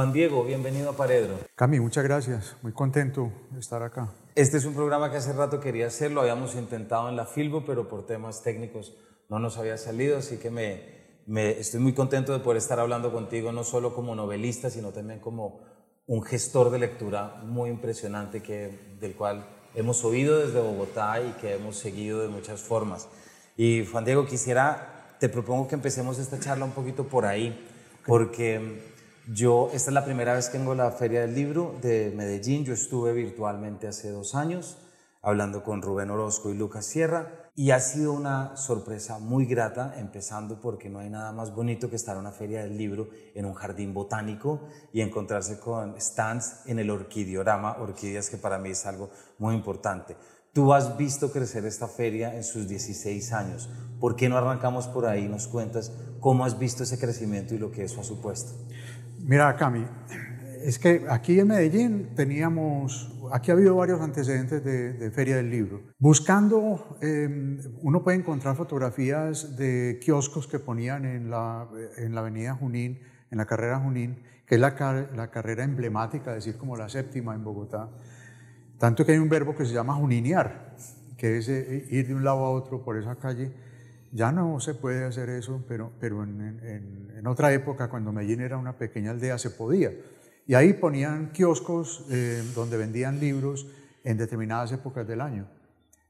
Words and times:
Juan 0.00 0.14
Diego, 0.14 0.44
bienvenido 0.44 0.88
a 0.88 0.92
Paredro. 0.94 1.34
Cami, 1.56 1.78
muchas 1.78 2.02
gracias. 2.04 2.56
Muy 2.62 2.72
contento 2.72 3.30
de 3.50 3.60
estar 3.60 3.82
acá. 3.82 4.08
Este 4.34 4.56
es 4.56 4.64
un 4.64 4.72
programa 4.72 5.10
que 5.10 5.18
hace 5.18 5.34
rato 5.34 5.60
quería 5.60 5.88
hacerlo, 5.88 6.22
habíamos 6.22 6.54
intentado 6.54 7.10
en 7.10 7.16
la 7.16 7.26
Filbo, 7.26 7.66
pero 7.66 7.86
por 7.86 8.06
temas 8.06 8.42
técnicos 8.42 8.94
no 9.28 9.38
nos 9.38 9.58
había 9.58 9.76
salido, 9.76 10.16
así 10.16 10.38
que 10.38 10.48
me, 10.50 10.84
me, 11.26 11.50
estoy 11.50 11.80
muy 11.80 11.92
contento 11.92 12.32
de 12.32 12.38
poder 12.38 12.56
estar 12.56 12.80
hablando 12.80 13.12
contigo, 13.12 13.52
no 13.52 13.62
solo 13.62 13.94
como 13.94 14.14
novelista, 14.14 14.70
sino 14.70 14.88
también 14.88 15.20
como 15.20 15.60
un 16.06 16.22
gestor 16.22 16.70
de 16.70 16.78
lectura 16.78 17.42
muy 17.44 17.68
impresionante 17.68 18.42
que, 18.42 18.96
del 18.98 19.14
cual 19.14 19.44
hemos 19.74 20.02
oído 20.02 20.38
desde 20.38 20.60
Bogotá 20.60 21.20
y 21.20 21.32
que 21.42 21.56
hemos 21.56 21.76
seguido 21.76 22.22
de 22.22 22.28
muchas 22.28 22.62
formas. 22.62 23.06
Y 23.54 23.84
Juan 23.84 24.06
Diego, 24.06 24.24
quisiera, 24.24 25.16
te 25.20 25.28
propongo 25.28 25.68
que 25.68 25.74
empecemos 25.74 26.18
esta 26.18 26.40
charla 26.40 26.64
un 26.64 26.72
poquito 26.72 27.04
por 27.04 27.26
ahí, 27.26 27.66
porque 28.06 28.89
yo, 29.28 29.70
esta 29.72 29.90
es 29.90 29.94
la 29.94 30.04
primera 30.04 30.34
vez 30.34 30.48
que 30.48 30.58
vengo 30.58 30.72
a 30.72 30.76
la 30.76 30.90
Feria 30.90 31.20
del 31.20 31.34
Libro 31.34 31.76
de 31.82 32.12
Medellín. 32.16 32.64
Yo 32.64 32.74
estuve 32.74 33.12
virtualmente 33.12 33.86
hace 33.86 34.10
dos 34.10 34.34
años 34.34 34.78
hablando 35.22 35.62
con 35.62 35.82
Rubén 35.82 36.10
Orozco 36.10 36.50
y 36.50 36.54
Lucas 36.54 36.86
Sierra 36.86 37.50
y 37.54 37.72
ha 37.72 37.80
sido 37.80 38.12
una 38.12 38.56
sorpresa 38.56 39.18
muy 39.18 39.44
grata, 39.44 39.94
empezando 39.98 40.60
porque 40.60 40.88
no 40.88 41.00
hay 41.00 41.10
nada 41.10 41.32
más 41.32 41.54
bonito 41.54 41.90
que 41.90 41.96
estar 41.96 42.14
en 42.14 42.20
una 42.20 42.32
feria 42.32 42.62
del 42.62 42.78
libro 42.78 43.10
en 43.34 43.44
un 43.44 43.54
jardín 43.54 43.92
botánico 43.92 44.60
y 44.92 45.02
encontrarse 45.02 45.60
con 45.60 46.00
stands 46.00 46.62
en 46.66 46.78
el 46.78 46.90
orquidiorama, 46.90 47.76
orquídeas 47.78 48.30
que 48.30 48.38
para 48.38 48.58
mí 48.58 48.70
es 48.70 48.86
algo 48.86 49.10
muy 49.38 49.54
importante. 49.54 50.16
Tú 50.52 50.72
has 50.72 50.96
visto 50.96 51.30
crecer 51.30 51.64
esta 51.64 51.86
feria 51.86 52.34
en 52.34 52.42
sus 52.42 52.66
16 52.66 53.32
años. 53.32 53.68
¿Por 54.00 54.16
qué 54.16 54.28
no 54.28 54.36
arrancamos 54.36 54.88
por 54.88 55.06
ahí 55.06 55.28
nos 55.28 55.46
cuentas 55.46 55.92
cómo 56.18 56.44
has 56.44 56.58
visto 56.58 56.82
ese 56.82 56.98
crecimiento 56.98 57.54
y 57.54 57.58
lo 57.58 57.70
que 57.70 57.84
eso 57.84 58.00
ha 58.00 58.04
supuesto? 58.04 58.52
Mira, 59.22 59.54
Cami, 59.56 59.84
es 60.62 60.78
que 60.78 61.04
aquí 61.08 61.38
en 61.40 61.48
Medellín 61.48 62.14
teníamos, 62.14 63.12
aquí 63.32 63.50
ha 63.50 63.54
habido 63.54 63.76
varios 63.76 64.00
antecedentes 64.00 64.64
de, 64.64 65.10
Feria 65.10 65.36
del 65.36 65.50
Libro. 65.50 65.82
Buscando, 65.98 66.98
em, 67.00 67.58
uno 67.82 68.02
puede 68.02 68.18
encontrar 68.18 68.56
fotografías 68.56 69.56
de 69.56 69.98
kioscos 70.02 70.46
que 70.46 70.58
ponían 70.58 71.04
en 71.04 71.30
la, 71.30 71.68
en 71.96 72.14
la 72.14 72.20
avenida 72.20 72.54
Junín, 72.54 73.00
en 73.30 73.38
la 73.38 73.46
carrera 73.46 73.78
Junín, 73.78 74.22
que 74.46 74.56
es 74.56 74.60
la, 74.60 75.08
la 75.14 75.30
carrera 75.30 75.64
emblemática, 75.64 76.34
decir 76.34 76.56
como 76.56 76.76
la 76.76 76.88
séptima 76.88 77.34
en 77.34 77.44
Bogotá. 77.44 77.90
Tanto 78.78 79.04
que 79.04 79.12
hay 79.12 79.18
un 79.18 79.28
verbo 79.28 79.54
que 79.54 79.66
se 79.66 79.74
llama 79.74 79.94
juninear, 79.94 80.74
que 81.16 81.38
es 81.38 81.48
eh, 81.48 81.86
ir 81.90 82.08
de 82.08 82.14
un 82.14 82.24
lado 82.24 82.38
a 82.38 82.50
otro 82.50 82.82
por 82.82 82.96
esa 82.96 83.16
calle 83.16 83.52
ya 84.12 84.32
no 84.32 84.60
se 84.60 84.74
puede 84.74 85.04
hacer 85.04 85.28
eso, 85.30 85.64
pero, 85.68 85.92
pero 86.00 86.22
en, 86.24 87.26
otra 87.26 87.52
época, 87.52 87.88
cuando 87.88 88.12
Medellín 88.12 88.40
era 88.40 88.56
una 88.56 88.76
pequeña 88.76 89.12
aldea, 89.12 89.38
se 89.38 89.50
podía. 89.50 89.92
Y 90.46 90.54
ahí 90.54 90.72
ponían 90.72 91.30
kioscos 91.32 92.06
eh, 92.10 92.42
donde 92.54 92.76
vendían 92.76 93.20
libros 93.20 93.66
en 94.02 94.16
determinadas 94.16 94.72
épocas 94.72 95.06
del 95.06 95.20
año. 95.20 95.46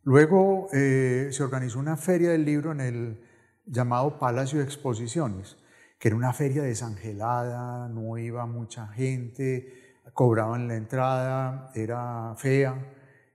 Luego 0.04 0.68
eh, 0.72 1.28
se 1.30 1.42
organizó 1.42 1.78
una 1.78 1.96
feria 1.96 2.30
del 2.30 2.44
libro 2.44 2.72
en 2.72 2.80
el 2.80 3.20
llamado 3.66 4.18
Palacio 4.18 4.58
de 4.58 4.64
Exposiciones, 4.64 5.56
que 5.98 6.08
era 6.08 6.16
una 6.16 6.32
feria 6.32 6.62
desangelada, 6.62 7.88
no 7.88 8.16
iba 8.16 8.46
mucha 8.46 8.88
gente, 8.88 9.98
cobraban 10.14 10.68
la 10.68 10.76
entrada, 10.76 11.70
era 11.74 12.34
fea 12.38 12.74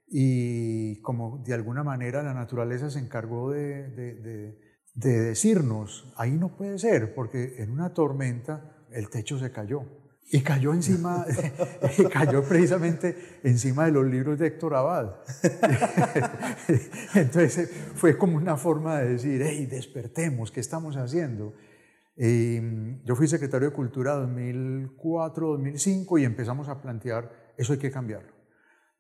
y 0.08 1.02
como 1.02 1.44
de 1.46 1.54
alguna 1.54 1.84
manera 1.84 2.24
la 2.24 2.34
naturaleza 2.34 2.90
se 2.90 3.00
encargó 3.00 3.52
de, 3.52 3.90
de, 3.90 4.58
decirnos, 4.94 6.14
ahí 6.16 6.32
no 6.32 6.56
puede 6.56 6.80
ser, 6.80 7.14
porque 7.14 7.56
en 7.58 7.72
una 7.72 7.94
tormenta 7.94 8.86
el 8.92 9.10
techo 9.10 9.38
se 9.40 9.52
cayó. 9.52 9.84
Y 10.32 10.42
cayó 10.42 10.74
encima, 10.74 11.24
cayó 12.12 12.44
precisamente 12.44 13.40
encima 13.44 13.86
de 13.86 13.92
los 13.92 14.06
libros 14.08 14.40
de 14.40 14.48
Héctor 14.48 14.74
Abad. 14.74 15.18
Entonces 17.14 17.70
fue 17.94 18.18
como 18.18 18.38
una 18.38 18.58
forma 18.58 19.00
de 19.00 19.10
decir, 19.10 19.44
hey, 19.46 19.68
despertemos, 19.68 20.52
¿qué 20.52 20.62
estamos 20.62 20.98
haciendo? 20.98 21.54
Yo 22.18 23.16
fui 23.16 23.28
secretario 23.28 23.70
de 23.70 23.76
Cultura 23.76 24.16
2004-2005 24.26 26.22
y 26.22 26.26
empezamos 26.26 26.70
a 26.70 26.82
plantear, 26.82 27.54
eso 27.58 27.74
hay 27.74 27.80
que 27.80 27.92
cambiarlo. 27.92 28.35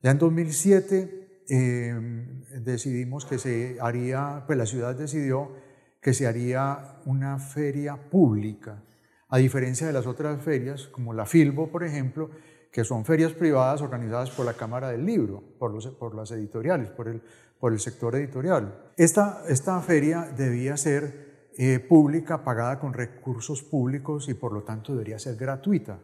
Ya 0.06 0.12
en 0.12 0.20
2007 0.20 1.46
em, 1.50 2.44
decidimos 2.64 3.26
que 3.26 3.40
se 3.40 3.78
haría, 3.82 4.44
pues 4.46 4.56
la 4.56 4.68
ciudad 4.68 4.94
decidió 4.94 5.54
que 6.00 6.14
se 6.14 6.28
haría 6.28 7.00
una 7.06 7.40
feria 7.40 7.98
pública, 8.12 8.84
a 9.30 9.40
diferencia 9.40 9.88
de 9.88 9.94
las 9.94 10.06
otras 10.06 10.40
ferias, 10.44 10.86
como 10.90 11.12
la 11.12 11.26
Filbo, 11.26 11.72
por 11.72 11.84
ejemplo, 11.84 12.30
que 12.72 12.84
son 12.84 13.04
ferias 13.04 13.34
privadas 13.34 13.82
organizadas 13.82 14.30
por 14.30 14.46
la 14.46 14.54
Cámara 14.54 14.92
del 14.92 15.08
Libro, 15.08 15.42
por, 15.58 15.74
las 16.14 16.30
editoriales, 16.30 16.90
por 16.90 17.08
el, 17.08 17.80
sector 17.80 18.16
editorial. 18.16 18.92
Esta, 18.98 19.42
esta 19.50 19.82
feria 19.82 20.32
debía 20.38 20.78
ser 20.78 21.50
eh, 21.58 21.80
pública, 21.80 22.44
pagada 22.44 22.80
con 22.80 22.94
recursos 22.94 23.64
públicos 23.64 24.30
y 24.30 24.36
por 24.36 24.54
lo 24.54 24.62
tanto 24.62 24.92
debería 24.92 25.18
ser 25.18 25.36
gratuita 25.36 25.98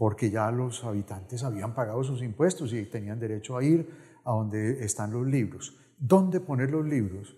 porque 0.00 0.30
ya 0.30 0.50
los 0.50 0.82
habitantes 0.82 1.44
habían 1.44 1.74
pagado 1.74 2.02
sus 2.02 2.22
impuestos 2.22 2.72
y 2.72 2.86
tenían 2.86 3.20
derecho 3.20 3.58
a 3.58 3.62
ir 3.62 3.86
a 4.24 4.30
donde 4.30 4.82
están 4.82 5.12
los 5.12 5.26
libros. 5.26 5.76
¿Dónde 5.98 6.40
poner 6.40 6.70
los 6.70 6.86
libros? 6.86 7.36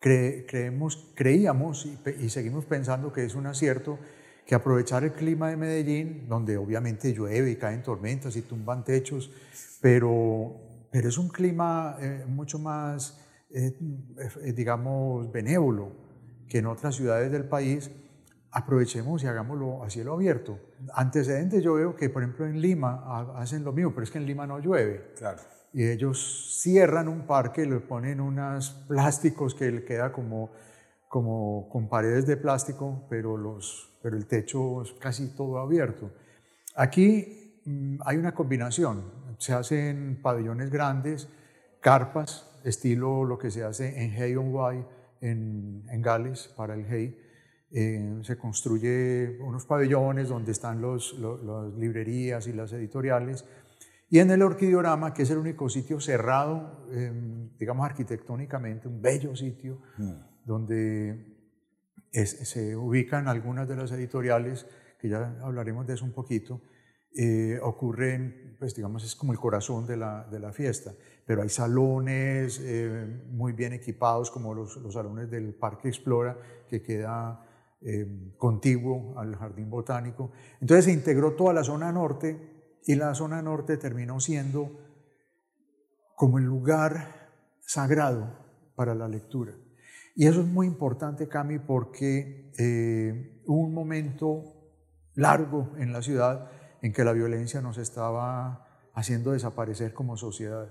creemos, 0.00 1.12
creíamos 1.14 1.86
y, 2.18 2.28
seguimos 2.28 2.64
pensando 2.64 3.12
que 3.12 3.24
es 3.24 3.36
un 3.36 3.46
acierto 3.46 4.00
que 4.44 4.56
aprovechar 4.56 5.04
el 5.04 5.12
clima 5.12 5.50
de 5.50 5.56
Medellín, 5.56 6.26
donde 6.28 6.56
obviamente 6.56 7.14
llueve 7.14 7.52
y 7.52 7.54
caen 7.54 7.84
tormentas 7.84 8.34
y 8.34 8.42
tumban 8.42 8.82
techos, 8.82 9.30
pero, 9.80 10.56
pero 10.90 11.08
es 11.08 11.18
un 11.18 11.28
clima 11.28 11.98
eh, 12.00 12.24
mucho 12.26 12.58
más, 12.58 13.24
eh, 13.50 13.78
eh, 14.42 14.52
digamos, 14.52 15.30
benévolo 15.30 15.92
que 16.48 16.58
en 16.58 16.66
otras 16.66 16.96
ciudades 16.96 17.30
del 17.30 17.44
país 17.44 17.92
aprovechemos 18.52 19.22
y 19.24 19.26
hagámoslo 19.26 19.82
a 19.82 19.90
cielo 19.90 20.12
abierto. 20.12 20.58
Antecedentes 20.94 21.62
yo 21.62 21.74
veo 21.74 21.96
que, 21.96 22.10
por 22.10 22.22
ejemplo, 22.22 22.46
en 22.46 22.60
Lima 22.60 23.32
hacen 23.36 23.64
lo 23.64 23.72
mismo, 23.72 23.92
pero 23.92 24.04
es 24.04 24.10
que 24.10 24.18
en 24.18 24.26
Lima 24.26 24.46
no 24.46 24.58
llueve. 24.58 25.12
Claro. 25.16 25.40
Y 25.72 25.84
ellos 25.86 26.58
cierran 26.60 27.08
un 27.08 27.26
parque, 27.26 27.64
le 27.64 27.80
ponen 27.80 28.20
unos 28.20 28.70
plásticos 28.86 29.54
que 29.54 29.70
le 29.70 29.84
queda 29.84 30.12
como, 30.12 30.50
como 31.08 31.68
con 31.70 31.88
paredes 31.88 32.26
de 32.26 32.36
plástico, 32.36 33.06
pero, 33.08 33.38
los, 33.38 33.98
pero 34.02 34.16
el 34.18 34.26
techo 34.26 34.82
es 34.82 34.92
casi 34.92 35.34
todo 35.34 35.58
abierto. 35.58 36.10
Aquí 36.76 37.62
mm, 37.64 38.00
hay 38.04 38.18
una 38.18 38.34
combinación. 38.34 39.22
Se 39.38 39.54
hacen 39.54 40.20
pabellones 40.22 40.70
grandes, 40.70 41.26
carpas, 41.80 42.60
estilo 42.64 43.24
lo 43.24 43.38
que 43.38 43.50
se 43.50 43.64
hace 43.64 44.04
en 44.04 44.12
Hay 44.22 44.36
on 44.36 44.54
Wye, 44.54 44.84
en, 45.22 45.84
en 45.88 46.02
Gales, 46.02 46.52
para 46.54 46.74
el 46.74 46.84
Hay 46.84 47.21
eh, 47.74 48.18
se 48.22 48.36
construye 48.36 49.38
unos 49.40 49.64
pabellones 49.64 50.28
donde 50.28 50.52
están 50.52 50.82
las 50.82 51.14
librerías 51.76 52.46
y 52.46 52.52
las 52.52 52.72
editoriales. 52.72 53.46
Y 54.10 54.18
en 54.18 54.30
el 54.30 54.42
Orquidiorama, 54.42 55.14
que 55.14 55.22
es 55.22 55.30
el 55.30 55.38
único 55.38 55.70
sitio 55.70 55.98
cerrado, 55.98 56.86
em, 56.92 57.48
digamos 57.58 57.86
arquitectónicamente, 57.86 58.88
un 58.88 59.00
bello 59.00 59.34
sitio, 59.34 59.80
mm. 59.96 60.12
donde 60.44 61.32
se 62.12 62.76
ubican 62.76 63.26
algunas 63.26 63.66
de 63.66 63.76
las 63.76 63.90
editoriales, 63.92 64.66
que 65.00 65.08
ya 65.08 65.38
hablaremos 65.40 65.86
de 65.86 65.94
eso 65.94 66.04
un 66.04 66.12
poquito, 66.12 66.60
eh, 67.14 67.58
ocurren, 67.62 68.56
pues 68.58 68.74
digamos, 68.74 69.04
es 69.04 69.14
como 69.14 69.32
el 69.32 69.38
corazón 69.38 69.86
de 69.86 69.96
la, 69.96 70.26
de 70.30 70.40
la 70.40 70.52
fiesta, 70.52 70.92
pero 71.26 71.42
hay 71.42 71.48
salones 71.48 72.58
eh, 72.62 73.22
muy 73.30 73.52
bien 73.52 73.72
equipados, 73.72 74.30
como 74.30 74.54
los, 74.54 74.76
los, 74.76 74.94
salones 74.94 75.30
del 75.30 75.54
Parque 75.54 75.88
Explora, 75.88 76.38
que 76.68 76.82
queda 76.82 77.44
eh, 77.84 78.34
contiguo 78.36 79.18
al 79.18 79.36
jardín 79.36 79.70
botánico. 79.70 80.32
Entonces 80.60 80.84
se 80.86 80.92
integró 80.92 81.34
toda 81.34 81.52
la 81.52 81.64
zona 81.64 81.90
norte 81.92 82.78
y 82.84 82.94
la 82.94 83.14
zona 83.14 83.42
norte 83.42 83.76
terminó 83.76 84.20
siendo 84.20 84.78
como 86.14 86.38
el 86.38 86.44
lugar 86.44 87.30
sagrado 87.60 88.38
para 88.76 88.94
la 88.94 89.08
lectura. 89.08 89.54
Y 90.14 90.26
eso 90.26 90.40
es 90.40 90.46
muy 90.46 90.66
importante, 90.66 91.28
Cami, 91.28 91.58
porque 91.58 92.52
eh, 92.58 93.42
un 93.46 93.72
momento 93.72 94.44
largo 95.14 95.72
en 95.78 95.92
la 95.92 96.02
ciudad 96.02 96.50
en 96.82 96.92
que 96.92 97.04
la 97.04 97.12
violencia 97.12 97.60
nos 97.60 97.78
estaba 97.78 98.90
haciendo 98.94 99.32
desaparecer 99.32 99.94
como 99.94 100.16
sociedad. 100.16 100.68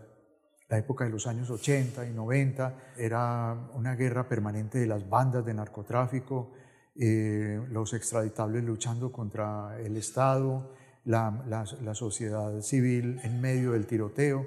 La 0.69 0.78
época 0.78 1.04
de 1.04 1.10
los 1.10 1.28
años 1.28 1.50
80 1.50 2.06
y 2.08 2.13
90 2.13 2.94
era 2.98 3.69
una 3.74 3.96
guerra 3.96 4.30
permanente 4.30 4.80
de 4.80 4.88
las 4.88 5.10
bandas 5.10 5.46
de 5.46 5.54
narcotráfico, 5.54 6.54
eh, 6.96 7.62
los 7.70 7.94
extraditables 7.94 8.64
luchando 8.64 9.12
contra 9.12 9.80
el 9.80 9.98
Estado, 9.98 10.74
la, 11.06 11.44
la, 11.48 11.96
sociedad 11.96 12.62
civil 12.62 13.20
en 13.24 13.42
medio 13.42 13.72
del 13.72 13.88
tiroteo. 13.88 14.46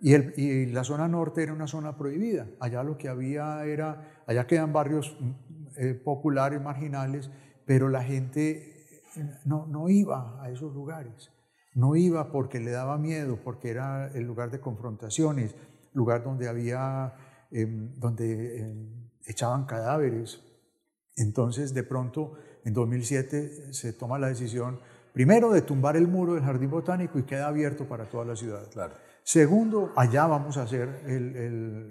Y, 0.00 0.14
el, 0.14 0.32
y, 0.36 0.66
la 0.66 0.84
zona 0.84 1.06
norte 1.06 1.42
era 1.42 1.52
una 1.52 1.66
zona 1.66 1.96
prohibida. 1.96 2.48
Allá 2.60 2.82
lo 2.82 2.96
que 2.96 3.08
había 3.08 3.64
era, 3.64 4.22
allá 4.26 4.46
quedan 4.46 4.72
barrios 4.72 5.16
mm, 5.20 5.30
eh, 5.76 5.94
populares, 5.94 6.60
marginales, 6.60 7.30
pero 7.66 7.88
la 7.88 8.02
gente 8.02 9.02
no, 9.44 9.66
no 9.66 9.88
iba 9.88 10.42
a 10.42 10.50
esos 10.50 10.72
lugares. 10.72 11.30
No 11.74 11.94
iba 11.94 12.32
porque 12.32 12.58
le 12.58 12.70
daba 12.70 12.98
miedo, 12.98 13.38
porque 13.44 13.70
era 13.70 14.08
el 14.08 14.24
lugar 14.24 14.50
de 14.50 14.60
confrontaciones, 14.60 15.54
lugar 15.92 16.24
donde 16.24 16.48
había, 16.48 17.14
em, 17.50 17.94
donde 17.98 18.60
em, 18.60 19.10
echaban 19.24 19.66
cadáveres. 19.66 20.42
Entonces, 21.20 21.74
de 21.74 21.82
pronto, 21.82 22.32
en 22.64 22.72
2007 22.72 23.74
se 23.74 23.92
toma 23.92 24.18
la 24.18 24.28
decisión, 24.28 24.80
primero, 25.12 25.52
de 25.52 25.60
tumbar 25.60 25.96
el 25.96 26.08
muro 26.08 26.34
del 26.34 26.42
jardín 26.42 26.70
botánico 26.70 27.18
y 27.18 27.24
queda 27.24 27.46
abierto 27.46 27.86
para 27.86 28.06
toda 28.06 28.24
la 28.24 28.36
ciudad. 28.36 28.70
Claro. 28.70 28.94
Segundo, 29.22 29.92
allá 29.96 30.26
vamos 30.26 30.56
a 30.56 30.62
hacer 30.62 30.88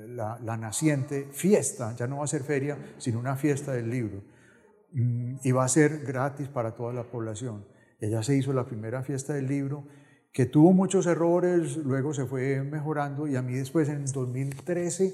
la, 0.10 0.40
la, 0.42 0.58
naciente 0.58 1.30
fiesta, 1.32 1.96
ya 1.96 2.08
no 2.08 2.18
va 2.18 2.24
a 2.24 2.28
ser 2.28 2.44
feria, 2.44 2.78
sino 2.98 3.20
una 3.20 3.36
fiesta 3.36 3.72
del 3.72 3.90
libro. 3.90 4.24
Mm, 4.94 5.36
y 5.44 5.52
va 5.52 5.64
a 5.64 5.68
ser 5.68 6.00
gratis 6.00 6.48
para 6.48 6.76
toda 6.76 6.92
la 6.92 7.04
población. 7.04 7.66
Ella 8.00 8.24
se 8.24 8.36
hizo 8.36 8.52
la 8.52 8.66
primera 8.66 9.04
fiesta 9.04 9.34
del 9.34 9.48
libro, 9.48 9.86
que 10.32 10.48
tuvo 10.48 10.74
muchos 10.74 11.06
errores, 11.06 11.78
luego 11.78 12.16
se 12.16 12.26
fue 12.26 12.64
mejorando 12.64 13.28
y 13.28 13.36
a 13.36 13.44
mí 13.44 13.54
después 13.54 13.90
en 13.90 14.06
2013 14.06 15.14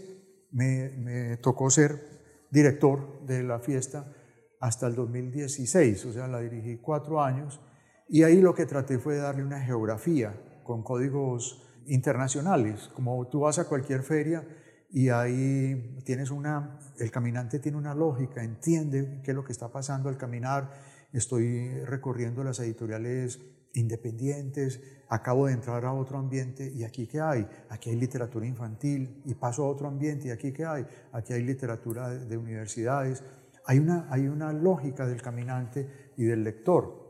me, 0.52 0.90
me 0.92 1.38
tocó 1.38 1.70
ser 1.70 2.15
director 2.52 3.26
de 3.26 3.44
la 3.44 3.60
fiesta 3.60 4.12
hasta 4.60 4.88
el 4.88 4.96
2016, 4.96 6.06
o 6.06 6.14
sea, 6.14 6.28
la 6.28 6.40
dirigí 6.40 6.78
cuatro 6.78 7.22
años 7.22 7.60
y 8.08 8.24
ahí 8.24 8.42
lo 8.42 8.54
que 8.54 8.66
traté 8.66 9.00
fue 9.00 9.18
darle 9.18 9.44
una 9.44 9.62
geografía 9.62 10.34
con 10.64 10.84
códigos 10.84 11.64
internacionales, 11.88 12.90
como 12.94 13.28
tú 13.28 13.42
vas 13.42 13.60
a 13.60 13.68
cualquier 13.68 14.02
feria 14.04 14.48
y 14.90 15.10
ahí 15.10 16.00
tienes 16.04 16.32
una, 16.32 16.80
el 17.00 17.12
caminante 17.12 17.60
tiene 17.60 17.78
una 17.78 17.94
lógica, 17.94 18.44
entiende 18.44 19.22
qué 19.24 19.32
es 19.32 19.36
lo 19.36 19.44
que 19.44 19.52
está 19.52 19.72
pasando 19.72 20.10
al 20.10 20.18
caminar, 20.18 20.72
estoy 21.12 21.84
recorriendo 21.86 22.44
las 22.44 22.60
editoriales 22.60 23.40
independientes, 23.76 24.82
acabo 25.10 25.48
de 25.48 25.54
entrar 25.54 25.86
a 25.86 25.94
otro 25.94 26.18
ambiente 26.18 26.72
y 26.74 26.84
aquí 26.84 27.08
qué 27.08 27.22
hay? 27.22 27.48
Aquí 27.70 27.90
hay 27.90 27.96
literatura 27.98 28.46
infantil 28.46 29.22
y 29.26 29.36
paso 29.36 29.66
a 29.66 29.68
otro 29.68 29.88
ambiente 29.88 30.28
y 30.28 30.32
aquí 30.32 30.52
qué 30.52 30.66
hay? 30.66 30.86
Aquí 31.12 31.34
hay 31.34 31.44
literatura 31.44 32.10
de, 32.10 32.38
universidades. 32.38 33.24
Hay 33.66 33.80
una, 33.80 34.08
hay 34.10 34.28
una 34.28 34.54
lógica 34.54 35.06
del 35.06 35.22
caminante 35.22 36.12
y 36.18 36.24
del 36.24 36.44
lector 36.44 37.06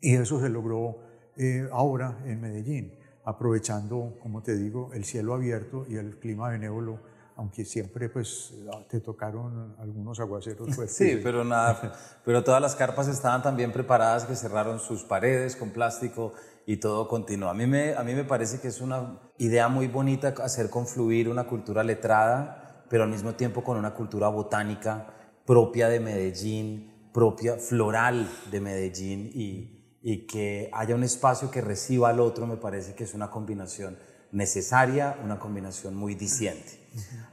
y 0.00 0.14
eso 0.14 0.40
se 0.40 0.48
logró 0.48 0.98
eh, 1.36 1.68
ahora 1.72 2.22
en 2.24 2.40
Medellín, 2.40 2.94
aprovechando, 3.24 4.16
como 4.20 4.42
te 4.42 4.56
digo, 4.56 4.92
el 4.94 5.04
cielo 5.04 5.34
abierto 5.34 5.86
y 5.88 5.96
el 5.96 6.18
clima 6.18 6.48
benévolo 6.48 7.00
aunque 7.40 7.64
siempre 7.64 8.10
pues 8.10 8.52
te 8.90 9.00
tocaron 9.00 9.74
algunos 9.78 10.20
aguaceros 10.20 10.68
fuertes. 10.74 10.94
Sí, 10.94 11.18
pero 11.22 11.42
nada, 11.42 11.94
pero 12.22 12.44
todas 12.44 12.60
las 12.60 12.76
carpas 12.76 13.08
estaban 13.08 13.42
también 13.42 13.72
preparadas 13.72 14.26
que 14.26 14.36
cerraron 14.36 14.78
sus 14.78 15.04
paredes 15.04 15.56
con 15.56 15.70
plástico 15.70 16.34
y 16.66 16.76
todo 16.76 17.08
continuó. 17.08 17.48
A 17.48 17.54
mí 17.54 17.66
me, 17.66 17.94
a 17.94 18.02
mí 18.02 18.14
me 18.14 18.24
parece 18.24 18.60
que 18.60 18.68
es 18.68 18.82
una 18.82 19.18
idea 19.38 19.68
muy 19.68 19.88
bonita 19.88 20.34
hacer 20.44 20.68
confluir 20.68 21.30
una 21.30 21.46
cultura 21.46 21.82
letrada, 21.82 22.84
pero 22.90 23.04
al 23.04 23.08
mismo 23.08 23.32
tiempo 23.32 23.64
con 23.64 23.78
una 23.78 23.94
cultura 23.94 24.28
botánica 24.28 25.06
propia 25.46 25.88
de 25.88 25.98
Medellín, 25.98 27.08
propia 27.10 27.56
floral 27.56 28.28
de 28.50 28.60
Medellín 28.60 29.30
y, 29.32 29.98
y 30.02 30.26
que 30.26 30.68
haya 30.74 30.94
un 30.94 31.04
espacio 31.04 31.50
que 31.50 31.62
reciba 31.62 32.10
al 32.10 32.20
otro, 32.20 32.46
me 32.46 32.58
parece 32.58 32.94
que 32.94 33.04
es 33.04 33.14
una 33.14 33.30
combinación 33.30 33.96
necesaria, 34.30 35.18
una 35.24 35.38
combinación 35.38 35.94
muy 35.94 36.14
diciente. 36.14 36.79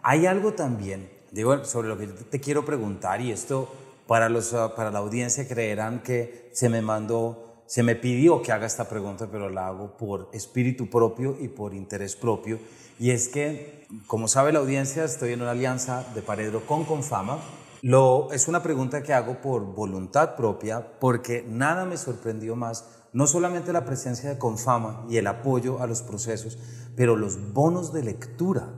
Hay 0.01 0.25
algo 0.25 0.54
también, 0.54 1.09
digo, 1.31 1.65
sobre 1.65 1.88
lo 1.88 1.98
que 1.98 2.07
te 2.07 2.39
quiero 2.39 2.65
preguntar, 2.65 3.21
y 3.21 3.31
esto 3.31 3.69
para, 4.07 4.30
los, 4.30 4.54
ah, 4.54 4.74
para 4.75 4.89
la 4.89 5.00
audiencia 5.00 5.48
creerán 5.48 6.01
que 6.01 6.50
se 6.54 6.69
me 6.69 6.81
mandó, 6.81 7.63
se 7.65 7.83
me 7.83 7.95
pidió 7.95 8.42
que 8.42 8.51
haga 8.51 8.65
esta 8.65 8.88
pregunta, 8.88 9.27
pero 9.30 9.50
la 9.50 9.68
hago 9.68 9.98
por 9.98 10.30
espíritu 10.31 10.89
propio 10.89 11.36
y 11.39 11.50
por 11.50 11.74
interés 11.74 12.15
propio. 12.15 12.59
Y 13.00 13.12
es 13.12 13.27
que, 13.27 13.86
como 14.07 14.27
sabe 14.27 14.54
la 14.54 14.59
audiencia, 14.59 15.04
estoy 15.04 15.33
en 15.33 15.42
una 15.42 15.51
alianza 15.51 16.06
de 16.15 16.21
Paredro 16.21 16.65
con 16.65 16.86
Confama. 16.86 17.38
Lo, 17.81 18.31
es 18.31 18.48
una 18.48 18.63
pregunta 18.63 19.04
que 19.04 19.13
hago 19.13 19.42
por 19.42 19.63
voluntad 19.65 20.36
propia, 20.36 21.00
porque 21.00 21.45
nada 21.48 21.86
me 21.86 21.98
sorprendió 21.98 22.56
más, 22.56 22.86
no 23.13 23.27
solamente 23.27 23.74
la 23.74 23.86
presencia 23.86 24.30
de 24.30 24.39
Confama 24.39 25.06
y 25.09 25.18
el 25.18 25.27
apoyo 25.27 25.81
a 25.81 25.88
los 25.88 26.01
procesos, 26.01 26.57
pero 26.95 27.15
los 27.15 27.54
bonos 27.54 27.94
de 27.94 28.04
lectura 28.04 28.69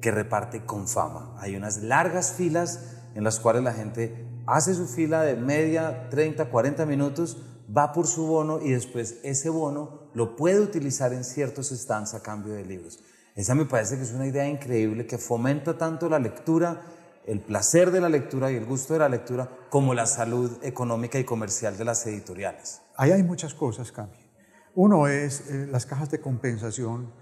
que 0.00 0.10
reparte 0.10 0.64
con 0.64 0.88
fama. 0.88 1.34
Hay 1.38 1.56
unas 1.56 1.82
largas 1.82 2.32
filas 2.32 2.96
en 3.14 3.24
las 3.24 3.40
cuales 3.40 3.62
la 3.62 3.72
gente 3.72 4.26
hace 4.46 4.74
su 4.74 4.86
fila 4.86 5.22
de 5.22 5.36
media, 5.36 6.08
30, 6.08 6.48
40 6.50 6.86
minutos, 6.86 7.42
va 7.76 7.92
por 7.92 8.06
su 8.06 8.26
bono 8.26 8.60
y 8.62 8.70
después 8.70 9.18
ese 9.22 9.50
bono 9.50 10.08
lo 10.14 10.36
puede 10.36 10.60
utilizar 10.60 11.12
en 11.12 11.24
ciertos 11.24 11.68
stands 11.68 12.14
a 12.14 12.22
cambio 12.22 12.54
de 12.54 12.64
libros. 12.64 13.00
Esa 13.34 13.54
me 13.54 13.66
parece 13.66 13.96
que 13.96 14.02
es 14.02 14.12
una 14.12 14.26
idea 14.26 14.48
increíble 14.48 15.06
que 15.06 15.18
fomenta 15.18 15.76
tanto 15.76 16.08
la 16.08 16.18
lectura, 16.18 16.82
el 17.26 17.40
placer 17.40 17.90
de 17.90 18.00
la 18.00 18.08
lectura 18.08 18.50
y 18.50 18.56
el 18.56 18.64
gusto 18.64 18.94
de 18.94 19.00
la 19.00 19.08
lectura, 19.08 19.48
como 19.68 19.94
la 19.94 20.06
salud 20.06 20.58
económica 20.62 21.18
y 21.18 21.24
comercial 21.24 21.76
de 21.76 21.84
las 21.84 22.06
editoriales. 22.06 22.80
Ahí 22.96 23.12
hay 23.12 23.22
muchas 23.22 23.54
cosas, 23.54 23.92
Cami. 23.92 24.28
Uno 24.74 25.08
es 25.08 25.50
eh, 25.50 25.68
las 25.70 25.86
cajas 25.86 26.10
de 26.10 26.20
compensación 26.20 27.12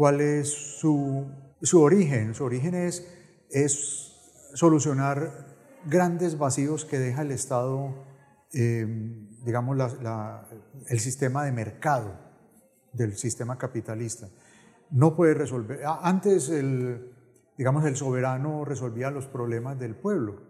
cuál 0.00 0.22
es 0.22 0.78
su, 0.78 1.30
origen. 1.74 2.32
Su 2.32 2.44
origen 2.44 2.74
es, 2.74 3.06
es, 3.50 4.16
solucionar 4.54 5.44
grandes 5.84 6.38
vacíos 6.38 6.86
que 6.86 6.98
deja 6.98 7.20
el 7.20 7.32
Estado, 7.32 7.94
eh, 8.54 8.86
digamos, 9.44 9.76
el 10.88 11.00
sistema 11.00 11.44
de 11.44 11.52
mercado 11.52 12.18
del 12.94 13.14
sistema 13.18 13.58
capitalista. 13.58 14.30
No 14.90 15.14
puede 15.14 15.34
resolver. 15.34 15.80
Antes, 15.84 16.48
el, 16.48 17.12
digamos, 17.58 17.84
el 17.84 17.94
soberano 17.94 18.64
resolvía 18.64 19.10
los 19.10 19.26
problemas 19.26 19.78
del 19.78 19.96
pueblo, 19.96 20.40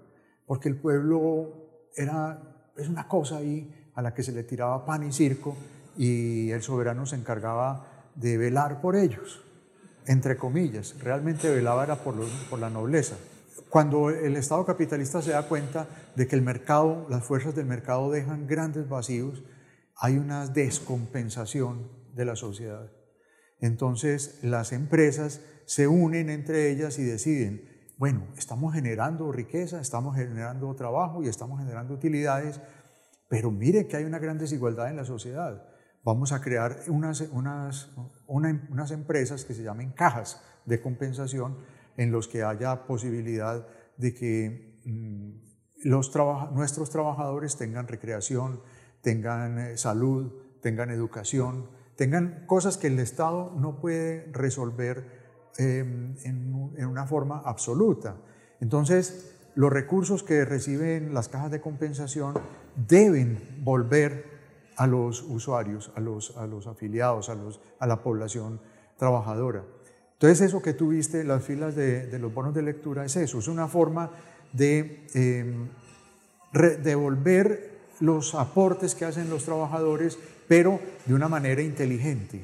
porque 0.46 0.68
el 0.68 0.80
pueblo 0.80 1.90
era, 1.96 2.70
es 2.76 2.88
una 2.88 3.08
cosa 3.08 3.38
ahí 3.38 3.90
a 3.96 4.00
la 4.00 4.14
que 4.14 4.22
se 4.22 4.30
le 4.30 4.44
tiraba 4.44 4.84
pan 4.84 5.02
y 5.02 5.10
circo 5.10 5.56
y 5.96 6.52
el 6.52 6.62
soberano 6.62 7.04
se 7.04 7.16
encargaba 7.16 7.90
de 8.14 8.36
velar 8.36 8.80
por 8.80 8.96
ellos, 8.96 9.42
entre 10.06 10.36
comillas, 10.36 10.94
realmente 11.00 11.48
velaba 11.48 11.84
era 11.84 11.96
por, 11.96 12.14
por 12.48 12.58
la 12.58 12.70
nobleza. 12.70 13.16
Cuando 13.68 14.10
el 14.10 14.36
Estado 14.36 14.64
capitalista 14.64 15.22
se 15.22 15.30
da 15.30 15.46
cuenta 15.46 15.86
de 16.16 16.26
que 16.26 16.34
el 16.34 16.42
mercado, 16.42 17.06
las 17.08 17.24
fuerzas 17.24 17.54
del 17.54 17.66
mercado 17.66 18.10
dejan 18.10 18.46
grandes 18.46 18.88
vacíos, 18.88 19.44
hay 19.96 20.16
una 20.16 20.46
descompensación 20.46 21.88
de 22.14 22.24
la 22.24 22.36
sociedad. 22.36 22.90
Entonces 23.60 24.40
las 24.42 24.72
empresas 24.72 25.40
se 25.66 25.86
unen 25.86 26.30
entre 26.30 26.70
ellas 26.70 26.98
y 26.98 27.04
deciden, 27.04 27.68
bueno, 27.96 28.26
estamos 28.36 28.74
generando 28.74 29.30
riqueza, 29.30 29.80
estamos 29.80 30.16
generando 30.16 30.74
trabajo 30.74 31.22
y 31.22 31.28
estamos 31.28 31.60
generando 31.60 31.94
utilidades, 31.94 32.60
pero 33.28 33.50
mire 33.50 33.86
que 33.86 33.96
hay 33.96 34.04
una 34.04 34.18
gran 34.18 34.38
desigualdad 34.38 34.88
en 34.88 34.96
la 34.96 35.04
sociedad 35.04 35.69
vamos 36.04 36.32
a 36.32 36.40
crear 36.40 36.78
unas, 36.88 37.20
unas, 37.32 37.90
unas 38.26 38.90
empresas 38.90 39.44
que 39.44 39.54
se 39.54 39.62
llamen 39.62 39.92
cajas 39.92 40.42
de 40.64 40.80
compensación 40.80 41.58
en 41.96 42.12
los 42.12 42.28
que 42.28 42.42
haya 42.42 42.86
posibilidad 42.86 43.66
de 43.96 44.14
que 44.14 44.80
mm, 44.84 45.30
los 45.84 46.10
nuestros 46.52 46.90
trabajadores 46.90 47.56
tengan 47.56 47.88
recreación, 47.88 48.60
tengan 49.02 49.58
eh, 49.58 49.76
salud, 49.76 50.32
tengan 50.62 50.90
educación, 50.90 51.68
tengan 51.96 52.44
cosas 52.46 52.76
que 52.76 52.86
el 52.86 52.98
Estado 52.98 53.54
no 53.58 53.80
puede 53.80 54.30
resolver 54.32 55.04
em, 55.58 56.16
en, 56.24 56.72
en 56.76 56.86
una 56.86 57.06
forma 57.06 57.42
absoluta. 57.44 58.16
Entonces, 58.60 59.36
los 59.54 59.72
recursos 59.72 60.22
que 60.22 60.44
reciben 60.44 61.12
las 61.12 61.28
cajas 61.28 61.50
de 61.50 61.60
compensación 61.60 62.34
deben 62.76 63.58
volver 63.62 64.29
a 64.80 64.86
los 64.86 65.22
usuarios, 65.28 65.92
a 65.94 66.00
los, 66.00 66.34
a 66.38 66.46
los 66.46 66.66
afiliados, 66.66 67.28
a, 67.28 67.34
los, 67.34 67.60
a 67.78 67.86
la 67.86 68.02
población 68.02 68.62
trabajadora. 68.96 69.62
Entonces 70.14 70.40
eso 70.40 70.62
que 70.62 70.72
tuviste, 70.72 71.22
las 71.22 71.44
filas 71.44 71.76
de, 71.76 72.18
los 72.18 72.32
bonos 72.32 72.54
de 72.54 72.62
lectura, 72.62 73.04
es 73.04 73.14
eso, 73.16 73.40
es 73.40 73.48
una 73.48 73.68
forma 73.68 74.10
de 74.54 75.06
em, 75.12 75.68
devolver 76.82 77.72
los 78.00 78.34
aportes 78.34 78.94
que 78.94 79.04
hacen 79.04 79.28
los 79.28 79.44
trabajadores, 79.44 80.18
pero 80.48 80.80
de 81.04 81.12
una 81.12 81.28
manera 81.28 81.60
inteligente, 81.60 82.42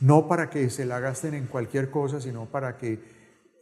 no 0.00 0.28
para 0.28 0.48
que 0.48 0.70
se 0.70 0.86
la 0.86 0.98
gasten 0.98 1.34
en 1.34 1.46
cualquier 1.46 1.90
cosa, 1.90 2.22
sino 2.22 2.46
para 2.46 2.78
que 2.78 3.00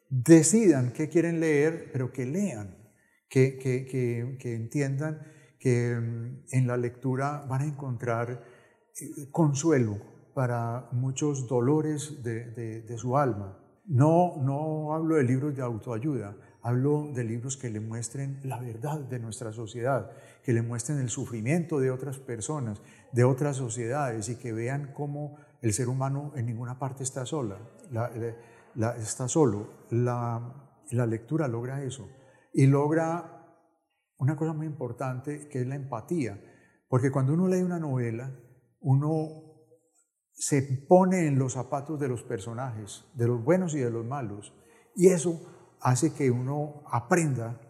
decidan 0.08 0.92
qué 0.92 1.08
quieren 1.08 1.40
leer, 1.40 1.90
pero 1.92 2.12
que 2.12 2.26
lean, 2.26 2.76
que, 3.28 3.58
que, 3.58 4.36
que 4.38 4.54
entiendan 4.54 5.33
que 5.64 5.96
mm, 5.98 6.44
en 6.50 6.66
la 6.66 6.76
lectura 6.76 7.46
van 7.48 7.62
a 7.62 7.64
encontrar 7.64 8.28
eh, 9.00 9.30
consuelo 9.30 9.98
para 10.34 10.88
muchos 10.92 11.48
dolores 11.48 12.22
de, 12.22 12.98
su 12.98 13.16
alma. 13.16 13.58
No, 13.86 14.34
no 14.42 14.92
hablo 14.92 15.14
de 15.14 15.22
libros 15.22 15.56
de 15.56 15.62
autoayuda, 15.62 16.36
hablo 16.60 17.10
de 17.14 17.24
libros 17.24 17.56
que 17.56 17.70
le 17.70 17.80
muestren 17.80 18.40
la 18.44 18.60
verdad 18.60 19.00
de 19.00 19.18
nuestra 19.18 19.52
sociedad, 19.52 20.10
que 20.42 20.52
le 20.52 20.60
muestren 20.60 20.98
el 20.98 21.08
sufrimiento 21.08 21.80
de 21.80 21.90
otras 21.90 22.18
personas, 22.18 22.82
de 23.12 23.24
otras 23.24 23.56
sociedades 23.56 24.28
y 24.28 24.36
que 24.36 24.52
vean 24.52 24.92
cómo 24.92 25.38
el 25.62 25.72
ser 25.72 25.88
humano 25.88 26.32
en 26.36 26.44
ninguna 26.44 26.78
parte 26.78 27.04
está 27.04 27.24
sola, 27.24 27.56
está 28.98 29.28
solo. 29.28 29.86
La, 29.90 30.42
la 30.90 31.06
lectura 31.06 31.48
logra 31.48 31.82
eso 31.82 32.06
y 32.52 32.66
logra 32.66 33.33
una 34.24 34.36
cosa 34.36 34.54
muy 34.54 34.66
importante 34.66 35.48
que 35.48 35.60
es 35.60 35.66
la 35.66 35.74
empatía, 35.74 36.40
porque 36.88 37.10
cuando 37.10 37.34
uno 37.34 37.46
lee 37.46 37.62
una 37.62 37.78
novela, 37.78 38.34
uno 38.80 39.28
se 40.32 40.62
pone 40.88 41.26
en 41.26 41.38
los 41.38 41.52
zapatos 41.52 42.00
de 42.00 42.08
los 42.08 42.22
personajes, 42.22 43.04
de 43.14 43.26
los 43.26 43.44
buenos 43.44 43.74
y 43.74 43.80
de 43.80 43.90
los 43.90 44.04
malos, 44.04 44.54
y 44.96 45.08
eso 45.08 45.42
hace 45.80 46.14
que 46.14 46.30
uno 46.30 46.82
aprenda 46.90 47.60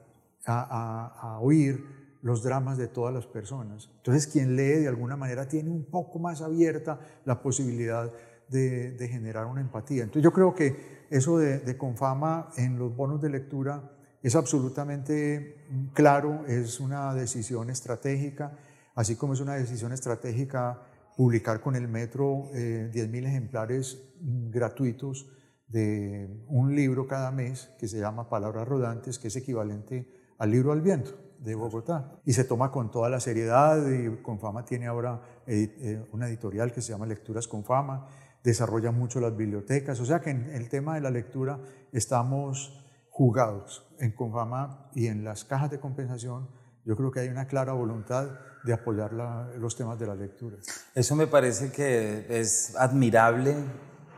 a, 0.47 1.39
oír 1.41 2.19
los 2.23 2.45
dramas 2.45 2.79
de 2.79 2.87
todas 2.87 3.13
las 3.13 3.27
personas. 3.27 3.91
Entonces, 3.97 4.29
quien 4.29 4.55
lee 4.55 4.81
de 4.81 4.89
alguna 4.89 5.17
manera 5.17 5.49
tiene 5.49 5.71
un 5.71 5.91
poco 5.91 6.21
más 6.21 6.41
abierta 6.41 7.01
la 7.25 7.43
posibilidad 7.43 8.13
de, 8.49 9.09
generar 9.11 9.47
una 9.47 9.61
empatía. 9.61 10.05
Entonces, 10.05 10.23
yo 10.23 10.33
creo 10.33 10.55
que 10.55 11.07
eso 11.11 11.39
de, 11.39 11.59
de 11.59 11.77
Confama 11.77 12.51
en 12.57 12.79
los 12.79 12.95
bonos 12.95 13.21
de 13.21 13.31
lectura 13.31 13.94
es 14.25 14.35
absolutamente 14.37 15.66
claro, 15.93 16.47
es 16.47 16.81
una 16.81 17.12
decisión 17.12 17.69
estratégica, 17.69 18.57
así 18.95 19.16
como 19.16 19.35
es 19.35 19.40
una 19.40 19.54
decisión 19.54 19.93
estratégica 19.93 20.81
publicar 21.14 21.61
con 21.61 21.76
el 21.76 21.88
metro 21.88 22.49
eh, 22.54 22.90
10.000 22.90 23.26
ejemplares 23.26 24.02
gratuitos 24.50 25.31
de 25.69 26.43
un 26.49 26.75
libro 26.75 27.07
cada 27.07 27.31
mes 27.33 27.69
que 27.78 27.87
se 27.87 27.99
llama 27.99 28.31
Palabras 28.31 28.66
Rodantes, 28.66 29.19
que 29.19 29.28
es 29.28 29.37
equivalente 29.37 30.09
al 30.38 30.50
libro 30.50 30.73
al 30.73 30.81
viento 30.81 31.11
de 31.38 31.54
Bogotá. 31.54 32.19
Y 32.25 32.33
se 32.33 32.45
toma 32.45 32.71
con 32.71 32.90
toda 32.90 33.11
la 33.11 33.21
seriedad 33.21 33.87
y 33.90 34.23
Confama 34.23 34.64
tiene 34.64 34.87
ahora 34.87 35.21
eh, 35.47 36.02
una 36.12 36.28
editorial 36.28 36.73
que 36.73 36.81
se 36.81 36.93
llama 36.93 37.04
Lecturas 37.04 37.47
con 37.47 37.62
Fama, 37.62 38.09
desarrolla 38.43 38.90
mucho 38.90 39.21
las 39.21 39.37
bibliotecas, 39.37 40.00
o 40.00 40.07
sea 40.07 40.21
que 40.21 40.31
en 40.31 40.49
el 40.50 40.71
tema 40.71 40.95
de 40.95 41.02
la 41.02 41.11
lectura 41.11 41.61
estamos 41.93 42.84
jugados 43.14 43.87
en 44.00 44.11
Confama 44.11 44.90
y 44.92 45.06
en 45.06 45.23
las 45.23 45.44
cajas 45.44 45.71
de 45.71 45.78
compensación, 45.78 46.50
yo 46.85 46.97
creo 46.97 47.12
que 47.12 47.21
hay 47.21 47.28
una 47.28 47.47
clara 47.47 47.73
voluntad 47.73 48.28
de 48.64 48.73
apoyar 48.73 49.12
los 49.12 49.76
temas 49.76 50.00
de 50.00 50.09
la 50.09 50.16
lectura. 50.16 50.56
Eso 50.97 51.14
me 51.14 51.28
parece 51.28 51.71
que 51.71 52.26
es 52.28 52.75
admirable 52.76 53.54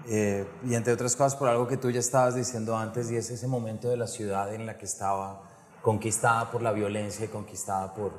eh, 0.09 0.49
y 0.65 0.75
entre 0.75 0.95
otras 0.95 1.15
cosas 1.15 1.37
por 1.37 1.47
algo 1.47 1.69
que 1.69 1.77
tú 1.77 1.91
ya 1.91 2.01
estabas 2.01 2.37
diciendo 2.37 2.75
antes 2.75 3.11
y 3.11 3.17
es 3.17 3.29
ese 3.29 3.47
momento 3.47 3.91
de 3.91 3.99
la 3.99 4.07
ciudad 4.07 4.55
en 4.55 4.65
la 4.65 4.79
que 4.79 4.87
estaba 4.87 5.43
conquistada 5.83 6.51
por 6.51 6.63
la 6.63 6.73
violencia 6.73 7.27
y 7.27 7.29
conquistada 7.29 7.93
por 7.93 8.15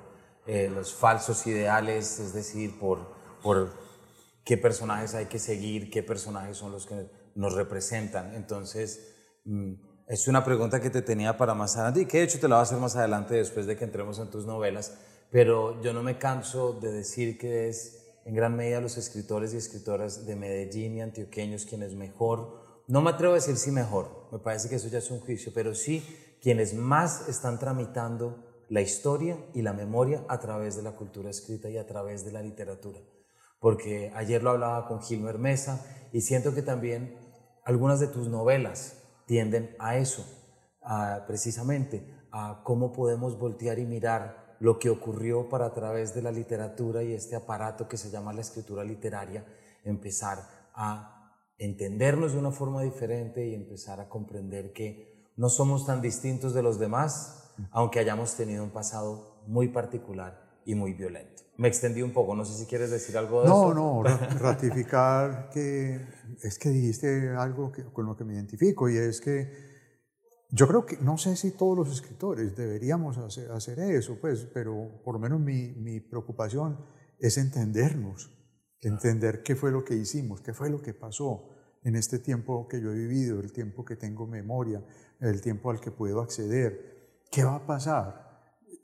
eh, 0.45 0.69
los 0.69 0.93
falsos 0.93 1.47
ideales, 1.47 2.19
es 2.19 2.33
decir, 2.33 2.77
por, 2.77 3.15
por 3.41 3.73
qué 4.45 4.57
personajes 4.57 5.15
hay 5.15 5.25
que 5.25 5.39
seguir, 5.39 5.89
qué 5.89 6.03
personajes 6.03 6.55
son 6.55 6.71
los 6.71 6.85
que 6.85 7.09
nos 7.33 7.55
representan. 7.55 8.35
Entonces, 8.35 9.41
mm, 9.45 9.87
es 10.07 10.27
una 10.29 10.43
pregunta 10.43 10.79
que 10.79 10.89
te 10.89 11.01
tenía 11.01 11.37
para 11.37 11.53
más 11.53 11.75
adelante 11.75 12.01
y 12.01 12.05
que 12.05 12.19
de 12.19 12.23
hecho 12.23 12.39
te 12.39 12.47
la 12.47 12.55
voy 12.55 12.61
a 12.61 12.63
hacer 12.63 12.77
más 12.77 12.95
adelante 12.95 13.35
después 13.35 13.65
de 13.65 13.75
que 13.75 13.83
entremos 13.83 14.19
en 14.19 14.29
tus 14.29 14.45
novelas, 14.45 14.97
pero 15.31 15.81
yo 15.81 15.91
no 15.91 16.01
me 16.01 16.17
canso 16.17 16.71
de 16.73 16.93
decir 16.93 17.37
que 17.37 17.67
es 17.67 18.05
en 18.23 18.33
gran 18.33 18.55
medida 18.55 18.79
los 18.79 18.97
escritores 18.97 19.53
y 19.53 19.57
escritoras 19.57 20.25
de 20.25 20.35
Medellín 20.37 20.95
y 20.95 21.01
antioqueños 21.01 21.65
quienes 21.65 21.93
mejor, 21.93 22.83
no 22.87 23.01
me 23.01 23.09
atrevo 23.09 23.33
a 23.33 23.35
decir 23.35 23.57
si 23.57 23.69
mejor, 23.69 24.29
me 24.31 24.39
parece 24.39 24.69
que 24.69 24.75
eso 24.75 24.87
ya 24.87 24.99
es 24.99 25.11
un 25.11 25.19
juicio, 25.19 25.51
pero 25.53 25.75
sí 25.75 26.01
quienes 26.41 26.73
más 26.73 27.27
están 27.27 27.59
tramitando 27.59 28.45
la 28.69 28.79
historia 28.79 29.37
y 29.53 29.61
la 29.61 29.73
memoria 29.73 30.23
a 30.29 30.39
través 30.39 30.77
de 30.77 30.83
la 30.83 30.91
cultura 30.91 31.29
escrita 31.29 31.69
y 31.69 31.77
a 31.77 31.85
través 31.85 32.23
de 32.23 32.31
la 32.31 32.41
literatura. 32.41 32.99
Porque 33.59 34.11
ayer 34.15 34.43
lo 34.43 34.51
hablaba 34.51 34.87
con 34.87 35.01
Gilmer 35.01 35.37
Mesa 35.37 35.85
y 36.13 36.21
siento 36.21 36.53
que 36.53 36.61
también 36.61 37.17
algunas 37.65 37.99
de 37.99 38.07
tus 38.07 38.29
novelas 38.29 39.06
tienden 39.27 39.75
a 39.77 39.97
eso, 39.97 40.25
precisamente 41.27 42.27
a 42.31 42.61
cómo 42.63 42.91
podemos 42.91 43.37
voltear 43.37 43.77
y 43.77 43.85
mirar 43.85 44.55
lo 44.59 44.79
que 44.79 44.89
ocurrió 44.89 45.49
para 45.49 45.67
a 45.67 45.73
través 45.73 46.15
de 46.15 46.23
la 46.23 46.31
literatura 46.31 47.03
y 47.03 47.13
este 47.13 47.35
aparato 47.35 47.87
que 47.87 47.97
se 47.97 48.09
llama 48.09 48.33
la 48.33 48.41
escritura 48.41 48.83
literaria, 48.83 49.45
empezar 49.83 50.39
a 50.73 51.35
entendernos 51.59 52.33
de 52.33 52.39
una 52.39 52.51
forma 52.51 52.81
diferente 52.81 53.45
y 53.45 53.53
empezar 53.53 53.99
a 53.99 54.09
comprender 54.09 54.73
que 54.73 55.31
no 55.35 55.49
somos 55.49 55.85
tan 55.85 56.01
distintos 56.01 56.53
de 56.53 56.63
los 56.63 56.79
demás, 56.79 57.53
aunque 57.71 57.99
hayamos 57.99 58.35
tenido 58.35 58.63
un 58.63 58.71
pasado 58.71 59.43
muy 59.45 59.67
particular 59.67 60.61
y 60.65 60.73
muy 60.73 60.93
violento. 60.93 61.43
Me 61.57 61.67
extendí 61.67 62.03
un 62.03 62.13
poco, 62.13 62.35
no 62.35 62.45
sé 62.45 62.57
si 62.57 62.67
quieres 62.67 62.91
decir 62.91 63.17
algo 63.17 63.41
de 63.41 63.47
eso. 63.47 63.73
No, 63.73 64.03
no, 64.03 64.03
ratificar 64.39 65.49
que 65.49 65.99
es 66.43 66.59
que 66.59 66.69
dijiste 66.69 67.29
algo 67.29 67.71
con 67.93 68.05
lo 68.05 68.15
que 68.15 68.23
me 68.23 68.35
identifico 68.35 68.87
y 68.89 68.97
es 68.97 69.19
que 69.19 69.51
yo 70.49 70.67
creo 70.67 70.85
que, 70.85 70.97
no 70.97 71.17
sé 71.17 71.35
si 71.35 71.51
todos 71.51 71.77
los 71.77 71.91
escritores 71.91 72.55
deberíamos 72.55 73.17
hacer, 73.17 73.51
hacer 73.51 73.79
eso, 73.79 74.17
pues, 74.21 74.47
pero 74.53 75.01
por 75.03 75.15
lo 75.15 75.19
menos 75.19 75.39
mi, 75.39 75.73
mi 75.73 75.99
preocupación 75.99 76.79
es 77.19 77.37
entendernos, 77.37 78.31
entender 78.79 79.41
qué 79.41 79.55
fue 79.55 79.71
lo 79.71 79.83
que 79.83 79.95
hicimos, 79.95 80.41
qué 80.41 80.53
fue 80.53 80.69
lo 80.69 80.81
que 80.81 80.93
pasó 80.93 81.49
en 81.83 81.95
este 81.95 82.19
tiempo 82.19 82.67
que 82.67 82.79
yo 82.79 82.91
he 82.91 82.95
vivido, 82.95 83.39
el 83.39 83.51
tiempo 83.51 83.83
que 83.83 83.95
tengo 83.95 84.27
memoria, 84.27 84.85
el 85.19 85.41
tiempo 85.41 85.71
al 85.71 85.79
que 85.79 85.91
puedo 85.91 86.21
acceder, 86.21 87.23
qué 87.31 87.43
va 87.43 87.55
a 87.55 87.65
pasar 87.65 88.26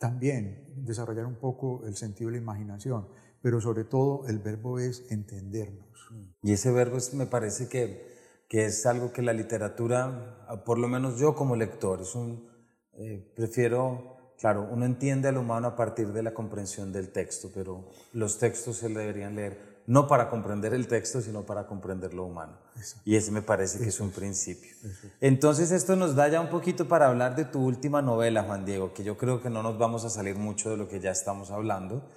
también 0.03 0.65
desarrollar 0.75 1.25
un 1.25 1.36
poco 1.36 1.86
el 1.86 1.95
sentido 1.95 2.29
de 2.29 2.36
la 2.36 2.43
imaginación, 2.43 3.07
pero 3.41 3.62
sobre 3.62 3.86
todo 3.86 4.27
el 4.27 4.39
verbo 4.39 4.77
es 4.77 5.10
entendernos. 5.10 6.10
Y 6.41 6.51
ese 6.51 6.74
verbo 6.74 6.98
es, 6.98 7.13
me 7.13 7.25
parece 7.25 7.69
que, 7.69 8.13
que, 8.50 8.65
es 8.65 8.86
algo 8.86 9.13
que 9.13 9.22
la 9.22 9.31
literatura, 9.31 10.62
por 10.65 10.77
lo 10.77 10.89
menos 10.89 11.17
yo 11.17 11.36
como 11.36 11.55
lector, 11.55 12.01
es 12.01 12.15
un, 12.15 12.50
eh, 12.95 13.31
prefiero, 13.33 14.33
claro, 14.38 14.67
uno 14.69 14.86
entiende 14.86 15.29
al 15.29 15.38
humano 15.38 15.69
a 15.69 15.75
partir 15.77 16.12
de 16.12 16.22
la 16.22 16.33
comprensión 16.33 16.91
del 16.91 17.13
texto, 17.13 17.50
pero 17.53 17.89
los 18.12 18.39
textos 18.39 18.75
se 18.75 18.89
deberían 18.89 19.38
leer 19.38 19.57
no 19.86 20.08
para 20.08 20.30
comprender 20.30 20.74
el 20.74 20.88
texto, 20.88 21.22
sino 21.22 21.44
para 21.44 21.68
comprender 21.68 22.13
lo 22.13 22.25
humano. 22.25 22.58
Y 23.04 23.16
ese 23.16 23.32
me 23.32 23.42
parece 23.42 23.80
que 23.80 23.90
es 23.90 24.00
un 24.00 24.12
principio. 24.12 24.72
Entonces 25.20 25.72
esto 25.72 25.96
nos 25.96 26.16
da 26.16 26.28
ya 26.28 26.40
un 26.40 26.50
poquito 26.50 26.88
para 26.88 27.08
hablar 27.08 27.36
de 27.36 27.46
tu 27.46 27.63
última 27.63 28.02
novela, 28.02 28.44
Juan 28.44 28.66
Diego, 28.66 28.94
que 28.94 29.04
yo 29.04 29.18
creo 29.18 29.42
que 29.42 29.50
no 29.50 29.62
nos 29.62 29.78
vamos 29.78 30.06
a 30.06 30.10
salir 30.10 30.36
mucho 30.36 30.70
de 30.70 30.78
lo 30.78 30.88
que 30.88 31.00
ya 31.00 31.12
estamos 31.12 31.52
hablando, 31.52 32.10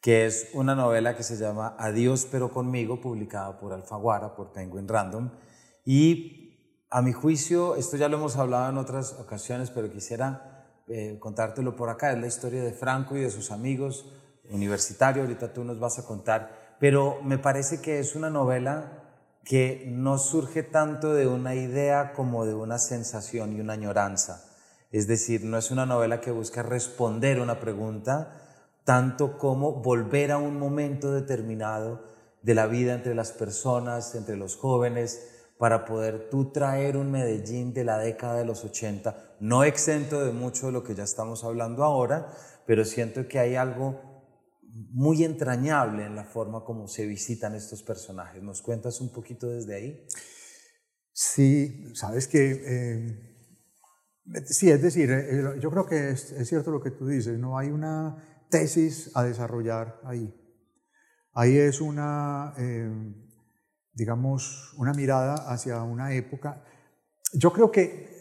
que 0.00 0.26
es 0.26 0.48
una 0.52 0.74
novela 0.74 1.16
que 1.16 1.22
se 1.22 1.36
llama 1.36 1.74
Adiós 1.78 2.28
pero 2.30 2.52
conmigo, 2.52 3.00
publicada 3.00 3.58
por 3.58 3.72
Alfaguara, 3.72 4.34
por 4.34 4.52
Penguin 4.52 4.86
Random. 4.86 5.30
Y 5.84 6.84
a 6.90 7.00
mi 7.00 7.12
juicio, 7.12 7.76
esto 7.76 7.96
ya 7.96 8.08
lo 8.08 8.18
hemos 8.18 8.36
hablado 8.36 8.68
en 8.70 8.78
otras 8.78 9.14
ocasiones, 9.14 9.70
pero 9.70 9.90
quisiera 9.90 10.66
eh, 10.88 11.16
contártelo 11.18 11.74
por 11.74 11.88
acá, 11.88 12.12
es 12.12 12.18
la 12.18 12.26
historia 12.26 12.62
de 12.62 12.72
Franco 12.72 13.16
y 13.16 13.22
de 13.22 13.30
sus 13.30 13.50
amigos 13.50 14.04
universitarios, 14.50 15.26
ahorita 15.26 15.52
tú 15.52 15.64
nos 15.64 15.80
vas 15.80 15.98
a 15.98 16.04
contar 16.04 16.63
pero 16.78 17.18
me 17.22 17.38
parece 17.38 17.80
que 17.80 17.98
es 17.98 18.14
una 18.14 18.30
novela 18.30 19.04
que 19.44 19.84
no 19.88 20.18
surge 20.18 20.62
tanto 20.62 21.12
de 21.12 21.26
una 21.26 21.54
idea 21.54 22.12
como 22.14 22.46
de 22.46 22.54
una 22.54 22.78
sensación 22.78 23.52
y 23.52 23.60
una 23.60 23.74
añoranza. 23.74 24.44
Es 24.90 25.06
decir, 25.06 25.44
no 25.44 25.58
es 25.58 25.70
una 25.70 25.86
novela 25.86 26.20
que 26.20 26.30
busca 26.30 26.62
responder 26.62 27.40
una 27.40 27.60
pregunta, 27.60 28.40
tanto 28.84 29.38
como 29.38 29.72
volver 29.72 30.32
a 30.32 30.38
un 30.38 30.58
momento 30.58 31.12
determinado 31.12 32.02
de 32.42 32.54
la 32.54 32.66
vida 32.66 32.94
entre 32.94 33.14
las 33.14 33.32
personas, 33.32 34.14
entre 34.14 34.36
los 34.36 34.56
jóvenes, 34.56 35.30
para 35.58 35.84
poder 35.84 36.28
tú 36.30 36.50
traer 36.52 36.96
un 36.96 37.10
Medellín 37.10 37.72
de 37.72 37.84
la 37.84 37.98
década 37.98 38.36
de 38.36 38.44
los 38.44 38.64
80, 38.64 39.16
no 39.40 39.64
exento 39.64 40.24
de 40.24 40.32
mucho 40.32 40.66
de 40.66 40.72
lo 40.72 40.84
que 40.84 40.94
ya 40.94 41.04
estamos 41.04 41.44
hablando 41.44 41.84
ahora, 41.84 42.28
pero 42.66 42.84
siento 42.84 43.28
que 43.28 43.38
hay 43.38 43.56
algo 43.56 44.13
muy 44.74 45.22
entrañable 45.22 46.04
en 46.04 46.16
la 46.16 46.24
forma 46.24 46.64
como 46.64 46.88
se 46.88 47.06
visitan 47.06 47.54
estos 47.54 47.82
personajes. 47.82 48.42
¿Nos 48.42 48.60
cuentas 48.60 49.00
un 49.00 49.12
poquito 49.12 49.48
desde 49.48 49.74
ahí? 49.76 50.06
Sí, 51.12 51.92
sabes 51.94 52.26
que, 52.26 52.62
eh, 52.66 53.36
sí, 54.46 54.70
es 54.70 54.82
decir, 54.82 55.10
eh, 55.12 55.60
yo 55.60 55.70
creo 55.70 55.86
que 55.86 56.10
es, 56.10 56.34
cierto 56.48 56.72
lo 56.72 56.82
que 56.82 56.90
tú 56.90 57.06
dices, 57.06 57.38
no 57.38 57.56
hay 57.56 57.70
una 57.70 58.46
tesis 58.50 59.12
a 59.14 59.22
desarrollar 59.22 60.00
ahí. 60.04 60.34
Ahí 61.32 61.56
es 61.56 61.80
una, 61.80 62.52
eh, 62.58 62.90
digamos, 63.92 64.74
una 64.76 64.92
mirada 64.92 65.34
hacia 65.52 65.82
una 65.82 66.14
época. 66.14 66.64
Yo 67.32 67.52
creo 67.52 67.70
que 67.70 68.12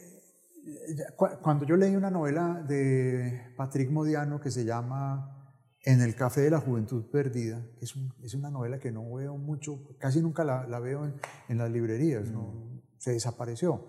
cuando 1.41 1.65
yo 1.65 1.75
leí 1.77 1.95
una 1.95 2.11
novela 2.11 2.63
de 2.67 3.53
Patrick 3.57 3.89
Modiano 3.89 4.39
que 4.39 4.51
se 4.51 4.65
llama 4.65 5.42
en 5.83 6.01
el 6.01 6.15
Café 6.15 6.41
de 6.41 6.51
la 6.51 6.59
Juventud 6.59 7.09
Perdida, 7.11 7.65
que 7.77 7.85
es, 7.85 7.93
es 8.23 8.33
una 8.33 8.49
novela 8.49 8.79
que 8.79 8.91
no 8.91 9.13
veo 9.13 9.37
mucho, 9.37 9.79
casi 9.99 10.21
nunca 10.21 10.43
la, 10.43 10.65
la 10.67 10.79
veo 10.79 11.05
en, 11.05 11.15
en, 11.49 11.57
las 11.57 11.69
librerías, 11.69 12.31
¿no? 12.31 12.41
Mm. 12.41 12.81
se 12.97 13.11
desapareció, 13.11 13.85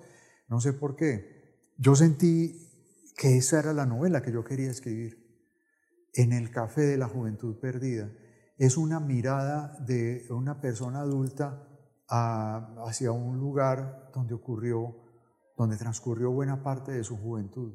no 0.48 0.60
sé 0.60 0.72
por 0.72 0.96
qué. 0.96 1.72
Yo 1.78 1.94
sentí 1.94 2.64
que 3.16 3.36
esa 3.36 3.60
era 3.60 3.72
la 3.72 3.86
novela 3.86 4.22
que 4.22 4.32
yo 4.32 4.44
quería 4.44 4.70
escribir. 4.70 5.22
En 6.12 6.32
el 6.32 6.50
café 6.50 6.82
de 6.82 6.96
la 6.96 7.08
juventud 7.08 7.58
perdida. 7.60 8.10
Es 8.56 8.76
una 8.76 9.00
mirada 9.00 9.76
de 9.84 10.26
una 10.30 10.60
persona 10.60 11.00
adulta 11.00 11.68
hacia 12.06 13.10
un 13.10 13.38
lugar 13.38 14.10
donde 14.14 14.34
ocurrió, 14.34 14.94
donde 15.56 15.76
transcurrió 15.76 16.30
buena 16.30 16.62
parte 16.62 16.92
de 16.92 17.02
su 17.02 17.16
juventud. 17.16 17.74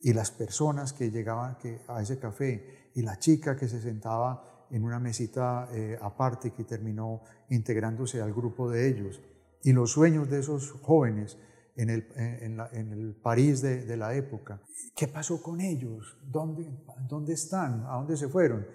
Y 0.00 0.12
las 0.12 0.30
personas 0.30 0.92
que 0.92 1.10
llegaban 1.10 1.56
a 1.88 2.02
ese 2.02 2.18
café 2.18 2.77
y 2.98 3.02
la 3.02 3.16
chica 3.16 3.56
que 3.56 3.68
se 3.68 3.80
sentaba 3.80 4.66
en 4.72 4.82
una 4.82 4.98
mesita 4.98 5.68
eh, 5.72 5.96
aparte 6.02 6.50
que 6.50 6.64
terminó 6.64 7.22
integrándose 7.48 8.20
al 8.20 8.34
grupo 8.34 8.68
de 8.68 8.88
ellos. 8.88 9.22
Y 9.62 9.72
los 9.72 9.92
sueños 9.92 10.28
de 10.28 10.40
esos 10.40 10.72
jóvenes 10.82 11.38
en 11.76 11.90
el, 11.90 12.08
en, 12.16 12.92
el 12.92 13.14
París 13.14 13.62
de, 13.62 13.96
la 13.96 14.16
época. 14.16 14.60
¿Qué 14.96 15.06
pasó 15.06 15.40
con 15.40 15.60
ellos? 15.60 16.18
¿Dónde, 16.24 16.68
¿Dónde 17.08 17.34
están? 17.34 17.84
¿A 17.86 17.98
dónde 17.98 18.16
se 18.16 18.28
fueron? 18.28 18.66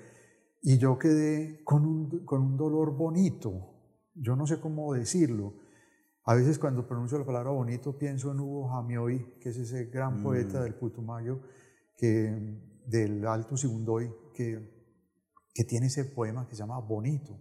Y 0.61 0.77
yo 0.77 0.97
quedé 0.97 1.61
con 1.65 1.85
un, 1.85 2.23
con 2.23 2.41
un 2.41 2.55
dolor 2.55 2.95
bonito. 2.95 3.51
Yo 4.15 4.37
no 4.37 4.47
sé 4.47 4.61
cómo 4.61 4.93
decirlo. 4.93 5.55
A 6.23 6.33
veces 6.33 6.57
cuando 6.59 6.87
pronuncio 6.87 7.19
la 7.19 7.25
palabra 7.25 7.51
bonito 7.51 7.97
pienso 7.97 8.31
en 8.31 8.39
Hugo 8.39 8.69
Jamioy, 8.69 9.37
que 9.41 9.49
es 9.49 9.57
ese 9.57 9.87
gran 9.87 10.21
mm. 10.21 10.23
poeta 10.23 10.63
del 10.63 10.75
Putumayo, 10.75 11.41
que, 11.97 12.71
del 12.85 13.25
Alto 13.25 13.57
Sibundoy, 13.57 14.11
que, 14.33 14.85
que 15.53 15.63
tiene 15.63 15.87
ese 15.87 16.05
poema 16.05 16.47
que 16.47 16.55
se 16.55 16.59
llama 16.59 16.79
Bonito. 16.79 17.39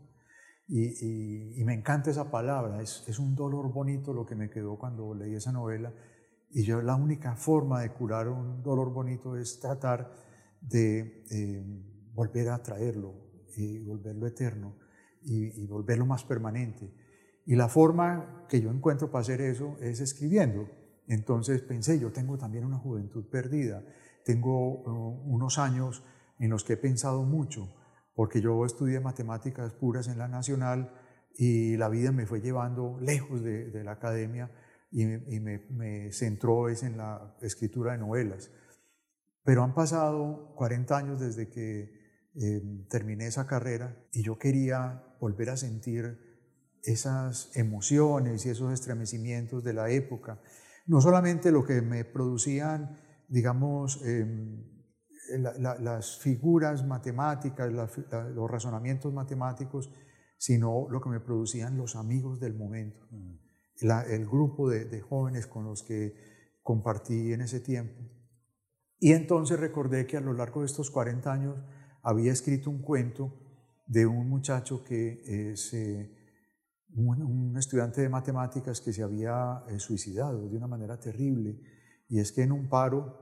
Y, 0.68 1.62
me 1.64 1.75
encanta 1.75 2.11
esa 2.11 2.30
palabra, 2.30 2.80
es, 2.80 3.04
es, 3.06 3.18
un 3.18 3.34
dolor 3.34 3.72
bonito 3.72 4.14
lo 4.14 4.25
que 4.25 4.34
me 4.34 4.49
quedó 4.49 4.78
cuando 4.78 5.14
leí 5.14 5.34
esa 5.34 5.52
novela. 5.52 5.92
Y 6.50 6.64
yo 6.64 6.80
la 6.82 6.96
única 6.96 7.37
forma 7.37 7.80
de 7.82 7.92
curar 7.92 8.28
un 8.28 8.62
dolor 8.62 8.92
bonito 8.92 9.37
es 9.37 9.61
tratar 9.61 10.12
de 10.61 11.25
eh, 11.30 11.64
volver 12.14 12.50
a 12.50 12.62
traerlo 12.62 13.14
y 13.56 13.80
volverlo 13.80 14.26
eterno 14.26 14.76
y, 15.22 15.66
volverlo 15.66 16.06
más 16.06 16.25
permanente. 16.25 16.92
Y 17.46 17.56
la 17.56 17.68
forma 17.68 18.46
que 18.49 18.61
yo 18.61 18.70
encuentro 18.70 19.11
para 19.11 19.22
hacer 19.22 19.40
eso 19.40 19.76
es 19.80 20.00
escribiendo. 20.00 20.68
Entonces 21.06 21.62
pensé, 21.62 21.99
yo 21.99 22.12
tengo 22.12 22.38
también 22.38 22.64
una 22.64 22.78
juventud 22.78 23.28
perdida, 23.28 23.84
tengo 24.25 24.83
uh, 24.83 25.35
unos 25.35 25.59
años 25.59 26.05
en 26.38 26.50
los 26.50 26.64
que 26.64 26.75
he 26.75 26.76
pensado 26.76 27.23
mucho 27.23 27.69
porque 28.14 28.41
yo 28.41 28.64
estudié 28.64 29.00
matemáticas 29.00 29.73
puras 29.73 30.09
en 30.09 30.19
la 30.19 30.29
Nacional 30.29 30.93
y 31.35 31.76
la 31.76 31.88
vida 31.88 32.12
me 32.12 32.26
fue 32.26 32.41
llevando 32.41 32.99
lejos 33.00 33.43
de, 33.43 33.83
la 33.85 33.93
academia 33.93 34.50
y, 34.91 35.07
me, 35.07 36.12
centró 36.12 36.69
es 36.69 36.83
en 36.83 36.99
la 36.99 37.37
escritura 37.41 37.93
de 37.93 37.99
novelas. 37.99 38.50
Pero 39.45 39.62
han 39.62 39.75
pasado 39.75 40.55
40 40.57 40.97
años 40.97 41.21
desde 41.21 41.49
que 41.49 41.91
em, 42.35 42.87
terminé 42.88 43.26
esa 43.26 43.47
carrera 43.47 44.07
y 44.12 44.23
yo 44.23 44.38
quería 44.38 45.17
volver 45.21 45.50
a 45.50 45.57
sentir 45.57 46.19
esas 46.83 47.50
emociones 47.57 48.45
y 48.45 48.50
esos 48.50 48.73
estremecimientos 48.73 49.64
de 49.64 49.73
la 49.73 49.88
época. 49.91 50.41
No 50.87 51.00
solamente 51.00 51.50
lo 51.50 51.64
que 51.64 51.81
me 51.81 52.05
producían, 52.05 52.99
digamos, 53.32 54.02
em, 54.04 54.62
las 55.58 56.18
figuras 56.18 56.86
matemáticas, 56.86 57.72
los 58.34 58.50
razonamientos 58.50 59.10
matemáticos, 59.14 59.90
sino 60.36 60.86
lo 60.90 61.00
que 61.00 61.08
me 61.08 61.20
producían 61.20 61.78
los 61.78 61.96
amigos 61.96 62.40
del 62.40 62.54
momento, 62.54 63.06
mm. 63.10 63.90
el 64.10 64.26
grupo 64.26 64.68
de, 64.68 65.00
jóvenes 65.00 65.46
con 65.46 65.64
los 65.64 65.82
que 65.82 66.14
compartí 66.62 67.32
en 67.32 67.40
ese 67.40 67.60
tiempo. 67.60 68.02
Y 68.99 69.12
entonces 69.12 69.58
recordé 69.58 70.06
que 70.06 70.18
a 70.18 70.21
lo 70.21 70.34
largo 70.34 70.60
de 70.60 70.66
estos 70.66 70.90
40 70.90 71.32
años 71.32 71.56
había 72.02 72.32
escrito 72.32 72.68
un 72.68 72.82
cuento 72.82 73.32
de 73.86 74.04
un 74.04 74.28
muchacho 74.28 74.84
que 74.84 75.23
es 75.52 75.73
eh, 75.73 76.14
un, 76.95 77.56
estudiante 77.56 78.02
de 78.02 78.10
matemáticas 78.10 78.82
que 78.82 78.92
se 78.92 79.02
había 79.02 79.64
eh, 79.68 79.78
suicidado 79.78 80.50
de 80.50 80.56
una 80.56 80.66
manera 80.66 81.00
terrible. 81.00 81.58
Y 82.12 82.20
es 82.20 82.30
que 82.30 82.42
en 82.42 82.52
un 82.52 82.68
paro 82.68 83.16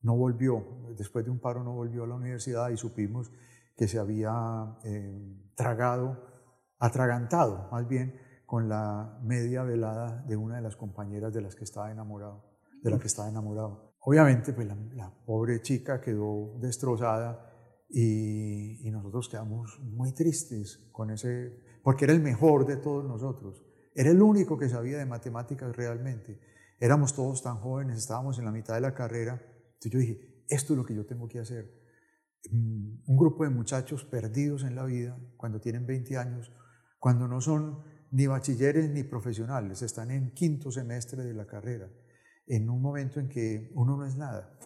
no 0.00 0.16
volvió, 0.16 0.66
después 0.98 1.24
de 1.24 1.30
un 1.30 1.38
paro 1.38 1.62
no 1.62 1.72
volvió 1.72 2.02
a 2.02 2.08
la 2.08 2.16
universidad 2.16 2.70
y 2.70 2.76
supimos 2.76 3.30
que 3.76 3.86
se 3.86 4.00
había 4.00 4.76
eh, 4.82 5.52
tragado, 5.54 6.20
atragantado 6.80 7.68
más 7.70 7.86
bien, 7.86 8.18
con 8.44 8.68
la 8.68 9.20
media 9.22 9.62
velada 9.62 10.20
de 10.26 10.36
una 10.36 10.56
de 10.56 10.62
las 10.62 10.74
compañeras 10.74 11.32
de 11.32 11.42
las 11.42 11.54
que 11.54 11.62
estaba 11.62 11.92
enamorado, 11.92 12.42
de 12.82 12.90
la 12.90 12.98
que 12.98 13.06
estaba 13.06 13.28
enamorado. 13.28 13.94
Obviamente, 14.00 14.52
pues 14.52 14.66
la, 14.66 15.14
pobre 15.24 15.62
chica 15.62 16.00
quedó 16.00 16.58
destrozada 16.58 17.52
y, 17.88 18.84
y, 18.84 18.90
nosotros 18.90 19.28
quedamos 19.28 19.78
muy 19.78 20.12
tristes 20.12 20.88
con 20.90 21.12
ese, 21.12 21.56
porque 21.84 22.06
era 22.06 22.14
el 22.14 22.20
mejor 22.20 22.66
de 22.66 22.78
todos 22.78 23.04
nosotros, 23.04 23.64
era 23.94 24.10
el 24.10 24.20
único 24.20 24.58
que 24.58 24.68
sabía 24.68 24.98
de 24.98 25.06
matemáticas 25.06 25.76
realmente. 25.76 26.40
Éramos 26.82 27.14
todos 27.14 27.42
tan 27.42 27.58
jóvenes, 27.58 27.96
estábamos 27.96 28.38
en 28.38 28.44
la 28.44 28.50
mitad 28.50 28.74
de 28.74 28.80
la 28.80 28.92
carrera 28.92 29.40
entonces 29.84 29.92
yo 29.92 29.98
dije, 29.98 30.44
esto 30.48 30.72
es 30.74 30.76
lo 30.76 30.84
que 30.84 30.94
yo 30.94 31.04
tengo 31.04 31.28
que 31.28 31.40
hacer. 31.40 31.72
Mm, 32.50 33.02
un 33.06 33.16
grupo 33.16 33.44
de 33.44 33.50
muchachos 33.50 34.04
perdidos 34.04 34.62
en 34.62 34.76
la 34.76 34.84
vida, 34.84 35.18
cuando 35.36 35.60
tienen 35.60 35.86
20 35.86 36.16
años, 36.16 36.52
cuando 36.98 37.26
no 37.26 37.40
son 37.40 37.82
ni 38.12 38.26
bachilleres 38.26 38.90
ni 38.90 39.02
profesionales, 39.02 39.82
están 39.82 40.10
en 40.10 40.32
quinto 40.34 40.70
semestre 40.70 41.24
de 41.24 41.34
la 41.34 41.46
carrera, 41.46 41.90
en 42.46 42.70
un 42.70 42.80
momento 42.80 43.18
en 43.18 43.28
que 43.28 43.72
uno 43.74 43.96
no 43.96 44.06
es 44.06 44.16
nada, 44.16 44.58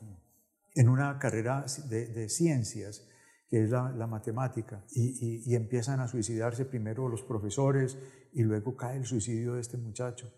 en 0.74 0.88
una 0.88 1.18
carrera 1.18 1.64
de, 1.88 2.28
ciencias, 2.28 3.08
que 3.48 3.62
es 3.62 3.70
la, 3.70 4.06
matemática, 4.06 4.84
y, 4.90 5.54
empiezan 5.54 6.00
a 6.00 6.08
suicidarse 6.08 6.66
primero 6.66 7.08
los 7.08 7.22
profesores 7.22 7.96
y 8.32 8.42
luego 8.42 8.76
cae 8.76 8.98
el 8.98 9.06
suicidio 9.06 9.54
de 9.54 9.60
este 9.60 9.78
muchacho. 9.78 10.30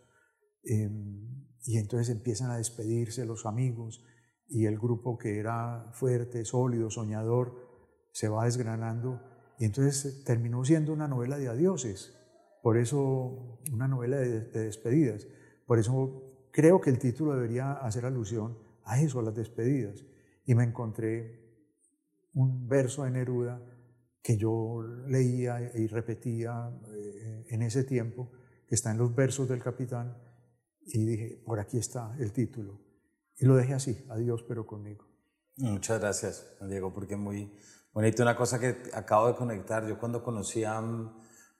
Em, 0.63 1.38
y 1.69 1.77
entonces 1.77 2.09
empiezan 2.09 2.51
a 2.51 2.57
despedirse 2.57 3.27
los 3.27 3.45
amigos, 3.45 4.03
y 4.49 4.65
el 4.65 4.79
grupo 4.79 5.19
que 5.19 5.39
era 5.39 5.91
fuerte, 5.93 6.47
sólido, 6.47 6.89
soñador, 6.89 8.09
se 8.11 8.27
va 8.31 8.47
desgranando. 8.47 9.21
Y 9.59 9.67
entonces 9.67 10.25
terminó 10.25 10.65
siendo 10.65 10.95
una 10.95 11.09
novela 11.09 11.37
de 11.37 11.49
adioses, 11.49 12.19
por 12.63 12.79
eso 12.79 13.61
una 13.71 13.87
novela 13.87 14.17
de, 14.17 14.41
despedidas, 14.41 15.29
por 15.67 15.79
eso 15.79 16.49
creo 16.53 16.81
que 16.81 16.89
el 16.89 16.99
título 16.99 17.35
debería 17.35 17.73
hacer 17.73 18.07
alusión 18.07 18.57
a 18.85 18.99
eso, 19.03 19.21
a 19.21 19.25
las 19.25 19.35
despedidas. 19.35 20.07
Y 20.47 20.55
me 20.55 20.65
encontré 20.65 21.39
un 22.33 22.67
verso 22.67 23.05
de 23.05 23.11
Neruda 23.11 23.63
que 24.23 24.39
yo 24.39 24.83
leía 25.07 25.71
y 25.75 25.87
repetía 25.87 26.71
eh, 26.97 27.45
en 27.51 27.61
ese 27.61 27.85
tiempo, 27.85 28.31
que 28.67 28.75
está 28.75 28.91
en 28.91 28.97
los 28.97 29.15
versos 29.15 29.47
del 29.51 29.63
capitán, 29.63 30.17
y 30.93 31.05
dije, 31.05 31.43
por 31.45 31.61
aquí 31.61 31.79
está 31.79 32.17
el 32.19 32.33
título, 32.33 32.81
y 33.37 33.47
lo 33.47 33.57
dejé 33.57 33.75
así, 33.75 34.05
adiós, 34.09 34.45
pero 34.47 34.67
conmigo. 34.67 35.07
Muchas 35.57 36.01
gracias, 36.01 36.47
Diego, 36.69 36.93
porque 36.93 37.17
muy 37.17 37.53
bonito. 37.93 38.23
Una 38.23 38.37
cosa 38.37 38.59
que 38.59 38.77
acabo 38.93 39.29
de 39.29 39.35
conectar, 39.35 39.87
yo 39.87 39.99
cuando 39.99 40.23
conocí 40.23 40.65
a, 40.65 40.83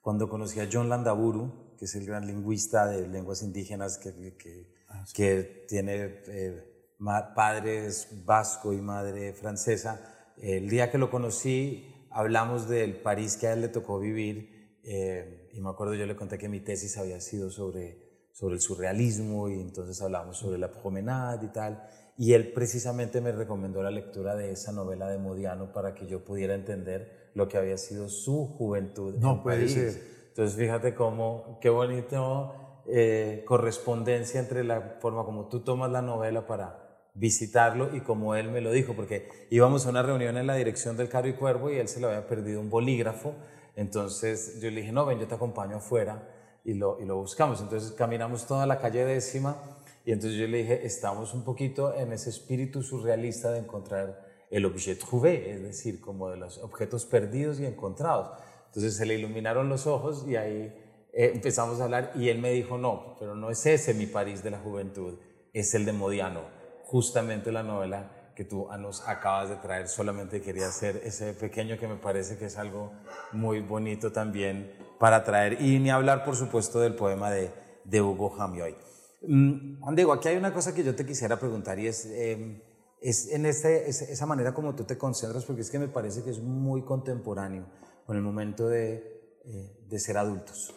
cuando 0.01 0.29
conocí 0.29 0.61
a 0.61 0.69
John 0.71 0.89
Landaburu, 0.89 1.77
que 1.77 1.85
es 1.85 1.95
el 1.95 2.07
gran 2.07 2.27
lingüista 2.27 2.87
de 2.87 3.07
lenguas 3.09 3.43
indígenas 3.43 3.99
que, 3.99 4.37
que, 4.37 4.75
ah, 4.89 5.05
que 5.15 5.67
tiene 5.69 6.23
eh, 6.27 6.95
padres 7.35 8.25
vasco 8.25 8.73
y 8.73 8.81
madre 8.81 9.33
francesa, 9.35 10.33
el 10.37 10.69
día 10.69 10.91
que 10.91 10.99
lo 10.99 11.11
conocí 11.11 11.95
hablamos 12.11 12.69
del 12.69 13.01
París 13.01 13.37
que 13.37 13.47
a 13.47 13.53
él 13.53 13.61
le 13.61 13.69
tocó 13.69 13.99
vivir 13.99 14.79
eh, 14.83 15.49
y 15.53 15.61
me 15.61 15.71
acuerdo 15.71 15.95
yo 15.95 16.07
le 16.07 16.17
conté 16.17 16.39
que 16.39 16.49
mi 16.49 16.61
tesis 16.61 16.97
había 16.97 17.21
sido 17.21 17.51
sobre 17.51 18.08
sobre 18.39 18.55
el 18.55 18.61
surrealismo 18.61 19.49
y 19.49 19.55
entonces 19.55 20.01
hablamos 20.01 20.37
sobre 20.37 20.59
la 20.59 20.71
promenade 20.71 21.47
y 21.47 21.49
tal. 21.49 21.83
Y 22.17 22.35
él 22.35 22.53
precisamente 22.53 23.21
me 23.21 23.33
recomendó 23.33 23.83
la 23.83 23.91
lectura 23.91 24.37
de 24.37 24.53
esa 24.53 24.71
novela 24.71 25.09
de 25.09 25.19
Modiano 25.19 25.73
para 25.73 25.93
que 25.93 26.07
yo 26.07 26.25
pudiera 26.25 26.55
entender 26.55 27.31
lo 27.35 27.49
que 27.49 27.59
había 27.59 27.77
sido 27.77 28.09
su 28.09 28.47
juventud 28.47 29.17
no 29.17 29.33
en 29.33 29.43
puede 29.43 29.69
Ser. 29.69 30.01
Entonces 30.29 30.57
fíjate 30.57 30.95
cómo, 30.95 31.59
qué 31.61 31.69
bonito 31.69 32.85
eh, 32.87 33.43
correspondencia 33.45 34.39
entre 34.39 34.63
la 34.63 34.99
forma 35.01 35.25
como 35.25 35.49
tú 35.49 35.65
tomas 35.65 35.91
la 35.91 36.01
novela 36.01 36.47
para 36.47 37.09
visitarlo 37.15 37.97
y 37.97 38.03
como 38.03 38.37
él 38.37 38.53
me 38.53 38.61
lo 38.61 38.71
dijo, 38.71 38.95
porque 38.95 39.29
íbamos 39.51 39.85
a 39.87 39.91
una 39.91 40.05
reunión 40.05 40.37
en 40.37 40.47
la 40.47 40.55
dirección 40.55 40.97
del 40.97 41.09
Caro 41.09 41.27
y 41.27 41.33
Cuervo 41.33 41.73
y 41.73 41.79
él 41.79 41.89
se 41.89 41.99
le 41.99 42.07
había 42.07 42.29
perdido 42.29 42.61
un 42.61 42.71
bolígrafo. 42.71 43.35
Entonces 43.75 44.61
yo 44.61 44.71
le 44.71 44.83
dije, 44.83 44.93
no, 44.93 45.07
ven, 45.07 45.19
yo 45.19 45.27
te 45.27 45.35
acompaño 45.35 45.79
afuera 45.79 46.38
y 46.65 46.75
lo, 46.75 47.01
y 47.01 47.05
lo 47.05 47.17
buscamos. 47.17 47.61
Entonces 47.61 47.93
caminamos 47.93 48.47
toda 48.47 48.67
la 48.67 48.79
calle 48.79 49.05
décima 49.05 49.57
y 50.05 50.13
entonces 50.13 50.39
yo 50.39 50.47
le 50.47 50.59
dije, 50.59 50.87
estamos 50.87 51.35
un 51.35 51.45
poquito 51.45 51.95
en 51.95 52.13
ese 52.13 52.31
espíritu 52.31 52.83
surrealista 52.83 53.51
de 53.51 53.59
encontrar 53.59 54.27
el 54.51 54.65
objet 54.65 54.99
trouvé, 54.99 55.53
es 55.53 55.63
decir, 55.63 56.01
como 56.01 56.31
de 56.31 56.39
los 56.39 56.59
objetos 56.59 57.05
perdidos 57.05 57.61
y 57.61 57.67
encontrados. 57.67 58.31
Entonces 58.67 58.97
se 58.97 59.05
le 59.05 59.15
iluminaron 59.15 59.69
los 59.69 59.87
ojos 59.87 60.25
y 60.27 60.37
ahí 60.37 60.75
eh, 61.13 61.33
empezamos 61.35 61.81
a 61.81 61.85
hablar 61.85 62.13
y 62.15 62.29
él 62.29 62.39
me 62.39 62.53
dijo, 62.53 62.79
no, 62.79 63.17
pero 63.19 63.35
no 63.35 63.51
es 63.51 63.65
ese 63.67 63.95
mi 63.95 64.07
París 64.07 64.43
de 64.43 64.51
la 64.51 64.59
juventud, 64.59 65.19
es 65.53 65.75
el 65.75 65.85
de 65.85 65.93
Modiano. 65.93 66.43
justamente 66.85 67.53
la 67.53 67.63
novela 67.63 68.18
que 68.39 68.45
tú 68.45 68.69
nos 68.79 69.01
acabas 69.09 69.49
de 69.49 69.57
traer. 69.57 69.89
Solamente 69.89 70.41
quería 70.41 70.69
hacer 70.69 71.03
ese 71.05 71.35
pequeño 71.35 71.77
que 71.77 71.89
me 71.89 71.97
parece 71.97 72.39
que 72.39 72.45
es 72.45 72.57
algo 72.57 72.93
muy 73.33 73.59
bonito 73.59 74.13
también 74.13 74.73
para 75.01 75.25
traer. 75.25 75.61
Y 75.61 75.81
ni 75.81 75.91
hablar, 75.91 76.25
por 76.25 76.37
supuesto, 76.37 76.79
del 76.79 76.95
poema 76.95 77.33
de, 77.33 77.51
de 77.83 78.01
Hugo 78.01 78.31
Jamioy. 78.31 78.77
Mm, 79.23 79.81
Juan 79.81 79.97
Diego, 79.97 80.13
aquí 80.13 80.29
hay 80.29 80.37
una 80.37 80.55
cosa 80.55 80.73
que 80.73 80.85
yo 80.85 80.95
te 80.95 81.05
quisiera 81.05 81.37
preguntar 81.37 81.81
y 81.81 81.89
es, 81.89 82.07
em, 82.07 82.63
es 83.01 83.27
en 83.33 83.45
este, 83.45 83.91
esa 83.91 84.27
manera 84.27 84.55
como 84.55 84.73
tú 84.77 84.85
te 84.85 84.97
concentras, 84.97 85.45
porque 85.45 85.63
es 85.63 85.71
que 85.71 85.81
me 85.81 85.89
parece 85.89 86.23
que 86.23 86.31
es 86.31 86.39
muy 86.39 86.85
contemporáneo 86.85 87.67
con 88.07 88.17
el 88.17 88.23
momento 88.23 88.69
de, 88.69 89.41
eh, 89.47 89.85
de 89.85 89.99
ser 89.99 90.17
adultos. 90.17 90.73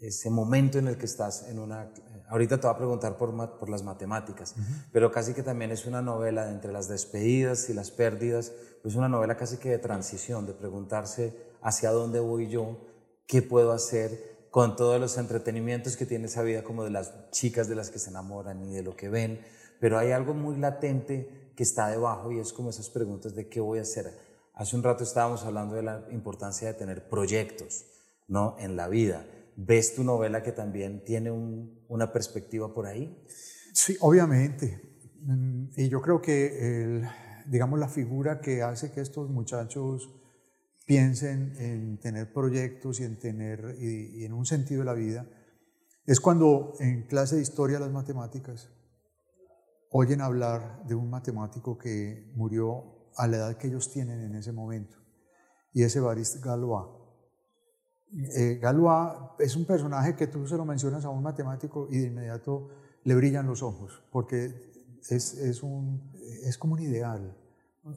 Ese 0.00 0.30
momento 0.30 0.80
en 0.80 0.88
el 0.88 0.98
que 0.98 1.06
estás 1.06 1.48
en 1.48 1.60
una... 1.60 1.92
Ahorita 2.32 2.58
te 2.58 2.66
voy 2.66 2.74
a 2.74 2.78
preguntar 2.78 3.18
por, 3.18 3.58
por 3.58 3.68
las 3.68 3.82
matemáticas, 3.82 4.54
pero 4.90 5.12
casi 5.12 5.34
que 5.34 5.42
también 5.42 5.70
es 5.70 5.84
una 5.84 6.00
novela 6.00 6.46
de 6.46 6.52
entre 6.52 6.72
las 6.72 6.88
despedidas 6.88 7.68
y 7.68 7.74
las 7.74 7.90
pérdidas, 7.90 8.52
es 8.82 8.94
una 8.94 9.10
novela 9.10 9.36
casi 9.36 9.58
que 9.58 9.68
de 9.68 9.78
transición, 9.78 10.46
de 10.46 10.54
preguntarse 10.54 11.36
hacia 11.60 11.90
dónde 11.90 12.20
voy 12.20 12.48
yo, 12.48 12.78
qué 13.26 13.42
puedo 13.42 13.72
hacer, 13.72 14.48
con 14.50 14.76
todos 14.76 14.98
los 14.98 15.18
entretenimientos 15.18 15.98
que 15.98 16.06
tiene 16.06 16.24
esa 16.24 16.40
vida, 16.40 16.64
como 16.64 16.84
de 16.84 16.90
las 16.90 17.30
chicas 17.32 17.68
de 17.68 17.74
las 17.74 17.90
que 17.90 17.98
se 17.98 18.08
enamoran 18.08 18.64
y 18.64 18.72
de 18.72 18.82
lo 18.82 18.96
que 18.96 19.10
ven, 19.10 19.44
pero 19.78 19.98
hay 19.98 20.12
algo 20.12 20.32
muy 20.32 20.56
latente 20.56 21.52
que 21.54 21.64
está 21.64 21.88
debajo 21.88 22.32
y 22.32 22.38
es 22.38 22.54
como 22.54 22.70
esas 22.70 22.88
preguntas 22.88 23.34
de 23.34 23.50
qué 23.50 23.60
voy 23.60 23.78
a 23.78 23.82
hacer. 23.82 24.10
Hace 24.54 24.74
un 24.74 24.82
rato 24.82 25.04
estábamos 25.04 25.44
hablando 25.44 25.74
de 25.74 25.82
la 25.82 26.06
importancia 26.10 26.68
de 26.68 26.72
tener 26.72 27.10
proyectos 27.10 27.84
¿no? 28.26 28.56
en 28.58 28.74
la 28.74 28.88
vida. 28.88 29.22
¿Ves 29.56 29.94
tu 29.94 30.04
novela 30.04 30.42
que 30.42 30.52
también 30.52 31.04
tiene 31.04 31.30
una 31.30 32.12
perspectiva 32.12 32.72
por 32.72 32.86
ahí? 32.86 33.22
Sí, 33.72 33.96
obviamente. 34.00 34.80
Mm, 35.22 35.66
y 35.76 35.88
yo 35.88 36.00
creo 36.00 36.20
que, 36.20 36.82
el, 36.82 37.08
digamos, 37.46 37.78
la 37.78 37.88
figura 37.88 38.40
que 38.40 38.62
hace 38.62 38.92
que 38.92 39.00
estos 39.00 39.30
muchachos 39.30 40.10
piensen 40.86 41.54
en 41.58 41.98
tener 41.98 42.32
proyectos 42.32 43.00
y 43.00 43.04
en 43.04 43.18
tener 43.18 43.76
y, 43.78 44.24
en 44.24 44.32
un 44.32 44.46
sentido 44.46 44.80
de 44.80 44.86
la 44.86 44.94
vida, 44.94 45.26
es 46.06 46.20
cuando 46.20 46.74
en 46.80 47.06
clase 47.06 47.36
de 47.36 47.42
historia 47.42 47.78
las 47.78 47.92
matemáticas 47.92 48.70
oyen 49.90 50.20
hablar 50.20 50.84
de 50.86 50.94
un 50.94 51.10
matemático 51.10 51.78
que 51.78 52.32
murió 52.34 53.10
a 53.16 53.28
la 53.28 53.36
edad 53.36 53.56
que 53.58 53.68
ellos 53.68 53.92
tienen 53.92 54.22
en 54.22 54.34
ese 54.34 54.52
momento, 54.52 54.96
y 55.72 55.82
es 55.82 55.94
Evariste 55.94 56.40
Galois. 56.40 57.01
Eh, 58.14 58.58
Galois 58.60 59.12
es 59.38 59.56
un 59.56 59.64
personaje 59.64 60.14
que 60.14 60.26
tú 60.26 60.46
se 60.46 60.56
lo 60.56 60.64
mencionas 60.64 61.04
a 61.04 61.08
un 61.08 61.22
matemático 61.22 61.88
y 61.90 61.98
de 61.98 62.08
inmediato 62.08 62.68
le 63.04 63.14
brillan 63.14 63.46
los 63.46 63.62
ojos, 63.62 64.02
porque 64.10 64.72
es, 65.08 65.34
es, 65.34 65.62
un, 65.62 66.12
es 66.44 66.58
como 66.58 66.74
un 66.74 66.80
ideal. 66.80 67.36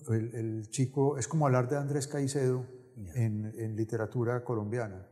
El, 0.09 0.67
chico, 0.69 1.17
es 1.17 1.27
como 1.27 1.45
hablar 1.45 1.69
de 1.69 1.77
Andrés 1.77 2.07
Caicedo 2.07 2.65
en, 3.13 3.75
literatura 3.75 4.43
colombiana. 4.43 5.07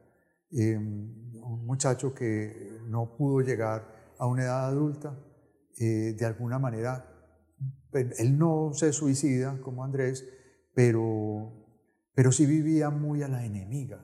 Eh, 0.51 0.77
un 0.77 1.65
muchacho 1.65 2.13
que 2.13 2.79
no 2.87 3.15
pudo 3.15 3.41
llegar 3.41 4.13
a 4.17 4.25
una 4.25 4.43
edad 4.43 4.67
adulta, 4.67 5.19
eh, 5.77 6.15
de 6.17 6.25
alguna 6.25 6.59
manera, 6.59 7.05
él 7.93 8.37
no 8.37 8.71
se 8.73 8.93
suicida 8.93 9.59
como 9.61 9.83
Andrés, 9.83 10.27
pero, 10.73 11.51
pero 12.15 12.31
sí 12.31 12.45
vivía 12.45 12.89
muy 12.89 13.21
a 13.21 13.27
la 13.27 13.45
enemiga, 13.45 13.99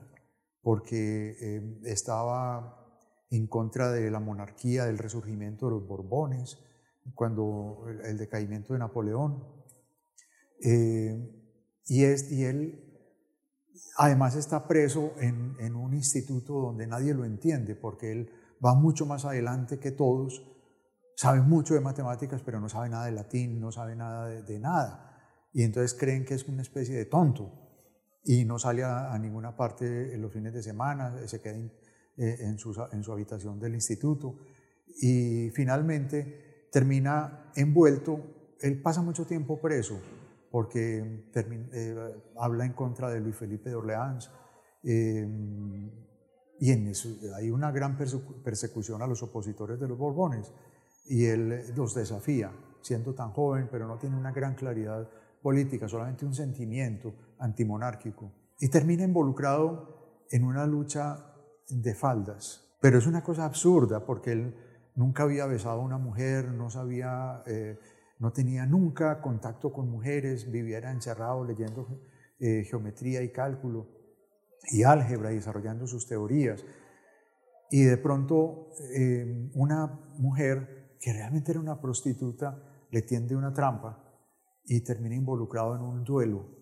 porque 0.62 1.36
eh, 1.40 1.80
estaba 1.84 2.76
en 3.30 3.46
contra 3.46 3.90
de 3.90 4.10
la 4.10 4.20
monarquía, 4.20 4.86
del 4.86 4.98
resurgimiento 4.98 5.66
de 5.66 5.72
los 5.72 5.86
Borbones, 5.86 6.58
cuando 7.14 7.86
el, 8.04 8.18
decaimiento 8.18 8.72
de 8.72 8.78
Napoleón. 8.80 9.44
es, 10.60 12.32
y 12.32 12.44
él 12.44 12.90
Además 13.96 14.34
está 14.36 14.66
preso 14.66 15.12
en, 15.18 15.74
un 15.74 15.94
instituto 15.94 16.54
donde 16.54 16.86
nadie 16.86 17.14
lo 17.14 17.24
entiende, 17.24 17.74
porque 17.74 18.12
él 18.12 18.30
va 18.64 18.74
mucho 18.74 19.06
más 19.06 19.24
adelante 19.24 19.78
que 19.78 19.90
todos, 19.90 20.42
sabe 21.16 21.42
mucho 21.42 21.74
de 21.74 21.80
matemáticas, 21.80 22.42
pero 22.42 22.60
no 22.60 22.68
sabe 22.68 22.88
nada 22.88 23.06
de 23.06 23.12
latín, 23.12 23.60
no 23.60 23.70
sabe 23.72 23.96
nada 23.96 24.26
de, 24.26 24.58
nada. 24.58 25.18
Y 25.52 25.64
entonces 25.64 25.98
creen 25.98 26.24
que 26.24 26.34
es 26.34 26.48
una 26.48 26.62
especie 26.62 26.96
de 26.96 27.06
tonto 27.06 27.69
y 28.24 28.44
no 28.44 28.58
sale 28.58 28.84
a, 28.84 29.16
ninguna 29.18 29.56
parte 29.56 30.14
en 30.14 30.20
los 30.20 30.32
fines 30.32 30.52
de 30.52 30.62
semana, 30.62 31.26
se 31.26 31.40
queda 31.40 31.54
en, 31.54 31.72
eh, 32.16 32.36
en, 32.40 32.58
su, 32.58 32.74
en 32.92 33.02
su 33.02 33.12
habitación 33.12 33.58
del 33.58 33.74
instituto 33.74 34.36
y 35.00 35.50
finalmente 35.50 36.68
termina 36.70 37.50
envuelto, 37.54 38.56
él 38.60 38.82
pasa 38.82 39.00
mucho 39.00 39.24
tiempo 39.24 39.60
preso 39.60 40.00
porque 40.50 41.30
eh, 41.34 42.22
habla 42.38 42.66
en 42.66 42.72
contra 42.72 43.08
de 43.08 43.20
Luis 43.20 43.36
Felipe 43.36 43.70
de 43.70 43.76
Orleans. 43.76 44.30
Eh, 44.82 45.26
y 46.58 46.72
en 46.72 46.88
eso, 46.88 47.08
hay 47.36 47.50
una 47.50 47.70
gran 47.70 47.96
persecución 47.96 49.00
a 49.00 49.06
los 49.06 49.22
opositores 49.22 49.80
de 49.80 49.88
los 49.88 49.96
Borbones 49.96 50.52
y 51.06 51.24
él 51.24 51.74
los 51.74 51.94
desafía, 51.94 52.52
siendo 52.82 53.14
tan 53.14 53.30
joven, 53.30 53.68
pero 53.70 53.86
no 53.86 53.96
tiene 53.96 54.16
una 54.16 54.32
gran 54.32 54.54
claridad 54.54 55.08
política, 55.40 55.88
solamente 55.88 56.26
un 56.26 56.34
sentimiento 56.34 57.14
antimonárquico. 57.40 58.32
Y 58.58 58.68
termina 58.68 59.04
involucrado 59.04 60.24
en 60.30 60.44
una 60.44 60.66
lucha 60.66 61.34
de 61.68 61.94
faldas. 61.94 62.76
Pero 62.80 62.98
es 62.98 63.06
una 63.06 63.22
cosa 63.22 63.44
absurda 63.44 64.04
porque 64.04 64.32
él 64.32 64.54
nunca 64.94 65.24
había 65.24 65.46
besado 65.46 65.80
a 65.80 65.84
una 65.84 65.98
mujer, 65.98 66.52
no 66.52 66.70
sabía... 66.70 67.42
Eh, 67.46 67.78
no 68.20 68.32
tenía 68.32 68.66
nunca 68.66 69.20
contacto 69.22 69.72
con 69.72 69.90
mujeres, 69.90 70.50
viviera 70.50 70.90
encerrado 70.90 71.42
leyendo 71.42 71.86
eh, 72.38 72.64
geometría 72.64 73.22
y 73.22 73.32
cálculo 73.32 73.88
y 74.70 74.82
álgebra 74.82 75.32
y 75.32 75.36
desarrollando 75.36 75.86
sus 75.86 76.06
teorías. 76.06 76.62
Y 77.70 77.82
de 77.82 77.96
pronto 77.96 78.72
eh, 78.94 79.50
una 79.54 79.86
mujer 80.18 80.96
que 81.00 81.14
realmente 81.14 81.50
era 81.50 81.60
una 81.60 81.80
prostituta 81.80 82.62
le 82.90 83.02
tiende 83.02 83.34
una 83.34 83.54
trampa 83.54 84.04
y 84.66 84.82
termina 84.82 85.14
involucrado 85.14 85.74
en 85.74 85.80
un 85.80 86.04
duelo 86.04 86.59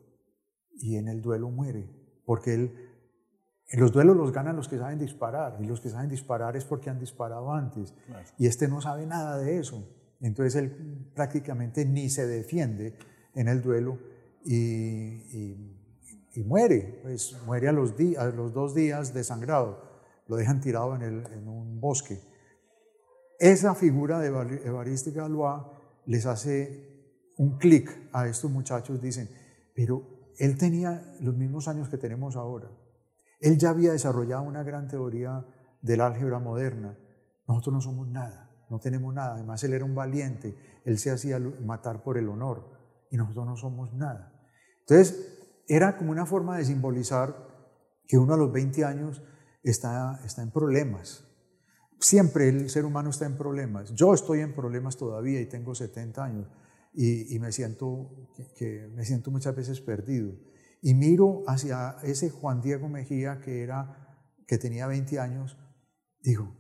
y 0.78 0.96
en 0.96 1.08
el 1.08 1.20
duelo 1.20 1.50
muere, 1.50 1.88
porque 2.24 2.54
él, 2.54 2.72
en 3.68 3.80
los 3.80 3.92
duelos 3.92 4.16
los 4.16 4.32
ganan 4.32 4.56
los 4.56 4.68
que 4.68 4.78
saben 4.78 4.98
disparar 4.98 5.58
y 5.60 5.66
los 5.66 5.80
que 5.80 5.90
saben 5.90 6.08
disparar 6.08 6.56
es 6.56 6.64
porque 6.64 6.90
han 6.90 6.98
disparado 6.98 7.52
antes 7.52 7.94
y 8.38 8.46
este 8.46 8.66
no 8.66 8.80
sabe 8.80 9.06
nada 9.06 9.36
de 9.38 9.58
eso 9.58 9.84
entonces 10.20 10.56
él 10.56 11.10
prácticamente 11.14 11.84
ni 11.84 12.08
se 12.08 12.26
defiende 12.26 12.96
en 13.34 13.48
el 13.48 13.62
duelo 13.62 13.98
y, 14.44 15.76
muere, 16.44 17.00
pues 17.02 17.36
muere 17.46 17.68
a 17.68 17.72
los, 17.72 17.94
a 18.18 18.26
los, 18.26 18.52
dos 18.52 18.74
días 18.74 19.12
desangrado, 19.12 19.82
lo 20.28 20.36
dejan 20.36 20.60
tirado 20.60 20.94
en, 20.94 21.02
el, 21.02 21.26
en 21.32 21.48
un 21.48 21.80
bosque. 21.80 22.20
Esa 23.40 23.74
figura 23.74 24.20
de 24.20 24.28
Evariste 24.28 25.10
Galois 25.10 25.62
les 26.06 26.26
hace 26.26 27.34
un 27.36 27.58
clic 27.58 27.90
a 28.12 28.28
estos 28.28 28.50
muchachos, 28.50 29.00
dicen, 29.00 29.28
pero 29.74 30.17
él 30.38 30.56
tenía 30.58 31.16
los 31.20 31.36
mismos 31.36 31.68
años 31.68 31.88
que 31.88 31.98
tenemos 31.98 32.36
ahora. 32.36 32.70
Él 33.40 33.58
ya 33.58 33.70
había 33.70 33.92
desarrollado 33.92 34.42
una 34.42 34.62
gran 34.62 34.88
teoría 34.88 35.44
del 35.82 36.00
álgebra 36.00 36.38
moderna. 36.38 36.98
Nosotros 37.46 37.74
no 37.74 37.80
somos 37.80 38.08
nada 38.08 38.48
no 38.70 38.78
tenemos 38.78 39.14
nada. 39.14 39.34
Además, 39.34 39.62
él 39.64 39.72
era 39.72 39.84
un 39.84 39.94
valiente, 39.94 40.56
él 40.84 40.98
se 40.98 41.10
hacía 41.10 41.38
matar 41.64 42.02
por 42.02 42.18
el 42.18 42.28
honor 42.28 42.70
y 43.10 43.16
nosotros 43.16 43.46
no 43.46 43.56
somos 43.56 43.92
nada. 43.94 44.32
Entonces, 44.80 45.64
era 45.66 45.96
como 45.96 46.10
una 46.10 46.26
forma 46.26 46.56
de 46.58 46.64
simbolizar 46.64 47.48
que 48.06 48.18
uno 48.18 48.34
a 48.34 48.36
los 48.36 48.52
20 48.52 48.84
años 48.84 49.22
está, 49.62 50.20
está 50.24 50.42
en 50.42 50.50
problemas. 50.50 51.24
Siempre 52.00 52.48
el 52.48 52.70
ser 52.70 52.84
humano 52.84 53.10
está 53.10 53.26
en 53.26 53.36
problemas. 53.36 53.92
Yo 53.94 54.14
estoy 54.14 54.40
en 54.40 54.54
problemas 54.54 54.96
todavía 54.96 55.40
y 55.40 55.46
tengo 55.46 55.74
70 55.74 56.24
años 56.24 56.48
y, 57.00 57.38
me, 57.38 57.52
siento, 57.52 58.10
que, 58.56 58.88
me 58.92 59.04
siento 59.04 59.30
muchas 59.30 59.54
veces 59.54 59.80
perdido. 59.80 60.32
Y 60.82 60.94
miro 60.94 61.44
hacia 61.46 61.94
ese 62.02 62.28
Juan 62.28 62.60
Diego 62.60 62.88
Mejía 62.88 63.40
que, 63.40 63.62
era, 63.62 64.26
que 64.48 64.58
tenía 64.58 64.88
20 64.88 65.20
años, 65.20 65.56
digo, 66.20 66.56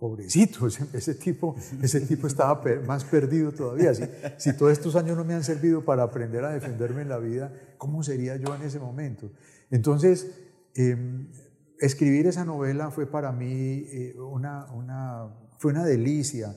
pobrecito, 0.00 0.66
ese 0.66 1.14
tipo, 1.14 1.54
ese 1.80 2.00
tipo 2.00 2.26
estaba 2.26 2.60
más 2.84 3.04
perdido 3.04 3.52
todavía. 3.52 3.94
Si, 3.94 4.02
si, 4.38 4.56
todos 4.56 4.72
estos 4.72 4.96
años 4.96 5.16
no 5.16 5.24
me 5.24 5.34
han 5.34 5.44
servido 5.44 5.84
para 5.84 6.02
aprender 6.02 6.44
a 6.44 6.50
defenderme 6.50 7.02
en 7.02 7.08
la 7.08 7.18
vida, 7.18 7.52
¿cómo 7.78 8.02
sería 8.02 8.36
yo 8.36 8.56
en 8.56 8.62
ese 8.62 8.80
momento? 8.80 9.30
Entonces, 9.70 10.32
em, 10.74 11.30
escribir 11.78 12.26
esa 12.26 12.44
novela 12.44 12.90
fue 12.90 13.06
para 13.06 13.30
mí 13.30 13.84
eh, 13.86 14.16
una, 14.18 14.66
una, 14.72 15.32
fue 15.58 15.70
una 15.70 15.84
delicia, 15.84 16.56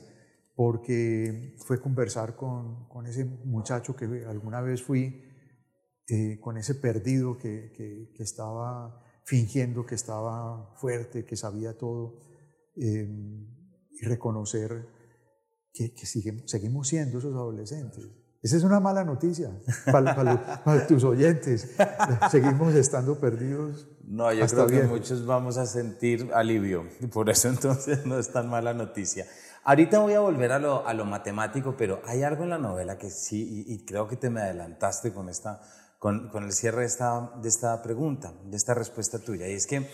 porque 0.60 1.54
fue 1.64 1.80
conversar 1.80 2.36
con, 2.36 2.86
con 2.88 3.06
ese 3.06 3.24
muchacho 3.24 3.96
que 3.96 4.04
alguna 4.26 4.60
vez 4.60 4.82
fui, 4.82 5.24
eh, 6.06 6.38
con 6.38 6.58
ese 6.58 6.74
perdido 6.74 7.38
que, 7.38 7.72
que, 7.72 8.12
que 8.14 8.22
estaba 8.22 9.02
fingiendo 9.24 9.86
que 9.86 9.94
estaba 9.94 10.74
fuerte, 10.76 11.24
que 11.24 11.36
sabía 11.36 11.78
todo 11.78 12.18
Em, 12.76 13.46
y 13.90 14.06
reconocer 14.06 14.86
que, 15.74 15.92
seguimos, 16.06 16.50
seguimos 16.50 16.88
siendo 16.88 17.18
esos 17.18 17.34
adolescentes. 17.34 18.08
Esa 18.42 18.56
es 18.56 18.62
una 18.62 18.80
mala 18.80 19.04
noticia 19.04 19.50
para, 19.92 20.86
tus 20.86 21.04
oyentes. 21.04 21.76
Seguimos 22.30 22.74
estando 22.74 23.20
perdidos. 23.20 23.86
No, 24.04 24.32
yo 24.32 24.46
creo 24.46 24.66
que 24.66 24.82
muchos 24.84 25.26
vamos 25.26 25.58
a 25.58 25.66
sentir 25.66 26.30
alivio. 26.32 26.86
Y 27.00 27.06
por 27.06 27.28
eso 27.28 27.48
entonces 27.48 28.06
no 28.06 28.18
es 28.18 28.32
tan 28.32 28.48
mala 28.48 28.72
noticia. 28.72 29.26
Ahorita 29.62 29.98
voy 29.98 30.14
a 30.14 30.20
volver 30.20 30.52
a 30.52 30.58
lo, 30.58 30.86
a 30.86 30.94
lo 30.94 31.04
matemático, 31.04 31.74
pero 31.76 32.00
hay 32.06 32.22
algo 32.22 32.44
en 32.44 32.50
la 32.50 32.58
novela 32.58 32.96
que 32.96 33.10
sí, 33.10 33.64
y, 33.66 33.84
creo 33.84 34.08
que 34.08 34.16
te 34.16 34.30
me 34.30 34.40
adelantaste 34.40 35.12
con, 35.12 35.28
esta, 35.28 35.60
con, 35.98 36.30
con 36.30 36.44
el 36.44 36.52
cierre 36.52 36.80
de 36.80 36.86
esta, 36.86 37.32
de 37.42 37.48
esta 37.48 37.82
pregunta, 37.82 38.32
de 38.46 38.56
esta 38.56 38.72
respuesta 38.72 39.18
tuya. 39.18 39.48
Y 39.48 39.52
es 39.52 39.66
que 39.66 39.86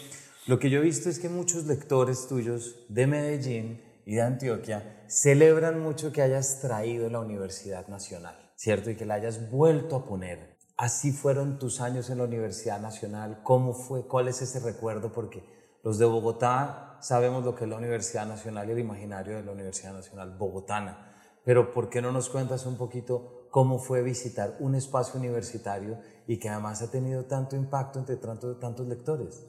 lo 0.46 0.60
que 0.60 0.70
yo 0.70 0.78
he 0.78 0.82
visto 0.82 1.10
es 1.10 1.18
que 1.18 1.28
muchos 1.28 1.66
lectores 1.66 2.28
tuyos 2.28 2.86
de 2.88 3.08
Medellín 3.08 3.85
y 4.06 4.14
de 4.14 4.22
Antioquia 4.22 5.04
celebran 5.08 5.80
mucho 5.80 6.12
que 6.12 6.22
hayas 6.22 6.60
traído 6.60 7.10
la 7.10 7.20
Universidad 7.20 7.88
Nacional, 7.88 8.36
¿cierto? 8.54 8.88
Y 8.88 8.96
que 8.96 9.04
la 9.04 9.14
hayas 9.14 9.50
vuelto 9.50 9.96
a 9.96 10.04
poner. 10.06 10.56
Así 10.76 11.10
fueron 11.12 11.58
tus 11.58 11.80
años 11.80 12.08
en 12.08 12.18
la 12.18 12.24
Universidad 12.24 12.80
Nacional. 12.80 13.40
¿Cómo 13.42 13.74
fue? 13.74 14.06
¿Cuál 14.06 14.28
es 14.28 14.40
ese 14.40 14.60
recuerdo? 14.60 15.12
Porque 15.12 15.44
los 15.82 15.98
de 15.98 16.04
Bogotá 16.04 16.98
sabemos 17.00 17.44
lo 17.44 17.56
que 17.56 17.64
es 17.64 17.70
la 17.70 17.76
Universidad 17.76 18.26
Nacional 18.26 18.68
y 18.68 18.72
el 18.72 18.78
imaginario 18.78 19.36
de 19.36 19.42
la 19.42 19.52
Universidad 19.52 19.92
Nacional 19.92 20.36
bogotana. 20.38 21.12
Pero 21.44 21.72
¿por 21.72 21.90
qué 21.90 22.00
no 22.00 22.12
nos 22.12 22.28
cuentas 22.28 22.64
un 22.64 22.76
poquito 22.76 23.48
cómo 23.50 23.80
fue 23.80 24.02
visitar 24.02 24.56
un 24.60 24.76
espacio 24.76 25.18
universitario 25.18 25.98
y 26.28 26.38
que 26.38 26.48
además 26.48 26.80
ha 26.80 26.90
tenido 26.92 27.24
tanto 27.24 27.56
impacto 27.56 27.98
entre 27.98 28.16
tantos, 28.16 28.60
tantos 28.60 28.86
lectores? 28.86 29.46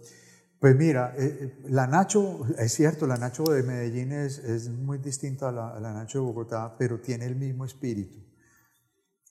Pues 0.60 0.76
mira, 0.76 1.13
eh, 1.15 1.38
eh, 1.39 1.58
la 1.70 1.86
Nacho, 1.86 2.46
es 2.58 2.74
cierto, 2.74 3.06
la 3.06 3.17
Nacho 3.17 3.43
de 3.43 3.62
Medellín 3.62 4.12
es, 4.12 4.39
es 4.39 4.70
muy 4.70 4.98
distinta 4.98 5.50
a 5.50 5.52
la, 5.52 5.93
Nacho 5.93 6.20
de 6.20 6.26
Bogotá, 6.26 6.76
pero 6.78 7.00
tiene 7.00 7.26
el 7.26 7.36
mismo 7.36 7.63
espíritu. 7.63 8.17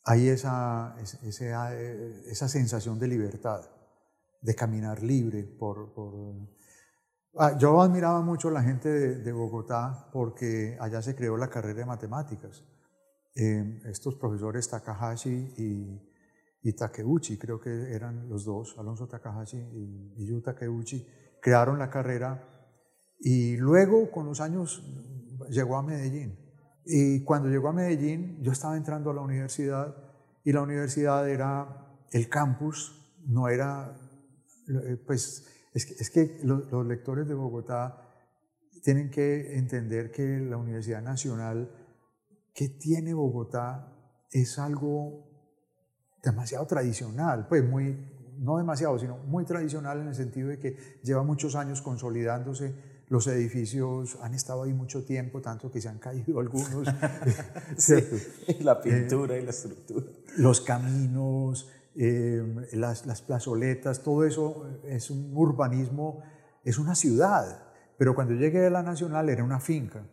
Hay 0.04 0.28
esa, 0.28 0.96
esa, 1.00 1.74
eh, 1.74 2.22
esa 2.30 2.48
sensación 2.48 3.00
de 3.00 3.08
libertad, 3.08 3.60
de 4.40 4.54
caminar 4.54 5.02
libre. 5.02 5.42
Por, 5.42 5.92
por... 5.92 6.14
Ah, 7.38 7.58
yo 7.58 7.80
admiraba 7.82 8.22
mucho 8.22 8.48
a 8.48 8.52
la 8.52 8.62
gente 8.62 8.88
de, 8.88 9.32
Bogotá 9.32 10.08
porque 10.12 10.76
allá 10.80 11.02
se 11.02 11.16
creó 11.16 11.36
la 11.36 11.50
carrera 11.50 11.80
de 11.80 11.86
matemáticas. 11.86 12.64
estos 13.34 14.14
profesores 14.14 14.68
Takahashi 14.68 15.54
y, 15.58 16.06
y 16.68 16.72
Takeuchi, 16.72 17.38
creo 17.38 17.60
que 17.60 17.94
eran 17.94 18.28
los 18.28 18.44
dos, 18.44 18.74
Alonso 18.76 19.06
Takahashi 19.06 19.56
y, 19.56 20.26
Yu 20.26 20.40
Takeuchi, 20.40 21.06
crearon 21.40 21.78
la 21.78 21.90
carrera 21.90 22.42
y 23.18 23.56
luego 23.56 24.10
con 24.10 24.26
los 24.26 24.40
años 24.40 24.82
llegó 25.50 25.76
a 25.76 25.82
Medellín. 25.82 26.38
Y 26.84 27.24
cuando 27.24 27.48
llegó 27.48 27.68
a 27.68 27.72
Medellín, 27.72 28.42
yo 28.42 28.52
estaba 28.52 28.76
entrando 28.76 29.10
a 29.10 29.14
la 29.14 29.20
universidad 29.20 29.96
y 30.44 30.52
la 30.52 30.62
universidad 30.62 31.28
era 31.28 32.04
el 32.12 32.28
campus, 32.28 33.18
no 33.26 33.48
era, 33.48 33.96
eh, 34.68 34.96
pues 35.06 35.44
es 35.74 36.10
que, 36.10 36.40
los, 36.44 36.70
los 36.70 36.86
lectores 36.86 37.28
de 37.28 37.34
Bogotá 37.34 38.02
tienen 38.82 39.10
que 39.10 39.58
entender 39.58 40.10
que 40.10 40.38
la 40.38 40.56
Universidad 40.56 41.02
Nacional 41.02 41.70
que 42.54 42.68
tiene 42.68 43.12
Bogotá 43.12 43.92
es 44.30 44.58
algo 44.58 45.26
demasiado 46.22 46.66
tradicional, 46.66 47.46
pues 47.48 47.62
muy, 47.62 48.15
no 48.38 48.58
demasiado, 48.58 48.98
sino 48.98 49.18
muy 49.18 49.44
tradicional 49.44 50.00
en 50.00 50.08
el 50.08 50.14
sentido 50.14 50.48
de 50.48 50.58
que 50.58 50.76
lleva 51.02 51.22
muchos 51.22 51.54
años 51.54 51.82
consolidándose, 51.82 52.74
los 53.08 53.26
edificios 53.28 54.18
han 54.20 54.34
estado 54.34 54.64
ahí 54.64 54.72
mucho 54.72 55.04
tiempo, 55.04 55.40
tanto 55.40 55.70
que 55.70 55.80
se 55.80 55.88
han 55.88 55.98
caído 55.98 56.40
algunos. 56.40 56.86
la 58.60 58.80
pintura 58.80 59.38
y 59.38 59.42
la 59.42 59.50
estructura. 59.50 60.06
Los 60.36 60.60
caminos, 60.60 61.70
eh, 61.94 62.68
las, 62.72 63.06
las 63.06 63.22
plazoletas, 63.22 64.02
todo 64.02 64.24
eso 64.24 64.80
es 64.84 65.10
un 65.10 65.32
urbanismo, 65.34 66.22
es 66.64 66.78
una 66.78 66.94
ciudad, 66.94 67.62
pero 67.96 68.14
cuando 68.14 68.34
llegué 68.34 68.66
a 68.66 68.70
la 68.70 68.82
Nacional 68.82 69.28
era 69.28 69.44
una 69.44 69.60
finca, 69.60 70.04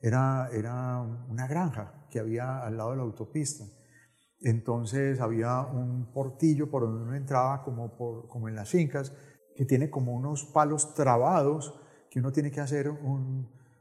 era, 0.00 0.48
era 0.52 1.00
una 1.00 1.46
granja 1.46 2.06
que 2.10 2.18
había 2.18 2.64
al 2.64 2.76
lado 2.76 2.90
de 2.90 2.96
la 2.96 3.02
autopista. 3.04 3.64
Entonces 4.44 5.20
había 5.20 5.60
un 5.60 6.12
portillo 6.12 6.70
por 6.70 6.82
donde 6.82 7.04
uno 7.04 7.14
entraba, 7.14 7.62
como, 7.62 7.96
por, 7.96 8.28
como 8.28 8.48
en 8.48 8.56
las 8.56 8.68
fincas, 8.68 9.12
que 9.54 9.64
tiene 9.64 9.90
como 9.90 10.12
unos 10.12 10.44
palos 10.44 10.94
trabados, 10.94 11.78
que 12.10 12.18
uno 12.18 12.32
tiene 12.32 12.50
que 12.50 12.60
hacer 12.60 12.90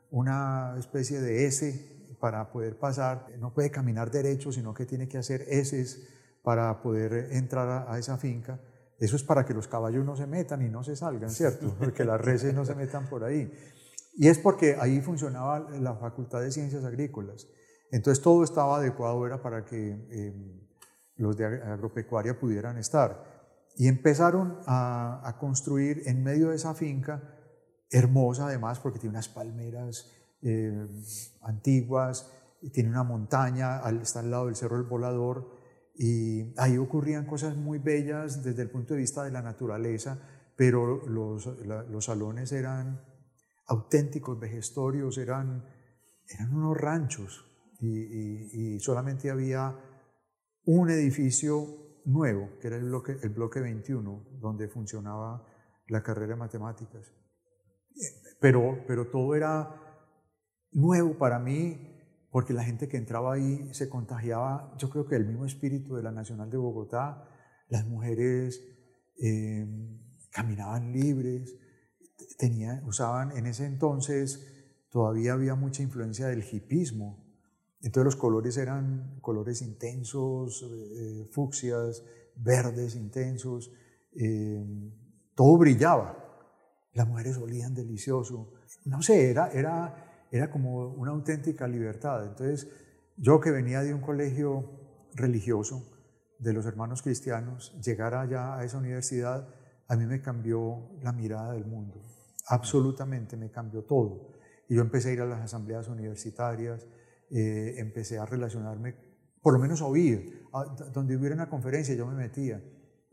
una 0.09 0.75
especie 0.77 1.19
de 1.19 1.45
S 1.45 2.15
para 2.19 2.51
poder 2.51 2.77
pasar. 2.77 3.27
No 3.39 3.53
puede 3.53 3.71
caminar 3.71 4.11
derecho, 4.11 4.51
sino 4.51 4.73
que 4.73 4.85
tiene 4.85 5.07
que 5.07 5.17
hacer 5.17 5.45
S 5.49 5.97
para 6.43 6.81
poder 6.81 7.29
entrar 7.31 7.87
a, 7.89 7.97
esa 7.97 8.17
finca. 8.17 8.59
Eso 8.99 9.15
es 9.15 9.23
para 9.23 9.45
que 9.45 9.53
los 9.53 9.67
caballos 9.67 10.05
no 10.05 10.15
se 10.15 10.27
metan 10.27 10.61
y 10.61 10.69
no 10.69 10.83
se 10.83 10.95
salgan, 10.95 11.29
¿cierto? 11.29 11.75
Porque 11.79 12.05
las 12.05 12.21
reses 12.21 12.53
no 12.53 12.65
se 12.65 12.75
metan 12.75 13.09
por 13.09 13.23
ahí. 13.23 13.51
Y 14.13 14.27
es 14.27 14.37
porque 14.39 14.75
ahí 14.77 14.99
funcionaba 14.99 15.69
la 15.79 15.95
Facultad 15.95 16.41
de 16.41 16.51
Ciencias 16.51 16.83
Agrícolas. 16.83 17.47
Entonces 17.91 18.23
todo 18.23 18.43
estaba 18.43 18.77
adecuado, 18.77 19.25
era 19.27 19.41
para 19.41 19.65
que 19.65 19.91
em, 20.09 20.61
los 21.17 21.37
de 21.37 21.45
agropecuaria 21.45 22.39
pudieran 22.39 22.77
estar. 22.77 23.29
Y 23.75 23.87
empezaron 23.87 24.59
a, 24.65 25.37
construir 25.39 26.03
en 26.05 26.23
medio 26.23 26.49
de 26.49 26.55
esa 26.55 26.73
finca, 26.73 27.21
hermosa 27.89 28.47
además, 28.47 28.79
porque 28.79 28.99
tiene 28.99 29.15
unas 29.15 29.29
palmeras 29.29 30.09
em, 30.41 30.87
antiguas, 31.41 32.31
tiene 32.73 32.89
una 32.89 33.03
montaña, 33.03 33.81
está 34.01 34.21
al 34.21 34.31
lado 34.31 34.45
del 34.45 34.55
Cerro 34.55 34.77
del 34.77 34.85
Volador, 34.85 35.59
y 35.95 36.53
ahí 36.57 36.77
ocurrían 36.77 37.25
cosas 37.25 37.57
muy 37.57 37.79
bellas 37.79 38.43
desde 38.43 38.61
el 38.61 38.69
punto 38.69 38.93
de 38.93 39.01
vista 39.01 39.23
de 39.23 39.31
la 39.31 39.41
naturaleza, 39.41 40.17
pero 40.55 41.05
los, 41.07 41.45
los 41.65 42.05
salones 42.05 42.51
eran 42.51 43.01
auténticos 43.67 44.39
vejestorios, 44.39 45.17
eran, 45.17 45.65
eran 46.27 46.53
unos 46.53 46.77
ranchos, 46.77 47.50
y, 47.81 48.79
solamente 48.79 49.29
había 49.29 49.75
un 50.65 50.89
edificio 50.89 52.01
nuevo, 52.05 52.49
que 52.59 52.67
era 52.67 52.77
el 52.77 52.83
bloque, 52.83 53.17
el 53.21 53.29
bloque 53.29 53.59
21, 53.59 54.37
donde 54.39 54.67
funcionaba 54.67 55.47
la 55.87 56.03
carrera 56.03 56.33
de 56.33 56.35
matemáticas. 56.35 57.11
Pero, 58.39 58.83
pero 58.87 59.09
todo 59.09 59.35
era 59.35 59.75
nuevo 60.71 61.17
para 61.17 61.39
mí, 61.39 61.87
porque 62.29 62.53
la 62.53 62.63
gente 62.63 62.87
que 62.87 62.97
entraba 62.97 63.33
ahí 63.33 63.73
se 63.73 63.89
contagiaba, 63.89 64.73
yo 64.77 64.89
creo 64.89 65.05
que 65.05 65.15
el 65.15 65.25
mismo 65.25 65.45
espíritu 65.45 65.95
de 65.95 66.03
la 66.03 66.11
Nacional 66.11 66.49
de 66.49 66.57
Bogotá, 66.57 67.27
las 67.67 67.85
mujeres 67.85 68.61
eh, 69.21 69.65
caminaban 70.31 70.93
libres, 70.93 71.57
tenía, 72.37 72.81
usaban 72.85 73.35
en 73.35 73.47
ese 73.47 73.65
entonces, 73.65 74.87
todavía 74.89 75.33
había 75.33 75.55
mucha 75.55 75.83
influencia 75.83 76.27
del 76.27 76.43
hipismo, 76.43 77.30
entonces 77.83 78.05
los 78.05 78.15
colores 78.15 78.57
eran 78.57 79.17
colores 79.21 79.61
intensos, 79.61 80.63
eh, 80.63 81.25
fucsias, 81.31 82.03
verdes 82.35 82.95
intensos, 82.95 83.71
eh, 84.13 84.63
todo 85.35 85.57
brillaba. 85.57 86.17
Las 86.93 87.07
mujeres 87.07 87.37
olían 87.37 87.73
delicioso. 87.73 88.53
No 88.85 89.01
sé, 89.01 89.31
era, 89.31 89.49
era, 89.51 90.27
era 90.31 90.51
como 90.51 90.89
una 90.89 91.11
auténtica 91.11 91.67
libertad. 91.67 92.25
Entonces 92.27 92.67
yo 93.17 93.39
que 93.39 93.51
venía 93.51 93.81
de 93.81 93.93
un 93.93 94.01
colegio 94.01 94.69
religioso 95.15 95.83
de 96.37 96.53
los 96.53 96.65
hermanos 96.65 97.01
cristianos, 97.01 97.75
llegar 97.83 98.13
allá 98.13 98.57
a 98.57 98.63
esa 98.63 98.77
universidad, 98.77 99.47
a 99.87 99.95
mí 99.95 100.05
me 100.05 100.21
cambió 100.21 100.89
la 101.01 101.11
mirada 101.11 101.53
del 101.53 101.65
mundo. 101.65 102.01
Absolutamente 102.47 103.37
me 103.37 103.51
cambió 103.51 103.83
todo. 103.83 104.33
Y 104.67 104.75
yo 104.75 104.81
empecé 104.81 105.09
a 105.09 105.13
ir 105.13 105.21
a 105.21 105.25
las 105.25 105.41
asambleas 105.41 105.87
universitarias, 105.87 106.87
eh, 107.33 107.75
empecé 107.77 108.17
a 108.17 108.25
relacionarme, 108.25 108.95
por 109.41 109.53
lo 109.53 109.59
menos 109.59 109.81
a 109.81 109.85
oír, 109.85 110.43
donde 110.93 111.15
hubiera 111.15 111.33
una 111.33 111.49
conferencia 111.49 111.95
yo 111.95 112.05
me 112.05 112.15
metía. 112.15 112.61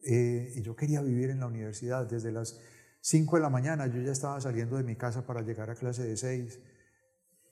Eh, 0.04 0.52
y 0.57 0.62
yo 0.62 0.74
quería 0.74 1.00
vivir 1.02 1.31
en 1.31 1.40
la 1.40 1.46
universidad. 1.46 2.07
Desde 2.07 2.33
las 2.33 2.61
5 3.00 3.37
de 3.37 3.42
la 3.42 3.50
mañana 3.50 3.87
yo 3.87 4.00
ya 4.00 4.12
estaba 4.12 4.40
saliendo 4.40 4.76
de 4.76 4.83
mi 4.83 4.96
casa 4.96 5.26
para 5.26 5.42
llegar 5.42 5.70
a 5.70 5.74
clase 5.74 6.04
de 6.04 6.16
6. 6.16 6.61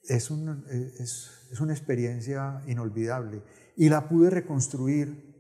Es, 0.05 0.31
un, 0.31 0.65
eh, 0.71 0.93
es, 0.99 1.31
es 1.53 1.61
una 1.61 1.73
experiencia 1.73 2.63
inolvidable 2.67 3.43
y 3.77 3.89
la 3.89 4.09
pude 4.09 4.31
reconstruir 4.31 5.35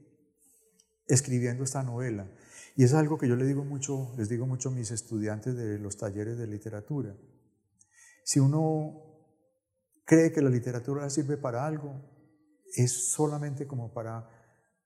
escribiendo 1.08 1.64
esta 1.64 1.82
novela. 1.82 2.30
Y 2.76 2.84
es 2.84 2.92
algo 2.92 3.18
que 3.18 3.28
yo 3.28 3.36
le 3.36 3.46
digo 3.46 3.64
mucho, 3.64 4.12
les 4.16 4.28
digo 4.28 4.46
mucho 4.46 4.68
a 4.68 4.72
mis 4.72 4.90
estudiantes 4.90 5.56
de 5.56 5.78
los 5.78 5.96
talleres 5.96 6.36
de 6.36 6.46
literatura. 6.46 7.16
Si 8.22 8.38
uno 8.38 9.05
cree 10.06 10.32
que 10.32 10.40
la 10.40 10.48
literatura 10.48 11.10
sirve 11.10 11.36
para 11.36 11.66
algo, 11.66 12.00
es 12.74 13.10
solamente 13.12 13.66
como 13.66 13.92
para 13.92 14.30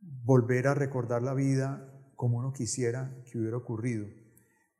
volver 0.00 0.66
a 0.66 0.74
recordar 0.74 1.22
la 1.22 1.34
vida 1.34 1.86
como 2.16 2.38
uno 2.38 2.52
quisiera 2.52 3.22
que 3.30 3.38
hubiera 3.38 3.56
ocurrido. 3.56 4.06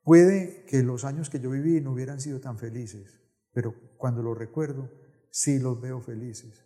Puede 0.03 0.65
que 0.67 0.83
los 0.83 1.05
años 1.05 1.31
que 1.31 1.41
yo 1.41 1.51
viví 1.51 1.81
no 1.81 1.93
hubieran 1.93 2.21
sido 2.21 2.41
tan 2.41 2.59
felices, 2.59 3.21
pero 3.53 3.75
cuando 3.97 4.23
lo 4.23 4.35
recuerdo, 4.35 4.91
sí 5.31 5.59
los 5.59 5.81
veo 5.81 6.01
felices. 6.01 6.65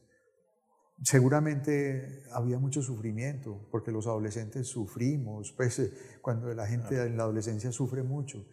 Seguramente 1.02 2.22
había 2.32 2.58
mucho 2.58 2.80
sufrimiento, 2.80 3.68
porque 3.72 3.90
los 3.90 4.06
adolescentes 4.06 4.68
sufrimos, 4.68 5.52
pues 5.56 5.82
cuando 6.22 6.52
la 6.54 6.66
gente 6.66 7.02
en 7.02 7.16
la 7.16 7.24
adolescencia 7.24 7.72
sufre 7.72 8.02
mucho. 8.02 8.46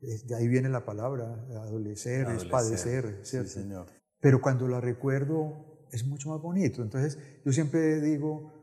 De 0.00 0.34
ahí 0.34 0.48
viene 0.48 0.68
la 0.68 0.84
palabra, 0.84 1.24
adolecer, 1.62 2.28
es 2.28 2.44
padecer, 2.44 3.20
¿cierto? 3.22 3.48
Sí, 3.48 3.60
señor. 3.60 4.03
Pero 4.24 4.40
cuando 4.40 4.66
la 4.66 4.80
recuerdo 4.80 5.86
es 5.92 6.06
mucho 6.06 6.30
más 6.30 6.40
bonito. 6.40 6.80
Entonces 6.80 7.18
yo 7.44 7.52
siempre 7.52 8.00
digo, 8.00 8.54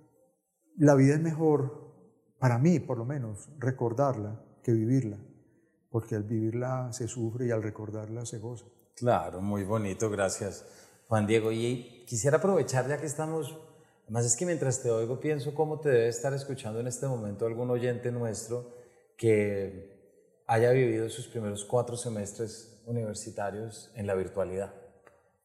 la 0.75 0.95
vida 0.95 1.13
es 1.13 1.21
mejor, 1.21 1.93
para 2.39 2.57
mí 2.57 2.79
por 2.79 2.97
lo 2.97 3.05
menos, 3.05 3.47
recordarla 3.59 4.43
que 4.63 4.71
vivirla, 4.71 5.19
porque 5.91 6.15
al 6.15 6.23
vivirla 6.23 6.91
se 6.93 7.07
sufre 7.07 7.45
y 7.45 7.51
al 7.51 7.61
recordarla 7.61 8.25
se 8.25 8.39
goza. 8.39 8.65
Claro, 8.95 9.39
muy 9.39 9.63
bonito, 9.63 10.09
gracias 10.09 10.65
Juan 11.07 11.27
Diego. 11.27 11.51
Y 11.51 12.05
quisiera 12.07 12.37
aprovechar 12.37 12.87
ya 12.87 12.97
que 12.97 13.05
estamos, 13.05 13.55
además 14.05 14.25
es 14.25 14.35
que 14.35 14.47
mientras 14.47 14.81
te 14.81 14.89
oigo 14.89 15.19
pienso 15.19 15.53
cómo 15.53 15.79
te 15.79 15.89
debe 15.89 16.07
estar 16.07 16.33
escuchando 16.33 16.79
en 16.79 16.87
este 16.87 17.05
momento 17.05 17.45
algún 17.45 17.69
oyente 17.69 18.11
nuestro 18.11 18.65
que 19.15 20.41
haya 20.47 20.71
vivido 20.71 21.07
sus 21.09 21.27
primeros 21.27 21.65
cuatro 21.65 21.97
semestres 21.97 22.81
universitarios 22.87 23.91
en 23.93 24.07
la 24.07 24.15
virtualidad, 24.15 24.73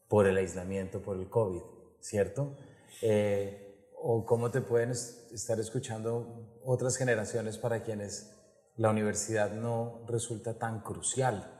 por 0.08 0.26
el 0.26 0.36
aislamiento, 0.36 1.02
por 1.02 1.16
el 1.16 1.28
COVID, 1.28 1.62
¿cierto? 2.00 2.56
Eh, 3.02 3.66
o 3.98 4.24
cómo 4.24 4.50
te 4.50 4.60
pueden 4.60 4.90
estar 4.90 5.58
escuchando 5.58 6.60
otras 6.64 6.96
generaciones 6.96 7.58
para 7.58 7.82
quienes 7.82 8.32
la 8.76 8.90
universidad 8.90 9.52
no 9.52 10.04
resulta 10.06 10.58
tan 10.58 10.80
crucial 10.80 11.52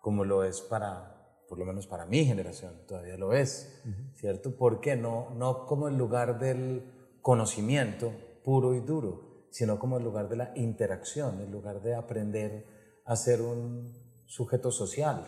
como 0.00 0.24
lo 0.24 0.44
es 0.44 0.60
para, 0.60 1.42
por 1.48 1.58
lo 1.58 1.64
menos 1.64 1.86
para 1.86 2.06
mi 2.06 2.24
generación, 2.24 2.86
todavía 2.86 3.16
lo 3.16 3.32
es, 3.32 3.82
¿cierto? 4.14 4.56
Porque 4.56 4.96
no, 4.96 5.30
no 5.30 5.66
como 5.66 5.88
el 5.88 5.96
lugar 5.96 6.38
del 6.38 7.18
conocimiento 7.22 8.12
puro 8.44 8.74
y 8.74 8.80
duro, 8.80 9.46
sino 9.50 9.78
como 9.78 9.98
el 9.98 10.04
lugar 10.04 10.28
de 10.28 10.36
la 10.36 10.52
interacción, 10.54 11.40
el 11.40 11.50
lugar 11.50 11.82
de 11.82 11.94
aprender 11.94 13.02
a 13.04 13.16
ser 13.16 13.42
un 13.42 13.92
sujeto 14.26 14.70
social, 14.70 15.26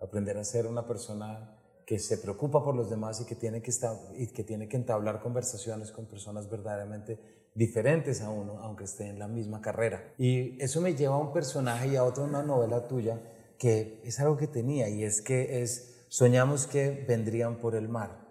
aprender 0.00 0.36
a 0.38 0.44
ser 0.44 0.66
una 0.66 0.86
persona 0.86 1.63
que 1.86 1.98
se 1.98 2.18
preocupa 2.18 2.62
por 2.62 2.74
los 2.74 2.88
demás 2.88 3.20
y 3.20 3.26
que 3.26 3.34
tiene 3.34 3.60
que, 3.60 3.70
estar, 3.70 3.96
y 4.16 4.28
que, 4.28 4.44
tiene 4.44 4.68
que 4.68 4.76
entablar 4.76 5.20
conversaciones 5.20 5.90
con 5.92 6.06
personas 6.06 6.48
verdaderamente 6.48 7.18
diferentes 7.54 8.20
a 8.22 8.30
uno, 8.30 8.58
aunque 8.60 8.84
esté 8.84 9.08
en 9.08 9.18
la 9.18 9.28
misma 9.28 9.60
carrera. 9.60 10.14
Y 10.18 10.60
eso 10.62 10.80
me 10.80 10.94
lleva 10.94 11.16
a 11.16 11.18
un 11.18 11.32
personaje 11.32 11.88
y 11.88 11.96
a 11.96 12.04
otra, 12.04 12.24
una 12.24 12.42
novela 12.42 12.86
tuya, 12.86 13.20
que 13.58 14.00
es 14.04 14.18
algo 14.18 14.36
que 14.36 14.46
tenía, 14.46 14.88
y 14.88 15.04
es 15.04 15.20
que 15.20 15.62
es, 15.62 16.06
soñamos 16.08 16.66
que 16.66 17.04
vendrían 17.06 17.58
por 17.58 17.74
el 17.74 17.88
mar, 17.88 18.24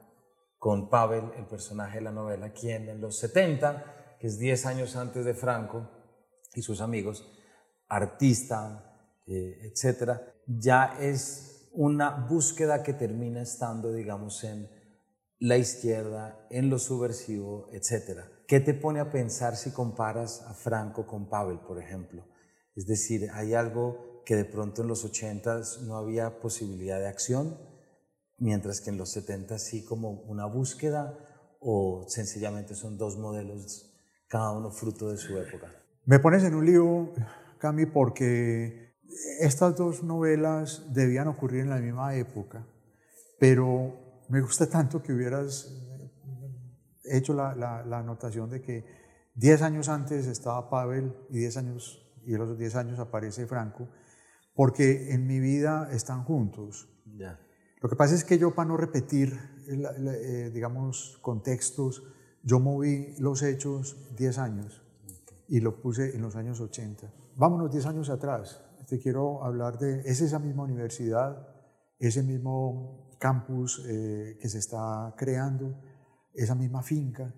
con 0.57 0.89
Pavel, 0.89 1.25
el 1.37 1.45
personaje 1.45 1.99
de 1.99 2.05
la 2.05 2.11
novela, 2.11 2.53
quien 2.53 2.89
en 2.89 3.01
los 3.01 3.17
70, 3.19 4.17
que 4.19 4.27
es 4.27 4.39
10 4.39 4.65
años 4.65 4.95
antes 4.95 5.25
de 5.25 5.33
Franco 5.33 5.89
y 6.55 6.61
sus 6.61 6.81
amigos, 6.81 7.29
artista, 7.87 8.97
eh, 9.27 9.59
etcétera, 9.63 10.33
ya 10.47 10.97
es 10.99 11.52
una 11.73 12.11
búsqueda 12.11 12.83
que 12.83 12.93
termina 12.93 13.41
estando, 13.41 13.91
digamos, 13.91 14.43
en 14.43 14.69
la 15.39 15.57
izquierda, 15.57 16.47
en 16.49 16.69
lo 16.69 16.79
subversivo, 16.79 17.67
etcétera. 17.73 18.29
¿Qué 18.47 18.59
te 18.59 18.73
pone 18.73 18.99
a 18.99 19.09
pensar 19.09 19.57
si 19.57 19.71
comparas 19.71 20.43
a 20.43 20.53
Franco 20.53 21.05
con 21.05 21.27
Pavel, 21.27 21.59
por 21.59 21.81
ejemplo? 21.81 22.25
Es 22.75 22.85
decir, 22.85 23.29
hay 23.33 23.53
algo 23.53 24.21
que 24.25 24.35
de 24.35 24.45
pronto 24.45 24.83
en 24.83 24.87
los 24.87 25.03
80 25.03 25.61
no 25.81 25.97
había 25.97 26.39
posibilidad 26.39 26.99
de 26.99 27.07
acción, 27.07 27.57
mientras 28.37 28.79
que 28.79 28.89
en 28.89 28.97
los 28.97 29.11
70 29.11 29.57
sí 29.57 29.83
como 29.83 30.21
una 30.23 30.45
búsqueda 30.45 31.17
o 31.59 32.05
sencillamente 32.07 32.75
son 32.75 32.97
dos 32.97 33.17
modelos, 33.17 33.93
cada 34.27 34.51
uno 34.51 34.71
fruto 34.71 35.09
de 35.09 35.17
su 35.17 35.37
época. 35.37 35.71
Me 36.05 36.19
pones 36.19 36.43
en 36.43 36.55
un 36.55 36.65
lío, 36.65 37.13
Cami, 37.57 37.85
porque 37.85 38.82
estas 39.39 39.75
dos 39.75 40.03
novelas 40.03 40.93
debían 40.93 41.27
ocurrir 41.27 41.61
en 41.61 41.69
la 41.69 41.77
misma 41.77 42.15
época, 42.15 42.65
pero 43.39 44.23
me 44.29 44.41
gusta 44.41 44.69
tanto 44.69 45.01
que 45.01 45.13
hubieras 45.13 45.71
hecho 47.03 47.33
la, 47.33 47.55
la, 47.55 47.99
anotación 47.99 48.49
de 48.49 48.61
que 48.61 48.85
10 49.35 49.61
años 49.61 49.89
antes 49.89 50.27
estaba 50.27 50.69
Pavel 50.69 51.13
y 51.29 51.39
10 51.39 51.57
años 51.57 52.03
y 52.25 52.35
los 52.35 52.57
10 52.57 52.75
años 52.75 52.99
aparece 52.99 53.45
Franco, 53.47 53.89
porque 54.55 55.13
en 55.13 55.27
mi 55.27 55.39
vida 55.39 55.89
están 55.91 56.23
juntos. 56.23 56.89
Lo 57.81 57.89
que 57.89 57.95
pasa 57.95 58.15
es 58.15 58.23
que 58.23 58.37
yo, 58.37 58.55
para 58.55 58.69
no 58.69 58.77
repetir, 58.77 59.37
eh, 59.67 60.51
digamos, 60.53 61.19
contextos, 61.21 62.03
yo 62.43 62.59
moví 62.59 63.15
los 63.19 63.41
hechos 63.43 63.97
10 64.17 64.37
años 64.37 64.81
y 65.47 65.59
lo 65.59 65.81
puse 65.81 66.15
en 66.15 66.21
los 66.21 66.35
años 66.35 66.59
80. 66.61 67.11
Vámonos 67.35 67.71
10 67.71 67.85
años 67.87 68.09
atrás. 68.09 68.61
Te 68.93 68.99
quiero 68.99 69.43
hablar 69.43 69.79
de, 69.79 70.01
es 70.01 70.21
esa 70.21 70.37
misma 70.37 70.65
universidad, 70.65 71.47
ese 71.97 72.21
mismo 72.21 73.17
campus 73.19 73.83
eh, 73.89 74.37
que 74.39 74.47
se 74.47 74.59
está 74.59 75.15
creando, 75.17 75.81
esa 76.31 76.53
misma 76.53 76.83
finca, 76.83 77.33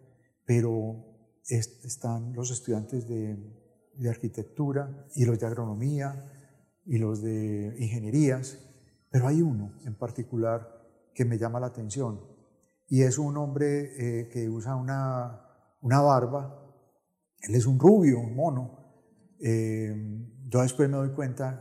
pero 0.46 1.40
están 1.48 2.34
los 2.34 2.52
estudiantes 2.52 3.08
de, 3.08 3.38
de 3.94 4.10
arquitectura 4.10 5.08
y 5.16 5.24
los 5.24 5.40
de 5.40 5.46
agronomía, 5.46 6.26
y 6.84 6.98
los 6.98 7.22
de 7.22 7.74
ingenierías, 7.80 8.60
pero 9.10 9.30
hay 9.30 9.42
uno 9.42 9.80
en 9.86 9.98
particular 9.98 10.68
que 11.14 11.24
me 11.24 11.38
llama 11.38 11.62
la 11.62 11.68
atención 11.68 12.20
y 12.90 13.04
es 13.04 13.18
un 13.18 13.38
hombre 13.38 13.94
eh, 13.98 14.28
que 14.28 14.50
usa 14.50 14.76
una, 14.76 15.40
una, 15.80 16.02
barba, 16.02 16.76
él 17.40 17.56
es 17.56 17.66
un 17.66 17.80
rubio, 17.80 18.20
un 18.20 18.36
mono. 18.36 18.82
Eh, 19.40 20.34
yo 20.56 20.62
después 20.62 20.90
me 20.90 20.96
doy 20.96 21.10
cuenta, 21.10 21.60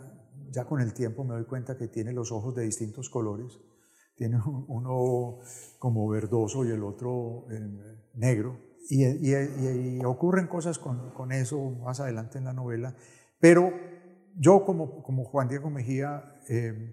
ya 0.52 0.66
con 0.66 0.80
el 0.80 0.94
tiempo 0.94 1.24
me 1.24 1.34
doy 1.34 1.46
cuenta 1.46 1.76
que 1.76 1.88
tiene 1.88 2.12
los 2.12 2.30
ojos 2.30 2.54
de 2.54 2.62
distintos 2.62 3.10
colores, 3.10 3.58
tiene 4.14 4.38
uno 4.68 5.40
como 5.80 6.08
verdoso 6.08 6.64
y 6.64 6.70
el 6.70 6.84
otro 6.84 7.44
eh, 7.50 7.58
negro. 8.14 8.56
Y, 8.88 10.04
ocurren 10.04 10.46
cosas 10.46 10.78
con, 10.78 11.10
con, 11.10 11.32
eso 11.32 11.70
más 11.82 11.98
adelante 11.98 12.38
en 12.38 12.44
la 12.44 12.52
novela, 12.52 12.94
pero 13.40 13.72
yo 14.36 14.64
como, 14.64 15.02
como 15.02 15.24
Juan 15.24 15.48
Diego 15.48 15.70
Mejía 15.70 16.22
em, 16.46 16.92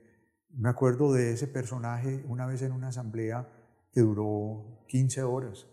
me 0.50 0.70
acuerdo 0.70 1.14
de 1.14 1.34
ese 1.34 1.46
personaje 1.48 2.26
una 2.28 2.48
vez 2.48 2.64
en 2.64 2.72
una 2.72 2.88
asamblea 2.88 3.48
que 3.92 4.02
duró 4.02 4.86
15 4.88 5.22
horas. 5.22 5.68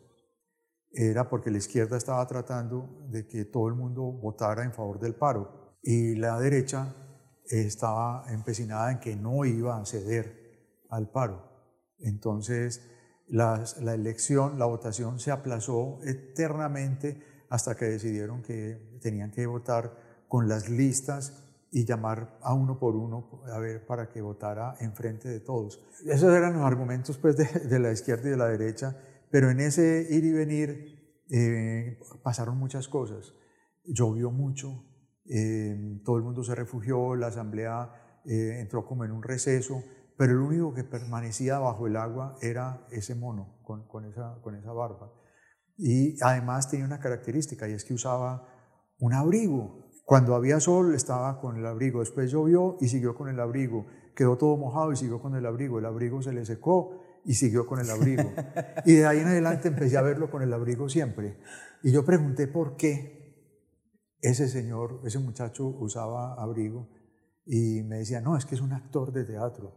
Era 0.90 1.30
porque 1.30 1.50
la 1.50 1.56
izquierda 1.56 1.96
estaba 1.96 2.26
tratando 2.26 3.06
de 3.08 3.26
que 3.26 3.46
todo 3.46 3.68
el 3.68 3.74
mundo 3.76 4.02
votara 4.02 4.64
en 4.64 4.74
favor 4.74 4.98
del 4.98 5.14
paro 5.14 5.57
y 5.88 6.16
la 6.16 6.38
derecha 6.38 6.94
estaba 7.46 8.26
empecinada 8.28 8.92
en 8.92 9.00
que 9.00 9.16
no 9.16 9.46
iba 9.46 9.80
a 9.80 9.86
ceder 9.86 10.84
al 10.90 11.08
paro. 11.08 11.48
Entonces 12.00 12.82
la 13.28 13.64
elección, 13.94 14.58
la 14.58 14.66
votación 14.66 15.18
se 15.18 15.30
aplazó 15.30 15.98
eternamente 16.04 17.46
hasta 17.48 17.74
que 17.74 17.86
decidieron 17.86 18.42
que 18.42 18.98
tenían 19.00 19.30
que 19.30 19.46
votar 19.46 20.26
con 20.28 20.46
las 20.46 20.68
listas 20.68 21.42
y 21.70 21.86
llamar 21.86 22.38
a 22.42 22.52
uno 22.52 22.78
por 22.78 22.94
uno 22.94 23.42
a 23.50 23.58
ver, 23.58 23.86
para 23.86 24.10
que 24.10 24.20
votara 24.20 24.76
en 24.80 24.92
frente 24.92 25.30
de 25.30 25.40
todos. 25.40 25.82
Esos 26.04 26.34
eran 26.34 26.52
los 26.52 26.66
argumentos 26.66 27.16
pues, 27.16 27.34
de, 27.38 27.78
la 27.78 27.92
izquierda 27.92 28.28
y 28.28 28.32
de 28.32 28.36
la 28.36 28.48
derecha, 28.48 28.94
pero 29.30 29.50
en 29.50 29.60
ese 29.60 30.06
ir 30.10 30.22
y 30.26 30.32
venir 30.32 31.24
eh, 31.30 31.98
pasaron 32.22 32.58
muchas 32.58 32.88
cosas. 32.88 33.32
Llovió 33.86 34.30
mucho, 34.30 34.84
eh, 35.28 36.00
todo 36.04 36.16
el 36.16 36.22
mundo 36.22 36.42
se 36.42 36.54
refugió, 36.54 37.14
la 37.14 37.28
asamblea 37.28 38.20
eh, 38.24 38.60
entró 38.60 38.86
como 38.86 39.04
en 39.04 39.12
un 39.12 39.22
receso, 39.22 39.82
pero 40.16 40.32
el 40.32 40.38
único 40.38 40.74
que 40.74 40.84
permanecía 40.84 41.58
bajo 41.58 41.86
el 41.86 41.96
agua 41.96 42.36
era 42.40 42.86
ese 42.90 43.14
mono 43.14 43.60
con, 43.62 43.86
con, 43.86 44.04
esa, 44.04 44.40
con 44.42 44.54
esa 44.56 44.72
barba. 44.72 45.12
Y 45.76 46.16
además 46.22 46.68
tenía 46.70 46.86
una 46.86 46.98
característica 46.98 47.68
y 47.68 47.72
es 47.72 47.84
que 47.84 47.94
usaba 47.94 48.48
un 48.98 49.14
abrigo 49.14 49.88
cuando 50.08 50.34
había 50.34 50.58
sol 50.58 50.94
estaba 50.94 51.38
con 51.38 51.58
el 51.58 51.66
abrigo, 51.66 52.00
después 52.00 52.30
llovió 52.30 52.78
y 52.80 52.88
siguió 52.88 53.14
con 53.14 53.28
el 53.28 53.38
abrigo, 53.38 53.84
quedó 54.16 54.38
todo 54.38 54.56
mojado 54.56 54.90
y 54.90 54.96
siguió 54.96 55.20
con 55.20 55.36
el 55.36 55.44
abrigo, 55.44 55.78
el 55.78 55.84
abrigo 55.84 56.22
se 56.22 56.32
le 56.32 56.46
secó 56.46 57.02
y 57.26 57.34
siguió 57.34 57.66
con 57.66 57.78
el 57.78 57.90
abrigo. 57.90 58.32
Y 58.86 58.94
de 58.94 59.06
ahí 59.06 59.18
en 59.18 59.26
adelante 59.26 59.68
empecé 59.68 59.98
a 59.98 60.00
verlo 60.00 60.30
con 60.30 60.40
el 60.40 60.50
abrigo 60.50 60.88
siempre. 60.88 61.36
Y 61.82 61.92
yo 61.92 62.06
pregunté 62.06 62.46
por 62.46 62.78
qué 62.78 63.27
ese 64.20 64.48
señor, 64.48 65.00
ese 65.04 65.18
muchacho 65.18 65.66
usaba 65.66 66.34
abrigo 66.34 66.88
y 67.44 67.82
me 67.82 67.98
decía, 67.98 68.20
no, 68.20 68.36
es 68.36 68.44
que 68.44 68.54
es 68.54 68.60
un 68.60 68.72
actor 68.72 69.12
de 69.12 69.24
teatro 69.24 69.74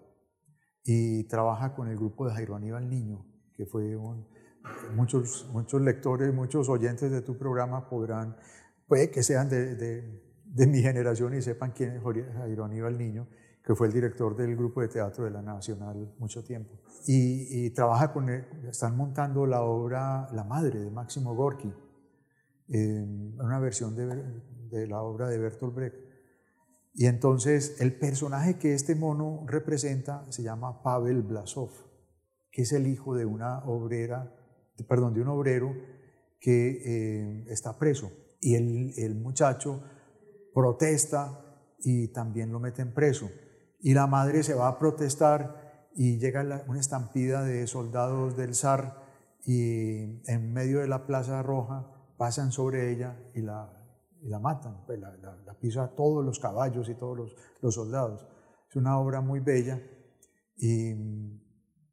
y 0.83 1.25
trabaja 1.25 1.75
con 1.75 1.87
el 1.87 1.95
grupo 1.95 2.27
de 2.27 2.33
Jairo 2.33 2.55
Aníbal 2.55 2.89
Niño, 2.89 3.25
que 3.55 3.65
fue 3.65 3.95
un, 3.95 4.27
muchos, 4.95 5.47
muchos 5.51 5.81
lectores, 5.81 6.33
muchos 6.33 6.69
oyentes 6.69 7.11
de 7.11 7.21
tu 7.21 7.37
programa 7.37 7.89
podrán 7.89 8.35
puede 8.87 9.09
que 9.09 9.23
sean 9.23 9.47
de, 9.47 9.75
de, 9.75 10.67
mi 10.67 10.81
generación 10.81 11.33
y 11.33 11.41
sepan 11.41 11.71
quién 11.71 11.95
es 11.95 12.03
Jairo 12.03 12.65
Aníbal 12.65 12.97
Niño, 12.97 13.25
que 13.63 13.73
fue 13.73 13.87
el 13.87 13.93
director 13.93 14.35
del 14.35 14.53
grupo 14.57 14.81
de 14.81 14.89
teatro 14.89 15.23
de 15.23 15.31
la 15.31 15.41
Nacional 15.41 16.13
mucho 16.19 16.43
tiempo. 16.43 16.73
Y, 17.07 17.69
trabaja 17.69 18.11
con 18.11 18.29
están 18.29 18.97
montando 18.97 19.45
la 19.45 19.61
obra 19.61 20.27
La 20.33 20.43
Madre 20.43 20.81
de 20.81 20.91
Máximo 20.91 21.33
Gorki, 21.35 21.73
una 22.77 23.59
versión 23.59 23.95
de, 23.95 24.07
de, 24.69 24.87
la 24.87 25.01
obra 25.01 25.29
de 25.29 25.37
Bertolt 25.37 25.75
Brecht. 25.75 25.95
Y 26.93 27.05
entonces 27.05 27.79
el 27.79 27.97
personaje 27.97 28.57
que 28.57 28.73
este 28.73 28.95
mono 28.95 29.45
representa 29.47 30.25
se 30.31 30.43
llama 30.43 30.81
Pavel 30.83 31.21
Blasov, 31.21 31.71
que 32.51 32.63
es 32.63 32.71
el 32.73 32.87
hijo 32.87 33.15
de 33.15 33.25
una 33.25 33.59
obrera, 33.65 34.33
perdón, 34.87 35.13
de 35.13 35.21
un 35.21 35.29
obrero 35.29 35.73
que 36.39 36.81
eh, 36.85 37.45
está 37.49 37.77
preso. 37.77 38.11
Y 38.39 38.55
el, 38.55 38.93
el 38.97 39.15
muchacho 39.15 39.83
protesta 40.53 41.41
y 41.79 42.09
también 42.09 42.51
lo 42.51 42.59
meten 42.59 42.93
preso. 42.93 43.29
Y 43.79 43.93
la 43.93 44.07
madre 44.07 44.43
se 44.43 44.53
va 44.53 44.67
a 44.67 44.79
protestar 44.79 45.89
y 45.95 46.19
llega 46.19 46.63
una 46.67 46.79
estampida 46.79 47.43
de 47.43 47.67
soldados 47.67 48.37
del 48.37 48.55
zar 48.55 49.01
y 49.45 50.21
en 50.29 50.53
medio 50.53 50.79
de 50.79 50.87
la 50.87 51.05
Plaza 51.05 51.41
Roja 51.41 52.00
pasan 52.21 52.51
sobre 52.51 52.91
ella 52.91 53.17
y 53.33 53.41
la, 53.41 53.67
la 54.21 54.37
matan, 54.37 54.85
pues 54.85 54.99
la, 54.99 55.11
la, 55.17 55.53
pisan 55.59 55.89
todos 55.95 56.23
los 56.23 56.39
caballos 56.39 56.87
y 56.87 56.93
todos 56.93 57.17
los, 57.17 57.35
los, 57.61 57.73
soldados. 57.73 58.27
Es 58.69 58.75
una 58.75 58.99
obra 58.99 59.21
muy 59.21 59.39
bella 59.39 59.81
y, 60.55 60.91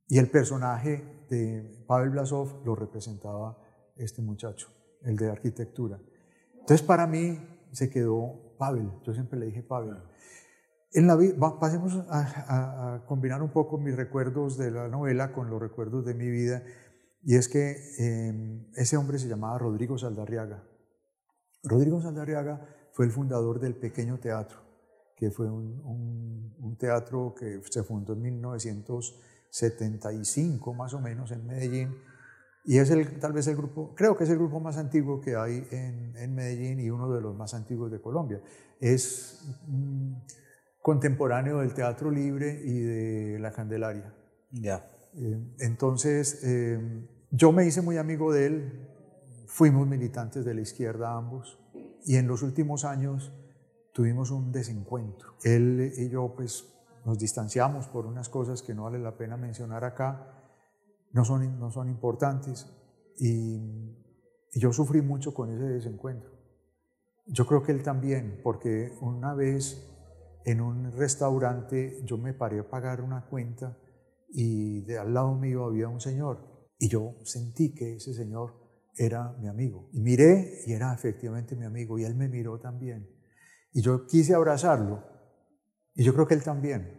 y 0.07 0.19
el 0.19 0.31
personaje 0.31 1.25
de 1.31 1.83
Pavel 1.87 2.11
Blasov 2.11 2.63
lo 2.67 2.75
representaba 2.75 3.57
este 3.97 4.21
muchacho, 4.21 4.69
el 5.01 5.17
de 5.17 5.31
arquitectura. 5.31 5.99
Entonces 6.61 6.87
para 6.87 7.07
mí 7.07 7.39
se 7.73 7.89
quedó 7.89 8.55
Pavel, 8.59 8.91
yo 9.05 9.15
siempre 9.15 9.39
le 9.39 9.47
dije 9.47 9.63
Pavel. 9.63 9.97
En 10.93 11.07
la, 11.07 11.17
pasemos 11.59 12.05
a, 12.11 13.03
combinar 13.07 13.43
un 13.43 13.51
poco 13.51 13.79
mis 13.79 13.97
recuerdos 13.97 14.59
de 14.59 14.73
la 14.73 14.89
novela 14.89 15.33
con 15.33 15.49
los 15.49 15.59
recuerdos 15.59 16.05
de 16.05 16.13
mi 16.13 16.29
vida, 16.29 16.63
y 17.29 17.37
es 17.37 17.47
que 17.47 17.77
em, 17.99 18.65
ese 18.75 18.97
hombre 18.97 19.19
se 19.19 19.29
llamaba 19.29 19.59
Rodrigo 19.59 19.99
Saldarriaga. 19.99 20.65
Rodrigo 21.63 22.01
Saldarriaga 22.01 22.67
fue 22.93 23.05
el 23.05 23.11
fundador 23.11 23.61
del 23.61 23.75
Pequeño 23.75 24.19
Teatro, 24.19 24.63
que 25.15 25.31
fue 25.31 25.51
un, 25.51 26.55
un 26.59 26.79
teatro 26.79 27.35
que 27.39 27.61
se 27.69 27.83
fundó 27.83 28.15
en 28.15 28.23
1975 28.23 30.73
más 30.73 30.95
o 30.95 31.01
menos 31.01 31.31
en 31.31 31.47
Medellín, 31.47 31.95
y 32.65 32.79
es 32.79 32.89
el, 32.89 33.21
tal 33.21 33.35
vez 33.35 33.47
el 33.47 33.57
grupo, 33.57 33.95
creo 33.95 34.17
que 34.17 34.25
es 34.25 34.31
el 34.31 34.39
grupo 34.39 34.59
más 34.59 34.79
antiguo 34.79 35.21
que 35.21 35.37
hay 35.37 35.69
en, 35.71 36.17
en 36.17 36.35
Medellín 36.35 36.81
y 36.81 36.89
uno 36.89 37.13
de 37.13 37.21
los 37.21 37.37
más 37.37 37.53
antiguos 37.53 37.93
de 37.93 38.01
Colombia. 38.01 38.41
Es 38.81 39.47
contemporáneo 40.81 41.59
del 41.59 41.75
Teatro 41.75 42.11
Libre 42.11 42.59
y 42.65 42.81
de 42.81 43.39
La 43.39 43.53
Candelaria. 43.53 44.15
Ya. 44.51 44.91
Eh, 45.15 45.39
entonces, 45.59 46.43
eh, 46.43 47.07
yo 47.31 47.53
me 47.53 47.67
hice 47.67 47.83
muy 47.83 47.99
amigo 47.99 48.33
de 48.33 48.47
él, 48.47 48.89
fuimos 49.47 49.87
militantes 49.87 50.45
de 50.45 50.55
la 50.55 50.63
izquierda 50.63 51.15
ambos, 51.15 51.59
y 52.05 52.17
en 52.17 52.27
los 52.27 52.43
últimos 52.43 52.85
años 52.85 53.33
tuvimos 53.93 54.31
un 54.31 54.51
desencuentro. 54.51 55.35
Él 55.43 55.93
y 55.97 56.09
yo, 56.09 56.33
pues, 56.35 56.67
nos 57.05 57.19
distanciamos 57.19 57.87
por 57.89 58.07
unas 58.07 58.29
cosas 58.29 58.63
que 58.63 58.75
no 58.75 58.85
vale 58.85 58.99
la 58.99 59.17
pena 59.17 59.37
mencionar 59.37 59.85
acá, 59.85 60.39
no 61.13 61.25
son, 61.25 61.59
no 61.59 61.71
son 61.71 61.89
importantes. 61.89 62.67
Y, 63.19 63.95
yo 64.55 64.73
sufrí 64.73 65.03
mucho 65.03 65.35
con 65.35 65.53
ese 65.53 65.65
desencuentro. 65.65 66.31
Yo 67.27 67.47
creo 67.47 67.63
que 67.63 67.71
él 67.71 67.83
también, 67.83 68.41
porque 68.43 68.97
una 69.03 69.35
vez 69.35 69.87
en 70.45 70.63
un 70.63 70.91
restaurante 70.93 72.01
yo 72.05 72.17
me 72.17 72.33
paré 72.33 72.61
a 72.61 72.69
pagar 72.69 73.03
una 73.03 73.27
cuenta 73.27 73.77
y 74.31 74.81
de 74.81 74.99
al 74.99 75.13
lado 75.13 75.35
mío 75.35 75.67
había 75.67 75.89
un 75.89 76.01
señor 76.01 76.58
y 76.79 76.89
yo 76.89 77.17
sentí 77.25 77.75
que 77.75 77.97
ese 77.97 78.15
señor 78.15 78.55
era 78.97 79.33
mi 79.41 79.49
amigo. 79.49 79.89
Y 79.93 80.01
miré 80.01 80.63
y 80.67 80.73
era 80.73 80.95
efectivamente 80.95 81.57
mi 81.57 81.65
amigo 81.65 81.99
y 81.99 82.05
él 82.05 82.15
me 82.15 82.29
miró 82.29 82.59
también. 82.61 83.09
Y 83.73 83.83
yo 83.83 84.07
quise 84.07 84.35
abrazarlo 84.35 85.05
y 85.95 86.05
yo 86.05 86.15
creo 86.15 86.27
que 86.27 86.35
él 86.35 86.43
también. 86.43 86.97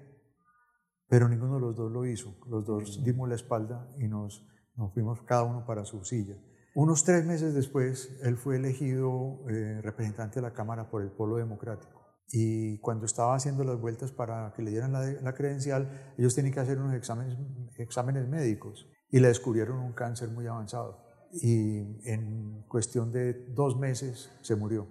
Pero 1.07 1.27
ninguno 1.27 1.55
de 1.55 1.61
los 1.61 1.75
dos 1.75 1.91
lo 1.91 2.05
hizo. 2.05 2.37
Los 2.47 2.65
dos 2.65 3.03
dimos 3.03 3.27
la 3.27 3.35
espalda 3.35 3.89
y 3.97 4.07
nos, 4.07 4.45
nos 4.75 4.93
fuimos 4.93 5.21
cada 5.23 5.43
uno 5.43 5.65
para 5.65 5.85
su 5.85 6.03
silla. 6.03 6.35
Unos 6.75 7.03
tres 7.03 7.25
meses 7.25 7.53
después, 7.55 8.19
él 8.21 8.37
fue 8.37 8.57
elegido 8.57 9.39
eh, 9.49 9.81
representante 9.81 10.35
de 10.35 10.43
la 10.43 10.53
Cámara 10.53 10.89
por 10.89 11.01
el 11.01 11.11
Polo 11.11 11.37
Democrático. 11.37 11.99
Y 12.31 12.77
cuando 12.79 13.05
estaba 13.07 13.33
haciendo 13.33 13.63
las 13.63 13.81
vueltas 13.81 14.11
para 14.11 14.53
que 14.55 14.61
le 14.61 14.69
dieran 14.69 14.91
la, 14.91 15.03
la 15.03 15.33
credencial, 15.33 16.13
ellos 16.17 16.35
tenían 16.35 16.53
que 16.53 16.59
hacer 16.59 16.77
unos 16.77 16.93
exámenes, 16.93 17.35
exámenes 17.77 18.27
médicos 18.27 18.87
y 19.11 19.19
le 19.19 19.27
descubrieron 19.29 19.79
un 19.79 19.93
cáncer 19.93 20.29
muy 20.29 20.47
avanzado. 20.47 21.03
Y 21.31 22.09
en 22.09 22.63
cuestión 22.67 23.11
de 23.11 23.33
dos 23.53 23.77
meses 23.77 24.31
se 24.41 24.55
murió. 24.55 24.87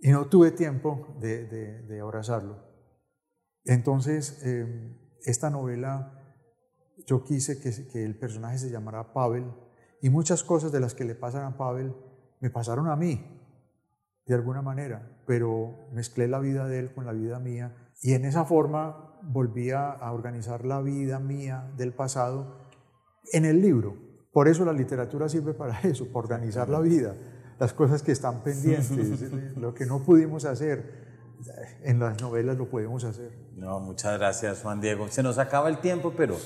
Y 0.00 0.10
no 0.10 0.26
tuve 0.26 0.52
tiempo 0.52 1.16
de, 1.20 1.46
de, 1.46 1.82
de 1.82 2.00
abrazarlo. 2.00 2.68
Entonces, 3.68 4.42
em, 4.44 4.96
esta 5.24 5.50
novela, 5.50 6.12
yo 7.06 7.22
quise 7.22 7.60
que, 7.60 8.04
el 8.04 8.18
personaje 8.18 8.58
se 8.58 8.70
llamara 8.70 9.12
Pavel 9.12 9.44
y 10.00 10.08
muchas 10.08 10.42
cosas 10.42 10.72
de 10.72 10.80
las 10.80 10.94
que 10.94 11.04
le 11.04 11.14
pasan 11.14 11.44
a 11.44 11.56
Pavel 11.58 11.94
me 12.40 12.48
pasaron 12.48 12.88
a 12.88 12.96
mí, 12.96 13.20
de 14.24 14.34
alguna 14.34 14.62
manera, 14.62 15.20
pero 15.26 15.88
mezclé 15.92 16.28
la 16.28 16.38
vida 16.38 16.66
de 16.66 16.78
él 16.78 16.94
con 16.94 17.04
la 17.04 17.12
vida 17.12 17.38
mía 17.40 17.87
y 18.02 18.14
en 18.14 18.24
esa 18.24 18.44
forma 18.44 19.18
volví 19.22 19.70
a 19.70 19.98
organizar 20.12 20.64
la 20.64 20.80
vida 20.80 21.18
mía 21.18 21.70
del 21.76 21.92
pasado 21.92 22.68
en 23.32 23.44
el 23.44 23.60
libro. 23.60 23.96
Por 24.32 24.48
eso 24.48 24.64
la 24.64 24.72
literatura 24.72 25.28
sirve 25.28 25.54
para 25.54 25.80
eso, 25.82 26.06
para 26.06 26.18
organizar 26.18 26.68
la 26.68 26.80
vida, 26.80 27.14
las 27.58 27.72
cosas 27.72 28.02
que 28.02 28.12
están 28.12 28.42
pendientes, 28.42 29.32
lo 29.56 29.74
que 29.74 29.86
no 29.86 30.02
pudimos 30.02 30.44
hacer 30.44 31.08
en 31.82 32.00
las 32.00 32.20
novelas 32.20 32.56
lo 32.56 32.68
podemos 32.68 33.04
hacer. 33.04 33.32
No, 33.54 33.80
muchas 33.80 34.18
gracias 34.18 34.62
Juan 34.62 34.80
Diego. 34.80 35.08
Se 35.08 35.22
nos 35.22 35.38
acaba 35.38 35.68
el 35.68 35.78
tiempo, 35.78 36.12
pero 36.16 36.36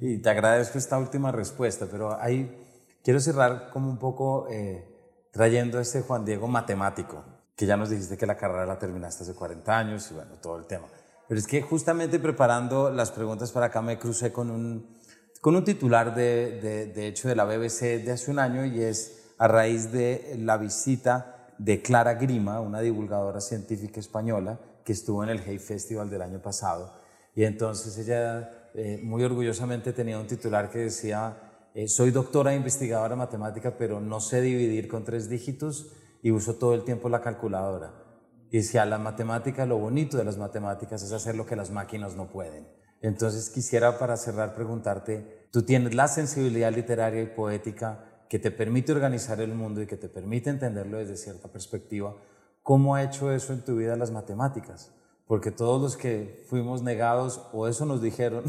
y 0.00 0.18
te 0.18 0.30
agradezco 0.30 0.78
esta 0.78 0.98
última 0.98 1.32
respuesta, 1.32 1.86
pero 1.90 2.20
ahí 2.20 2.66
quiero 3.02 3.20
cerrar 3.20 3.70
como 3.70 3.90
un 3.90 3.98
poco 3.98 4.46
eh, 4.50 5.28
trayendo 5.32 5.78
a 5.78 5.82
este 5.82 6.02
Juan 6.02 6.24
Diego 6.24 6.48
matemático, 6.48 7.24
que 7.56 7.66
ya 7.66 7.76
nos 7.76 7.90
dijiste 7.90 8.16
que 8.16 8.26
la 8.26 8.36
carrera 8.36 8.64
la 8.64 8.78
terminaste 8.78 9.24
hace 9.24 9.34
40 9.34 9.76
años 9.76 10.10
y 10.10 10.14
bueno, 10.14 10.36
todo 10.40 10.56
el 10.56 10.66
tema. 10.66 10.86
Pero 11.28 11.38
es 11.38 11.46
que 11.46 11.60
justamente 11.60 12.18
preparando 12.18 12.90
las 12.90 13.10
preguntas 13.10 13.52
para 13.52 13.66
acá 13.66 13.82
me 13.82 13.98
crucé 13.98 14.32
con 14.32 14.50
un, 14.50 14.98
con 15.42 15.54
un 15.54 15.62
titular 15.62 16.14
de, 16.14 16.90
de, 16.94 17.06
hecho 17.06 17.28
de 17.28 17.36
la 17.36 17.44
BBC 17.44 18.02
de 18.02 18.12
hace 18.12 18.30
un 18.30 18.38
año 18.38 18.64
y 18.64 18.80
es 18.82 19.34
a 19.36 19.46
raíz 19.46 19.92
de 19.92 20.36
la 20.38 20.56
visita 20.56 21.52
de 21.58 21.82
Clara 21.82 22.14
Grima, 22.14 22.60
una 22.60 22.80
divulgadora 22.80 23.40
científica 23.40 24.00
española 24.00 24.58
que 24.84 24.92
estuvo 24.92 25.22
en 25.22 25.28
el 25.28 25.38
Hay 25.40 25.58
Festival 25.58 26.08
del 26.08 26.22
año 26.22 26.40
pasado. 26.40 26.94
Y 27.34 27.44
entonces 27.44 27.98
ella 27.98 28.70
eh, 28.74 28.98
muy 29.02 29.22
orgullosamente 29.22 29.92
tenía 29.92 30.18
un 30.18 30.26
titular 30.26 30.70
que 30.70 30.78
decía, 30.78 31.36
eh, 31.74 31.88
soy 31.88 32.10
doctora 32.10 32.54
e 32.54 32.56
investigadora 32.56 33.16
matemática, 33.16 33.76
pero 33.76 34.00
no 34.00 34.20
sé 34.20 34.40
dividir 34.40 34.88
con 34.88 35.04
tres 35.04 35.28
dígitos 35.28 35.92
y 36.22 36.30
uso 36.30 36.54
todo 36.54 36.74
el 36.74 36.84
tiempo 36.84 37.10
la 37.10 37.20
calculadora. 37.20 38.07
Y 38.50 38.58
decía, 38.58 38.86
la 38.86 38.98
matemática, 38.98 39.66
lo 39.66 39.78
bonito 39.78 40.16
de 40.16 40.24
las 40.24 40.38
matemáticas 40.38 41.02
es 41.02 41.12
hacer 41.12 41.34
lo 41.34 41.46
que 41.46 41.56
las 41.56 41.70
máquinas 41.70 42.16
no 42.16 42.30
pueden. 42.30 42.66
Entonces 43.00 43.50
quisiera 43.50 43.98
para 43.98 44.16
cerrar 44.16 44.54
preguntarte, 44.54 45.46
tú 45.52 45.62
tienes 45.62 45.94
la 45.94 46.08
sensibilidad 46.08 46.72
literaria 46.72 47.22
y 47.22 47.26
poética 47.26 48.24
que 48.28 48.38
te 48.38 48.50
permite 48.50 48.92
organizar 48.92 49.40
el 49.40 49.54
mundo 49.54 49.80
y 49.82 49.86
que 49.86 49.96
te 49.96 50.08
permite 50.08 50.50
entenderlo 50.50 50.98
desde 50.98 51.16
cierta 51.16 51.48
perspectiva, 51.48 52.16
¿cómo 52.62 52.94
ha 52.94 53.02
hecho 53.02 53.32
eso 53.32 53.52
en 53.52 53.64
tu 53.64 53.76
vida 53.76 53.96
las 53.96 54.10
matemáticas? 54.10 54.92
Porque 55.26 55.50
todos 55.50 55.80
los 55.80 55.96
que 55.96 56.44
fuimos 56.48 56.82
negados, 56.82 57.48
o 57.52 57.68
eso 57.68 57.86
nos 57.86 58.02
dijeron 58.02 58.44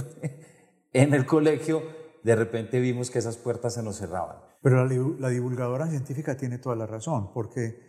en 0.94 1.14
el 1.14 1.26
colegio, 1.26 1.84
de 2.24 2.36
repente 2.36 2.80
vimos 2.80 3.10
que 3.10 3.20
esas 3.20 3.38
puertas 3.38 3.74
se 3.76 3.84
nos 3.84 3.98
cerraban. 3.98 4.38
Pero 4.62 4.86
la, 4.86 5.30
divulgadora 5.30 5.88
científica 5.88 6.36
tiene 6.36 6.58
toda 6.58 6.76
la 6.76 6.86
razón, 6.86 7.32
porque 7.34 7.89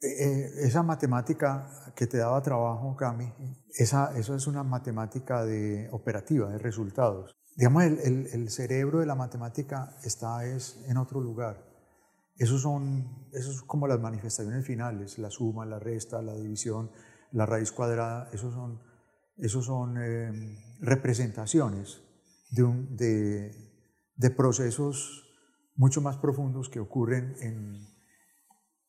eh, 0.00 0.50
esa 0.62 0.84
matemática 0.84 1.92
que 1.96 2.06
te 2.06 2.18
daba 2.18 2.40
trabajo, 2.40 2.94
Cami, 2.96 3.32
esa, 3.74 4.16
eso 4.16 4.36
es 4.36 4.46
una 4.46 4.62
matemática 4.62 5.44
de 5.44 5.88
operativa, 5.90 6.50
de 6.50 6.58
resultados. 6.58 7.36
Digamos, 7.56 7.82
el, 7.82 8.28
el, 8.32 8.50
cerebro 8.50 9.00
de 9.00 9.06
la 9.06 9.16
matemática 9.16 9.96
está 10.04 10.46
es, 10.46 10.78
en 10.86 10.96
otro 10.96 11.20
lugar. 11.20 11.66
Esos 12.36 12.62
son, 12.62 13.28
esos 13.32 13.62
como 13.62 13.88
las 13.88 13.98
manifestaciones 13.98 14.64
finales, 14.64 15.18
la 15.18 15.30
suma, 15.30 15.66
la 15.66 15.80
resta, 15.80 16.22
la 16.22 16.36
división, 16.36 16.92
la 17.32 17.46
raíz 17.46 17.72
cuadrada, 17.72 18.30
esos 18.32 18.54
son, 18.54 18.80
esos 19.36 19.64
son 19.64 19.96
eh, 20.00 20.30
representaciones 20.80 22.00
de, 22.52 22.62
un, 22.62 22.96
de, 22.96 23.52
de, 24.14 24.30
procesos 24.30 25.24
mucho 25.74 26.00
más 26.00 26.18
profundos 26.18 26.68
que 26.68 26.78
ocurren 26.78 27.34
en, 27.40 27.88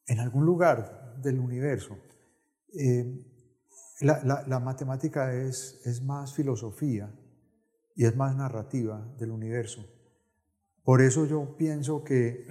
en 0.05 0.19
algún 0.19 0.45
lugar 0.45 0.98
del 1.21 1.39
universo. 1.39 1.97
Eh, 2.73 3.25
la, 4.01 4.59
matemática 4.59 5.33
es, 5.33 6.01
más 6.03 6.33
filosofía 6.33 7.13
y 7.95 8.05
es 8.05 8.15
más 8.15 8.35
narrativa 8.35 9.13
del 9.17 9.31
universo. 9.31 9.85
Por 10.83 11.01
eso 11.01 11.25
yo 11.25 11.55
pienso 11.57 12.03
que 12.03 12.45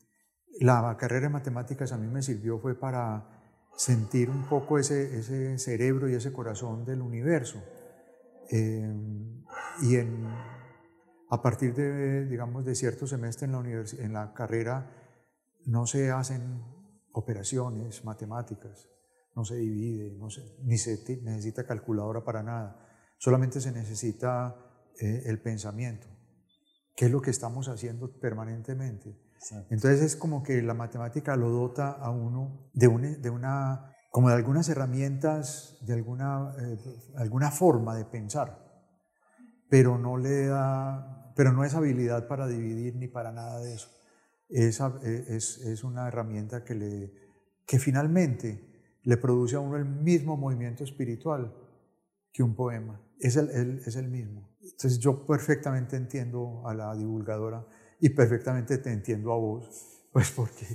la 0.60 0.96
carrera 0.98 1.26
de 1.26 1.32
matemáticas 1.32 1.92
a 1.92 1.98
mí 1.98 2.06
me 2.06 2.22
sirvió 2.22 2.58
fue 2.58 2.78
para 2.78 3.28
sentir 3.76 4.30
un 4.30 4.48
poco 4.48 4.78
ese, 4.78 5.58
cerebro 5.58 6.08
y 6.08 6.14
ese 6.14 6.32
corazón 6.32 6.84
del 6.84 7.02
universo. 7.02 7.62
Eh, 8.50 8.94
y 9.82 9.96
a 11.28 11.42
partir 11.42 11.74
de, 11.74 12.24
digamos, 12.26 12.64
de 12.64 12.74
cierto 12.74 13.06
semestre 13.06 13.46
en 13.46 13.52
la, 13.52 13.84
en 13.98 14.12
la 14.12 14.32
carrera 14.32 14.90
no 15.66 15.86
se 15.86 16.10
hacen 16.10 16.62
operaciones 17.16 18.04
matemáticas, 18.04 18.88
no 19.34 19.44
se 19.44 19.56
divide, 19.56 20.14
no 20.18 20.28
se, 20.28 20.42
ni 20.64 20.76
se 20.76 20.98
necesita 21.22 21.66
calculadora 21.66 22.22
para 22.22 22.42
nada, 22.42 22.86
solamente 23.18 23.60
se 23.60 23.72
necesita 23.72 24.54
eh, 25.00 25.22
el 25.24 25.40
pensamiento, 25.40 26.06
que 26.94 27.06
es 27.06 27.10
lo 27.10 27.22
que 27.22 27.30
estamos 27.30 27.68
haciendo 27.68 28.20
permanentemente. 28.20 29.18
Entonces 29.70 30.02
es 30.02 30.16
como 30.16 30.42
que 30.42 30.60
la 30.60 30.74
matemática 30.74 31.36
lo 31.36 31.50
dota 31.50 31.92
a 31.92 32.10
uno 32.10 32.70
de, 32.74 32.88
de 33.18 33.30
una, 33.30 33.94
como 34.10 34.28
de 34.28 34.34
algunas 34.34 34.68
herramientas, 34.68 35.78
de 35.86 35.94
alguna, 35.94 36.54
eh, 36.58 36.78
alguna 37.16 37.50
forma 37.50 37.96
de 37.96 38.04
pensar, 38.04 38.62
pero 39.70 39.96
no 39.96 40.18
le 40.18 40.46
da, 40.46 41.32
pero 41.34 41.52
no 41.52 41.64
es 41.64 41.74
habilidad 41.74 42.28
para 42.28 42.46
dividir 42.46 42.96
ni 42.96 43.08
para 43.08 43.32
nada 43.32 43.60
de 43.60 43.74
eso. 43.74 43.95
Es, 44.48 44.80
eh, 44.80 45.24
es, 45.28 45.58
es 45.58 45.84
una 45.84 46.08
herramienta 46.08 46.64
que, 46.64 46.74
le, 46.74 47.12
que 47.66 47.78
finalmente 47.78 48.98
le 49.02 49.16
produce 49.16 49.56
a 49.56 49.60
uno 49.60 49.76
el 49.76 49.84
mismo 49.84 50.36
movimiento 50.36 50.84
espiritual 50.84 51.54
que 52.32 52.42
un 52.42 52.54
poema. 52.54 53.00
Es 53.18 53.36
el, 53.36 53.80
es 53.84 53.96
el 53.96 54.08
mismo. 54.08 54.56
Entonces 54.60 54.98
yo 54.98 55.26
perfectamente 55.26 55.96
entiendo 55.96 56.66
a 56.66 56.74
la 56.74 56.94
divulgadora 56.94 57.66
y 58.00 58.10
perfectamente 58.10 58.78
te 58.78 58.92
entiendo 58.92 59.32
a 59.32 59.36
vos, 59.36 60.06
pues 60.12 60.30
porque, 60.30 60.66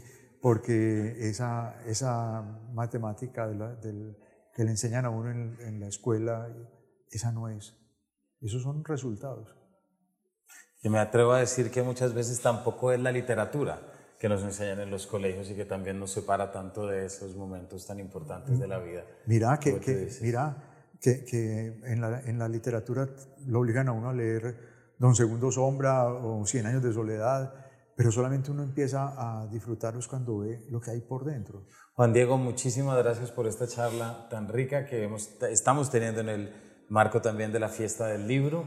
porque 0.41 1.29
esa, 1.29 1.83
esa 1.85 2.41
matemática 2.73 3.47
del, 3.47 4.17
que 4.53 4.63
le 4.63 4.71
enseñan 4.71 5.05
a 5.05 5.09
uno 5.09 5.29
en, 5.31 5.79
la 5.79 5.87
escuela, 5.87 6.47
esa 7.09 7.31
no 7.31 7.49
es. 7.49 7.77
Esos 8.39 8.63
son 8.63 8.83
resultados. 8.83 9.55
Yo 10.81 10.89
me 10.89 10.99
atrevo 10.99 11.33
a 11.33 11.39
decir 11.39 11.69
que 11.69 11.83
muchas 11.83 12.13
veces 12.13 12.41
tampoco 12.41 12.91
es 12.91 12.99
la 12.99 13.11
literatura 13.11 13.79
que 14.19 14.27
nos 14.29 14.43
enseñan 14.43 14.79
en 14.79 14.89
los 14.89 15.07
colegios 15.07 15.49
y 15.49 15.55
que 15.55 15.65
también 15.65 15.99
nos 15.99 16.11
separa 16.11 16.51
tanto 16.51 16.87
de 16.87 17.05
esos 17.05 17.35
momentos 17.35 17.85
tan 17.85 17.99
importantes 17.99 18.59
de 18.59 18.67
la 18.67 18.79
vida. 18.79 19.03
Mira 19.25 19.59
que, 19.59 19.79
que 19.79 20.09
mira 20.21 20.55
que, 20.99 21.23
que 21.25 21.79
en, 21.85 22.01
la, 22.01 22.21
en, 22.21 22.37
la, 22.37 22.47
literatura 22.47 23.09
lo 23.47 23.59
obligan 23.59 23.87
a 23.87 23.91
uno 23.91 24.09
a 24.09 24.13
leer 24.13 24.55
Don 24.99 25.15
Segundo 25.15 25.51
Sombra 25.51 26.05
o 26.05 26.45
Cien 26.45 26.67
Años 26.67 26.83
de 26.83 26.93
Soledad, 26.93 27.53
pero 27.95 28.11
solamente 28.11 28.51
uno 28.51 28.61
empieza 28.61 29.13
a 29.17 29.47
disfrutarlos 29.47 30.07
cuando 30.07 30.39
ve 30.39 30.65
lo 30.69 30.79
que 30.79 30.91
hay 30.91 31.01
por 31.01 31.25
dentro. 31.25 31.65
Juan 31.93 32.13
Diego, 32.13 32.37
muchísimas 32.37 32.97
gracias 32.97 33.31
por 33.31 33.47
esta 33.47 33.67
charla 33.67 34.27
tan 34.29 34.47
rica 34.47 34.85
que 34.85 35.03
hemos, 35.03 35.31
estamos 35.49 35.89
teniendo 35.89 36.21
en 36.21 36.29
el 36.29 36.85
marco 36.89 37.21
también 37.21 37.51
de 37.51 37.59
la 37.59 37.69
fiesta 37.69 38.05
del 38.05 38.27
libro. 38.27 38.65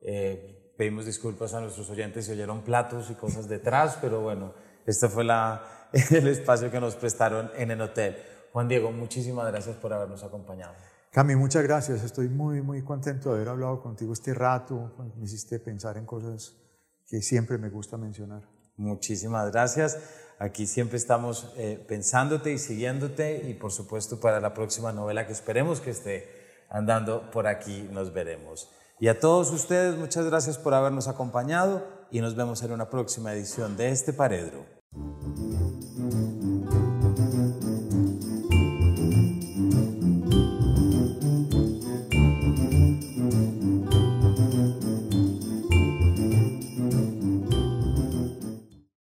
Eh, 0.00 0.55
pedimos 0.76 1.06
disculpas 1.06 1.54
a 1.54 1.60
nuestros 1.60 1.88
oyentes 1.90 2.26
si 2.26 2.32
oyeron 2.32 2.62
platos 2.62 3.10
y 3.10 3.14
cosas 3.14 3.48
detrás, 3.48 3.98
pero 4.00 4.20
bueno, 4.20 4.54
este 4.84 5.08
fue 5.08 5.24
la, 5.24 5.88
el 6.10 6.26
espacio 6.28 6.70
que 6.70 6.80
nos 6.80 6.94
prestaron 6.96 7.50
en 7.56 7.70
el 7.70 7.80
hotel. 7.80 8.16
Juan 8.52 8.68
Diego, 8.68 8.92
muchísimas 8.92 9.46
gracias 9.48 9.76
por 9.76 9.92
habernos 9.92 10.22
acompañado. 10.22 10.74
Cami, 11.10 11.34
muchas 11.34 11.62
gracias. 11.62 12.04
Estoy 12.04 12.28
muy, 12.28 12.60
muy 12.60 12.82
contento 12.82 13.30
de 13.30 13.36
haber 13.36 13.48
hablado 13.48 13.82
contigo 13.82 14.12
este 14.12 14.34
rato. 14.34 14.94
Me 15.16 15.24
hiciste 15.24 15.58
pensar 15.58 15.96
en 15.96 16.04
cosas 16.04 16.54
que 17.06 17.22
siempre 17.22 17.58
me 17.58 17.70
gusta 17.70 17.96
mencionar. 17.96 18.42
Muchísimas 18.76 19.50
gracias. 19.50 19.98
Aquí 20.38 20.66
siempre 20.66 20.98
estamos 20.98 21.54
eh, 21.56 21.82
pensándote 21.88 22.52
y 22.52 22.58
siguiéndote 22.58 23.48
y 23.48 23.54
por 23.54 23.72
supuesto 23.72 24.20
para 24.20 24.40
la 24.40 24.52
próxima 24.52 24.92
novela 24.92 25.26
que 25.26 25.32
esperemos 25.32 25.80
que 25.80 25.90
esté 25.90 26.28
andando 26.68 27.30
por 27.30 27.46
aquí 27.46 27.88
nos 27.90 28.12
veremos. 28.12 28.70
Y 28.98 29.08
a 29.08 29.20
todos 29.20 29.50
ustedes, 29.50 29.98
muchas 29.98 30.24
gracias 30.24 30.56
por 30.56 30.72
habernos 30.72 31.06
acompañado 31.06 31.86
y 32.10 32.20
nos 32.20 32.34
vemos 32.34 32.62
en 32.62 32.72
una 32.72 32.88
próxima 32.88 33.32
edición 33.34 33.76
de 33.76 33.90
este 33.90 34.14
Paredro. 34.14 34.64